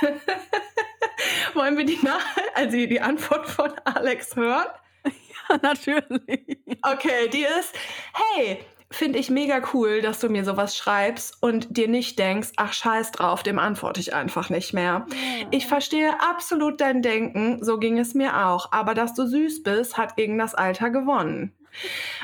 [1.54, 2.24] Wollen wir die, Nach
[2.54, 4.66] also die Antwort von Alex hören?
[5.50, 6.58] Ja, natürlich.
[6.80, 7.74] Okay, die ist,
[8.14, 8.64] hey,
[8.94, 13.12] finde ich mega cool, dass du mir sowas schreibst und dir nicht denkst, ach scheiß
[13.12, 15.06] drauf, dem antworte ich einfach nicht mehr.
[15.50, 19.98] Ich verstehe absolut dein Denken, so ging es mir auch, aber dass du süß bist,
[19.98, 21.52] hat gegen das Alter gewonnen.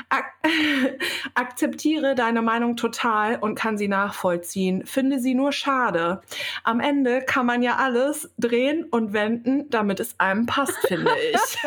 [0.09, 0.25] Ak
[1.35, 4.85] akzeptiere deine Meinung total und kann sie nachvollziehen.
[4.85, 6.21] Finde sie nur schade.
[6.63, 11.57] Am Ende kann man ja alles drehen und wenden, damit es einem passt, finde ich.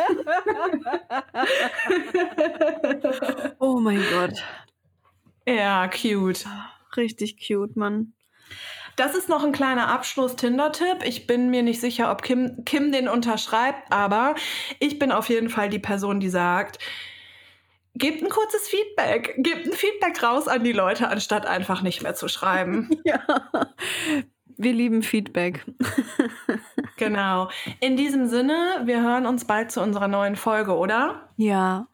[3.58, 4.42] oh mein Gott.
[5.46, 6.46] Ja, cute.
[6.96, 8.14] Richtig cute, Mann.
[8.96, 10.98] Das ist noch ein kleiner Abschluss-Tinder-Tipp.
[11.04, 14.36] Ich bin mir nicht sicher, ob Kim, Kim den unterschreibt, aber
[14.78, 16.78] ich bin auf jeden Fall die Person, die sagt,
[17.94, 19.34] gebt ein kurzes Feedback.
[19.38, 22.90] Gebt ein Feedback raus an die Leute, anstatt einfach nicht mehr zu schreiben.
[23.04, 23.20] ja.
[24.56, 25.64] Wir lieben Feedback.
[26.96, 27.48] genau.
[27.80, 31.28] In diesem Sinne, wir hören uns bald zu unserer neuen Folge, oder?
[31.36, 31.88] Ja.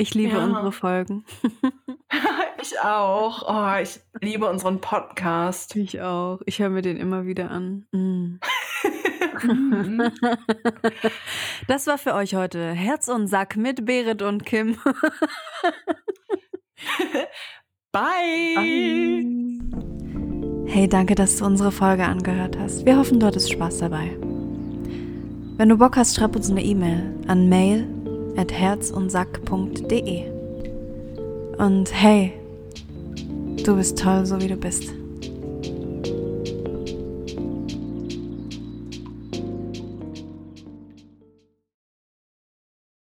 [0.00, 0.44] Ich liebe ja.
[0.44, 1.26] unsere Folgen.
[2.62, 3.42] ich auch.
[3.46, 5.76] Oh, ich liebe unseren Podcast.
[5.76, 6.40] Ich auch.
[6.46, 7.84] Ich höre mir den immer wieder an.
[7.92, 8.36] Mm.
[11.68, 14.78] das war für euch heute Herz und Sack mit Berit und Kim.
[17.92, 18.54] Bye.
[18.54, 19.26] Bye.
[20.66, 22.86] Hey, danke, dass du unsere Folge angehört hast.
[22.86, 24.16] Wir hoffen, du hattest Spaß dabei.
[25.58, 27.99] Wenn du Bock hast, schreib uns eine E-Mail an mail
[28.36, 30.24] at herzundsack.de.
[31.58, 32.32] Und hey,
[33.64, 34.99] du bist toll, so wie du bist.